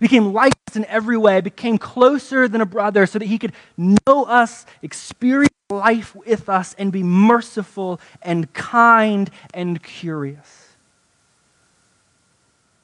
He 0.00 0.06
became 0.06 0.32
like 0.32 0.52
us 0.68 0.76
in 0.76 0.84
every 0.86 1.16
way, 1.16 1.40
became 1.40 1.78
closer 1.78 2.48
than 2.48 2.60
a 2.60 2.66
brother 2.66 3.06
so 3.06 3.18
that 3.18 3.26
he 3.26 3.38
could 3.38 3.52
know 3.78 4.24
us, 4.24 4.66
experience 4.82 5.50
life 5.70 6.14
with 6.14 6.48
us, 6.48 6.74
and 6.74 6.92
be 6.92 7.02
merciful 7.02 8.00
and 8.20 8.52
kind 8.52 9.30
and 9.54 9.82
curious. 9.82 10.68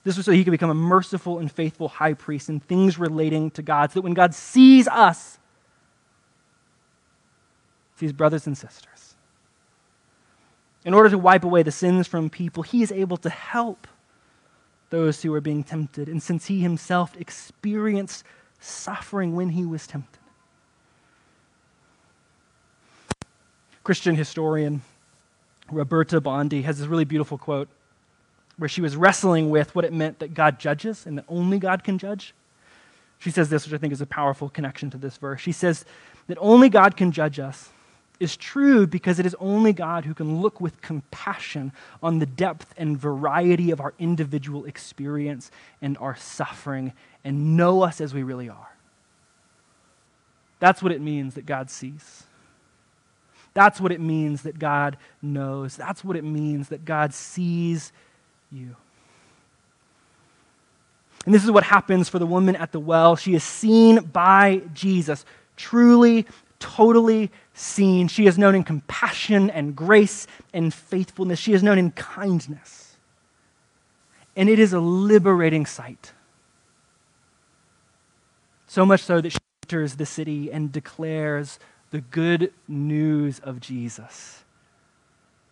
This 0.03 0.17
was 0.17 0.25
so 0.25 0.33
he 0.33 0.45
could 0.45 0.53
become 0.53 0.71
a 0.71 0.75
merciful 0.75 1.41
and 1.41 1.53
faithful 1.53 1.89
high 1.89 2.15
priest 2.15 2.49
in 2.49 2.61
things 2.61 2.99
relating 2.99 3.51
to 3.51 3.63
God, 3.63 3.91
so 3.91 3.95
that 3.95 4.03
when 4.03 4.15
God 4.15 4.35
sees 4.35 4.89
us, 4.89 5.39
sees 8.01 8.13
brothers 8.13 8.47
and 8.47 8.57
sisters, 8.57 9.15
in 10.85 10.95
order 10.95 11.11
to 11.11 11.19
wipe 11.19 11.45
away 11.45 11.63
the 11.63 11.71
sins 11.71 12.07
from 12.07 12.31
people, 12.31 12.63
he 12.63 12.83
is 12.83 12.91
able 12.91 13.19
to 13.19 13.29
help 13.29 13.87
those 14.89 15.23
who 15.23 15.33
are 15.35 15.41
being 15.41 15.63
tempted. 15.63 16.09
And 16.09 16.23
since 16.23 16.47
he 16.47 16.61
himself 16.61 17.15
experienced 17.21 18.25
suffering 18.59 19.37
when 19.37 19.51
he 19.51 19.67
was 19.67 19.87
tempted, 19.87 20.19
Christian 23.85 24.17
historian 24.17 24.83
Roberta 25.71 26.21
Bondi 26.21 26.63
has 26.63 26.79
this 26.79 26.89
really 26.89 27.05
beautiful 27.05 27.39
quote 27.39 27.69
where 28.57 28.69
she 28.69 28.81
was 28.81 28.97
wrestling 28.97 29.51
with 29.51 29.75
what 29.75 29.85
it 29.85 29.93
meant 29.93 30.19
that 30.19 30.35
God 30.35 30.59
judges 30.59 31.07
and 31.07 31.19
that 31.19 31.25
only 31.29 31.59
God 31.59 31.85
can 31.85 31.99
judge. 31.99 32.35
She 33.19 33.31
says 33.31 33.51
this, 33.51 33.67
which 33.67 33.75
I 33.75 33.79
think 33.79 33.93
is 33.93 34.01
a 34.01 34.07
powerful 34.07 34.49
connection 34.49 34.91
to 34.91 34.99
this 34.99 35.19
verse. 35.19 35.41
She 35.41 35.53
says 35.53 35.85
that 36.27 36.39
only 36.41 36.69
God 36.69 36.97
can 36.97 37.13
judge 37.13 37.39
us 37.39 37.71
is 38.21 38.37
true 38.37 38.87
because 38.87 39.19
it 39.19 39.27
is 39.27 39.35
only 39.41 39.73
God 39.73 40.05
who 40.05 40.15
can 40.15 40.41
look 40.41 40.61
with 40.61 40.81
compassion 40.83 41.73
on 42.03 42.19
the 42.19 42.27
depth 42.27 42.75
and 42.77 42.97
variety 42.97 43.71
of 43.71 43.81
our 43.81 43.95
individual 43.99 44.67
experience 44.67 45.51
and 45.81 45.97
our 45.99 46.15
suffering 46.15 46.93
and 47.25 47.57
know 47.57 47.83
us 47.83 48.01
as 48.01 48.15
we 48.15 48.23
really 48.23 48.49
are. 48.49 48.77
That's 50.61 50.83
what 50.83 50.93
it 50.93 51.01
means 51.01 51.35
that 51.35 51.47
God 51.47 51.71
sees. 51.71 52.25
That's 53.55 53.81
what 53.81 53.91
it 53.91 54.01
means 54.01 54.43
that 54.43 54.59
God 54.59 54.99
knows. 55.23 55.77
That's 55.77 56.05
what 56.05 56.17
it 56.17 56.23
means 56.23 56.69
that 56.69 56.85
God 56.85 57.15
sees 57.15 57.93
you. 58.53 58.77
And 61.25 61.35
this 61.35 61.45
is 61.45 61.51
what 61.51 61.65
happens 61.65 62.09
for 62.09 62.19
the 62.19 62.27
woman 62.27 62.57
at 62.57 62.73
the 62.73 62.81
well. 62.81 63.17
She 63.17 63.35
is 63.35 63.45
seen 63.45 64.01
by 64.01 64.63
Jesus, 64.73 65.25
truly, 65.57 66.27
totally 66.59 67.31
seen. 67.61 68.09
She 68.09 68.27
is 68.27 68.39
known 68.39 68.55
in 68.55 68.65
compassion 68.65 69.51
and 69.51 69.77
grace 69.77 70.27
and 70.53 70.73
faithfulness. 70.73 71.39
She 71.39 71.53
is 71.53 71.63
known 71.63 71.79
in 71.79 71.91
kindness. 71.93 72.97
And 74.35 74.49
it 74.49 74.59
is 74.59 74.73
a 74.73 74.81
liberating 74.81 75.67
sight. 75.67 76.13
So 78.67 78.87
much 78.87 79.03
so 79.03 79.21
that 79.21 79.31
she 79.31 79.39
enters 79.65 79.97
the 79.97 80.07
city 80.07 80.51
and 80.51 80.73
declares 80.73 81.59
the 81.91 82.01
good 82.01 82.53
news 82.69 83.41
of 83.41 83.61
Jesus. 83.61 84.45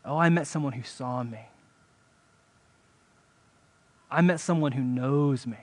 Oh, 0.04 0.16
I 0.16 0.28
met 0.28 0.46
someone 0.46 0.72
who 0.72 0.84
saw 0.84 1.22
me. 1.22 1.40
I 4.11 4.22
met 4.22 4.40
someone 4.40 4.72
who 4.72 4.82
knows 4.82 5.46
me. 5.46 5.59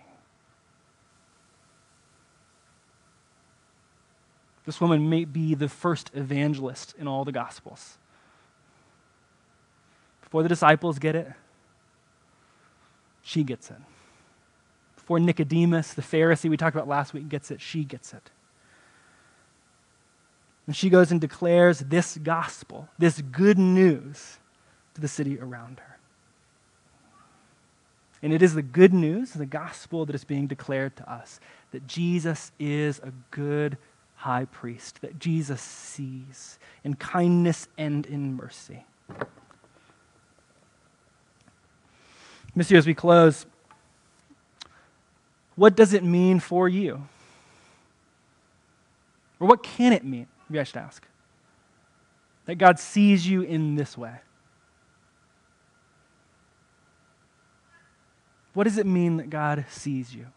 This 4.65 4.81
woman 4.81 5.09
may 5.09 5.25
be 5.25 5.53
the 5.53 5.69
first 5.69 6.11
evangelist 6.13 6.95
in 6.97 7.07
all 7.07 7.23
the 7.23 7.31
Gospels. 7.31 7.97
Before 10.21 10.43
the 10.43 10.49
disciples 10.49 10.97
get 10.97 11.15
it, 11.15 11.31
she 13.21 13.43
gets 13.43 13.69
it. 13.69 13.77
Before 14.95 15.19
Nicodemus, 15.19 15.93
the 15.93 16.01
Pharisee 16.01 16.49
we 16.49 16.57
talked 16.57 16.75
about 16.75 16.87
last 16.87 17.13
week, 17.13 17.29
gets 17.29 17.51
it, 17.51 17.61
she 17.61 17.83
gets 17.83 18.11
it. 18.13 18.31
And 20.65 20.75
she 20.75 20.89
goes 20.89 21.11
and 21.11 21.21
declares 21.21 21.79
this 21.79 22.17
gospel, 22.17 22.89
this 22.97 23.21
good 23.21 23.59
news, 23.59 24.39
to 24.95 25.01
the 25.01 25.07
city 25.07 25.37
around 25.39 25.79
her. 25.79 25.97
And 28.23 28.33
it 28.33 28.41
is 28.41 28.55
the 28.55 28.63
good 28.63 28.93
news, 28.93 29.33
the 29.33 29.45
gospel 29.45 30.05
that 30.07 30.15
is 30.15 30.23
being 30.23 30.47
declared 30.47 30.95
to 30.95 31.11
us 31.11 31.39
that 31.71 31.85
Jesus 31.85 32.51
is 32.57 32.99
a 32.99 33.11
good 33.29 33.77
high 34.15 34.45
priest, 34.45 35.01
that 35.01 35.19
Jesus 35.19 35.61
sees 35.61 36.57
in 36.83 36.95
kindness 36.95 37.67
and 37.77 38.05
in 38.05 38.35
mercy. 38.35 38.85
Monsieur, 42.55 42.77
as 42.77 42.87
we 42.87 42.93
close, 42.93 43.45
what 45.55 45.75
does 45.75 45.93
it 45.93 46.03
mean 46.03 46.39
for 46.39 46.67
you? 46.69 47.07
Or 49.39 49.47
what 49.47 49.63
can 49.63 49.93
it 49.93 50.03
mean? 50.03 50.27
Maybe 50.49 50.59
I 50.59 50.63
should 50.63 50.77
ask. 50.77 51.05
That 52.45 52.55
God 52.55 52.79
sees 52.79 53.27
you 53.27 53.41
in 53.41 53.75
this 53.75 53.97
way. 53.97 54.13
What 58.53 58.63
does 58.63 58.77
it 58.77 58.85
mean 58.85 59.17
that 59.17 59.29
God 59.29 59.65
sees 59.69 60.15
you? 60.15 60.27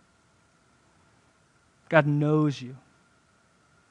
God 1.89 2.07
knows 2.07 2.61
you. 2.61 2.77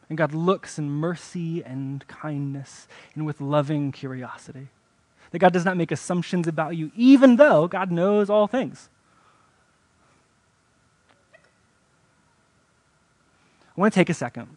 And 0.10 0.18
God 0.18 0.34
looks 0.34 0.80
in 0.80 0.90
mercy 0.90 1.64
and 1.64 2.08
kindness 2.08 2.88
and 3.14 3.26
with 3.26 3.42
loving 3.42 3.92
curiosity. 3.92 4.68
That 5.32 5.40
God 5.40 5.52
does 5.52 5.66
not 5.66 5.76
make 5.76 5.92
assumptions 5.92 6.48
about 6.48 6.78
you, 6.78 6.92
even 6.96 7.36
though 7.36 7.68
God 7.68 7.92
knows 7.92 8.30
all 8.30 8.48
things. 8.48 8.90
I 13.76 13.82
want 13.82 13.94
to 13.94 14.00
take 14.00 14.10
a 14.10 14.14
second 14.14 14.48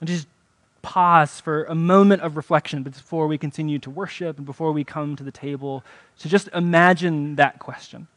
and 0.00 0.08
just 0.08 0.26
pause 0.82 1.40
for 1.40 1.64
a 1.64 1.74
moment 1.74 2.22
of 2.22 2.36
reflection 2.36 2.82
before 2.82 3.26
we 3.26 3.38
continue 3.38 3.78
to 3.78 3.90
worship 3.90 4.38
and 4.38 4.44
before 4.44 4.72
we 4.72 4.82
come 4.82 5.14
to 5.14 5.22
the 5.22 5.30
table 5.30 5.84
to 6.18 6.28
just 6.28 6.48
imagine 6.48 7.36
that 7.36 7.58
question. 7.58 8.08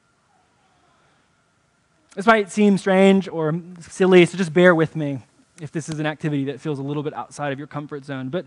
This 2.15 2.25
might 2.25 2.51
seem 2.51 2.77
strange 2.77 3.27
or 3.27 3.59
silly, 3.79 4.25
so 4.25 4.37
just 4.37 4.53
bear 4.53 4.73
with 4.73 4.95
me 4.95 5.19
if 5.63 5.71
this 5.71 5.87
is 5.87 5.97
an 5.97 6.05
activity 6.05 6.43
that 6.43 6.59
feels 6.59 6.77
a 6.77 6.83
little 6.83 7.03
bit 7.03 7.13
outside 7.13 7.53
of 7.53 7.57
your 7.57 7.69
comfort 7.69 8.03
zone. 8.03 8.27
But 8.27 8.45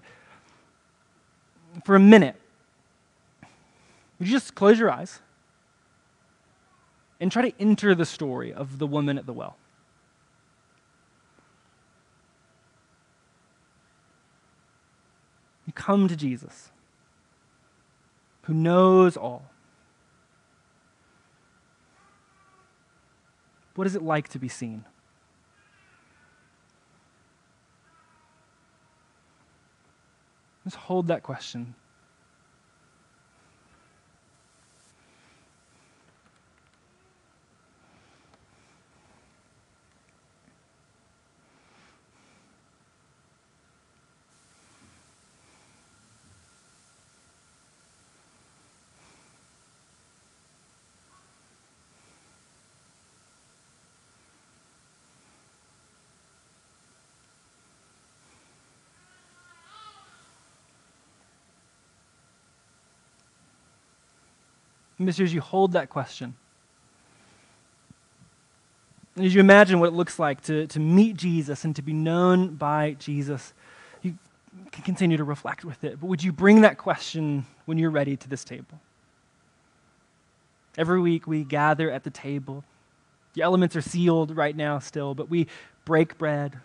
for 1.83 1.97
a 1.97 1.99
minute, 1.99 2.37
would 4.19 4.29
you 4.29 4.35
just 4.35 4.55
close 4.55 4.79
your 4.79 4.91
eyes 4.91 5.21
and 7.19 7.33
try 7.33 7.51
to 7.51 7.59
enter 7.59 7.95
the 7.95 8.05
story 8.05 8.53
of 8.53 8.79
the 8.79 8.87
woman 8.87 9.17
at 9.17 9.25
the 9.25 9.33
well? 9.33 9.57
You 15.67 15.73
come 15.73 16.09
to 16.09 16.17
Jesus, 16.17 16.71
who 18.43 18.53
knows 18.53 19.17
all. 19.17 19.47
What 23.75 23.87
is 23.87 23.97
it 23.97 24.03
like 24.03 24.29
to 24.29 24.39
be 24.39 24.49
seen? 24.49 24.85
Just 30.67 30.77
hold 30.77 31.07
that 31.07 31.23
question 31.23 31.77
Mister, 64.99 65.25
as 65.25 65.35
you 65.35 65.41
hold 65.41 65.73
that 65.73 65.91
question, 65.91 66.35
as 69.19 69.35
you 69.35 69.41
imagine 69.41 69.81
what 69.81 69.89
it 69.89 69.95
looks 69.95 70.19
like 70.19 70.43
to, 70.43 70.67
to 70.67 70.81
meet 70.81 71.17
Jesus 71.17 71.65
and 71.65 71.75
to 71.77 71.83
be 71.83 71.93
known 71.93 72.55
by 72.55 72.97
Jesus, 72.99 73.55
you 74.03 74.17
can 74.73 74.85
continue 74.85 75.17
to 75.17 75.25
reflect 75.25 75.65
with 75.65 75.85
it. 75.85 76.01
But 76.01 76.07
would 76.07 76.23
you 76.23 76.33
bring 76.33 76.63
that 76.63 76.79
question 76.79 77.47
when 77.67 77.79
you're 77.79 77.91
ready 77.91 78.17
to 78.17 78.29
this 78.29 78.45
table? 78.45 78.81
Every 80.79 81.01
week 81.01 81.27
we 81.27 81.45
gather 81.45 81.91
at 81.91 82.05
the 82.05 82.11
table. 82.11 82.65
The 83.35 83.43
elements 83.43 83.77
are 83.77 83.83
sealed 83.83 84.37
right 84.37 84.57
now 84.57 84.79
still, 84.79 85.15
but 85.15 85.31
we 85.31 85.47
break 85.85 86.19
bread, 86.19 86.59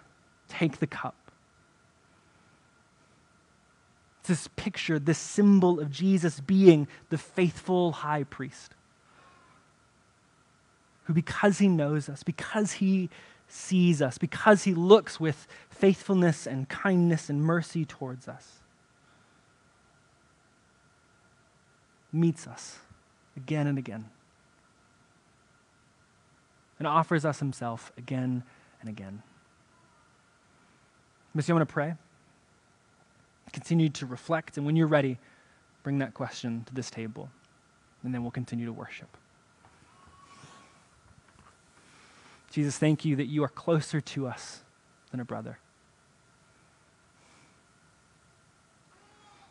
take 0.47 0.79
the 0.79 0.87
cup. 0.87 1.15
This 4.31 4.47
picture, 4.55 4.97
this 4.97 5.17
symbol 5.17 5.81
of 5.81 5.91
Jesus 5.91 6.39
being 6.39 6.87
the 7.09 7.17
faithful 7.17 7.91
high 7.91 8.23
priest. 8.23 8.75
Who, 11.03 11.13
because 11.13 11.57
he 11.57 11.67
knows 11.67 12.07
us, 12.07 12.23
because 12.23 12.71
he 12.73 13.09
sees 13.49 14.01
us, 14.01 14.17
because 14.17 14.63
he 14.63 14.73
looks 14.73 15.19
with 15.19 15.47
faithfulness 15.69 16.47
and 16.47 16.69
kindness 16.69 17.29
and 17.29 17.43
mercy 17.43 17.83
towards 17.83 18.29
us, 18.29 18.59
meets 22.13 22.47
us 22.47 22.79
again 23.35 23.67
and 23.67 23.77
again. 23.77 24.09
and 26.79 26.87
offers 26.87 27.25
us 27.25 27.37
himself 27.37 27.91
again 27.95 28.41
and 28.79 28.89
again. 28.89 29.21
Missy, 31.35 31.51
I 31.51 31.55
want 31.55 31.69
to 31.69 31.71
pray. 31.71 31.93
Continue 33.53 33.89
to 33.89 34.05
reflect, 34.05 34.57
and 34.57 34.65
when 34.65 34.75
you're 34.75 34.87
ready, 34.87 35.17
bring 35.83 35.99
that 35.99 36.13
question 36.13 36.63
to 36.65 36.73
this 36.73 36.89
table, 36.89 37.29
and 38.03 38.13
then 38.13 38.21
we'll 38.21 38.31
continue 38.31 38.65
to 38.65 38.73
worship. 38.73 39.17
Jesus, 42.51 42.77
thank 42.77 43.05
you 43.05 43.15
that 43.15 43.27
you 43.27 43.43
are 43.43 43.49
closer 43.49 44.01
to 44.01 44.27
us 44.27 44.61
than 45.11 45.19
a 45.19 45.25
brother. 45.25 45.57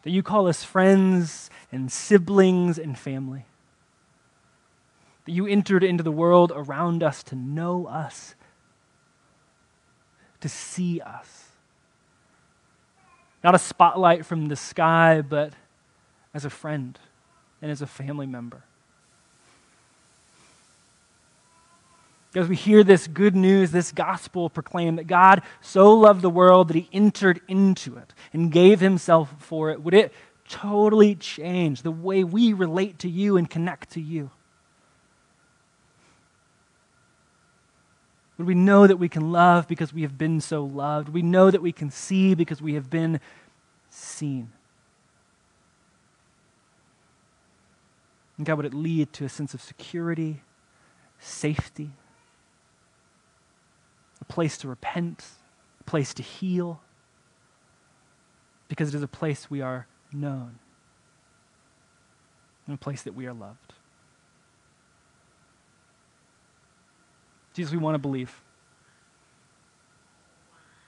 That 0.03 0.11
you 0.11 0.23
call 0.23 0.49
us 0.49 0.65
friends 0.65 1.51
and 1.73 1.91
siblings 1.91 2.79
and 2.79 2.99
family. 2.99 3.47
That 5.25 5.33
you 5.33 5.47
entered 5.47 5.83
into 5.83 6.03
the 6.03 6.13
world 6.13 6.53
around 6.55 7.03
us 7.03 7.23
to 7.25 7.35
know 7.35 7.87
us, 7.87 8.35
to 10.41 10.49
see 10.49 11.01
us. 11.01 11.40
Not 13.43 13.55
a 13.55 13.59
spotlight 13.59 14.27
from 14.27 14.49
the 14.49 14.57
sky, 14.57 15.23
but 15.23 15.53
as 16.35 16.45
a 16.45 16.51
friend 16.51 16.99
and 17.63 17.71
as 17.71 17.83
a 17.83 17.87
family 17.87 18.27
member. 18.27 18.63
As 22.35 22.49
we 22.49 22.55
hear 22.55 22.85
this 22.85 23.09
good 23.09 23.35
news, 23.35 23.73
this 23.73 23.91
gospel 23.91 24.49
proclaimed 24.49 24.99
that 24.99 25.09
God 25.09 25.43
so 25.61 25.93
loved 25.93 26.23
the 26.23 26.31
world 26.31 26.69
that 26.69 26.77
he 26.77 26.89
entered 26.93 27.41
into 27.49 27.97
it 27.97 28.15
and 28.33 28.53
gave 28.53 28.79
himself 28.79 29.35
for 29.39 29.71
it, 29.71 29.83
would 29.83 29.95
it 29.95 30.13
totally 30.49 31.17
change 31.17 31.83
the 31.83 31.91
way 31.91 32.23
we 32.23 32.53
relate 32.53 33.01
to 33.01 33.09
you 33.09 33.37
and 33.37 33.51
connect 33.51 33.91
to 33.91 34.01
you? 34.01 34.31
Would 38.41 38.47
we 38.47 38.55
know 38.55 38.87
that 38.87 38.97
we 38.97 39.11
can 39.11 39.33
love 39.33 39.69
because 39.69 39.93
we 39.93 40.01
have 40.01 40.17
been 40.17 40.41
so 40.41 40.65
loved? 40.65 41.11
We 41.11 41.21
know 41.21 41.51
that 41.51 41.61
we 41.61 41.73
can 41.73 41.91
see 41.91 42.35
because 42.35 42.63
we 42.63 42.73
have 42.73 42.89
been 42.89 43.21
seen? 43.91 44.53
And 48.39 48.47
God, 48.47 48.57
would 48.57 48.65
it 48.65 48.73
lead 48.73 49.13
to 49.13 49.27
a 49.27 49.29
sense 49.29 49.53
of 49.53 49.61
security, 49.61 50.41
safety, 51.19 51.91
a 54.23 54.25
place 54.25 54.57
to 54.57 54.69
repent, 54.69 55.27
a 55.83 55.85
place 55.85 56.15
to 56.15 56.23
heal, 56.23 56.81
because 58.69 58.89
it 58.89 58.95
is 58.95 59.03
a 59.03 59.07
place 59.07 59.51
we 59.51 59.61
are 59.61 59.87
known, 60.15 60.61
and 62.67 62.75
a 62.75 62.79
place 62.79 63.03
that 63.03 63.15
we 63.15 63.27
are 63.27 63.35
loved. 63.35 63.75
Jesus, 67.55 67.73
we 67.73 67.79
want 67.79 67.95
to 67.95 67.99
believe. 67.99 68.41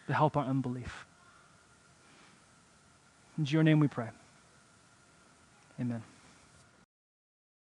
To 0.08 0.14
help 0.14 0.36
our 0.36 0.44
unbelief. 0.44 1.06
In 3.38 3.46
your 3.46 3.62
name 3.62 3.80
we 3.80 3.88
pray. 3.88 4.10
Amen. 5.80 6.02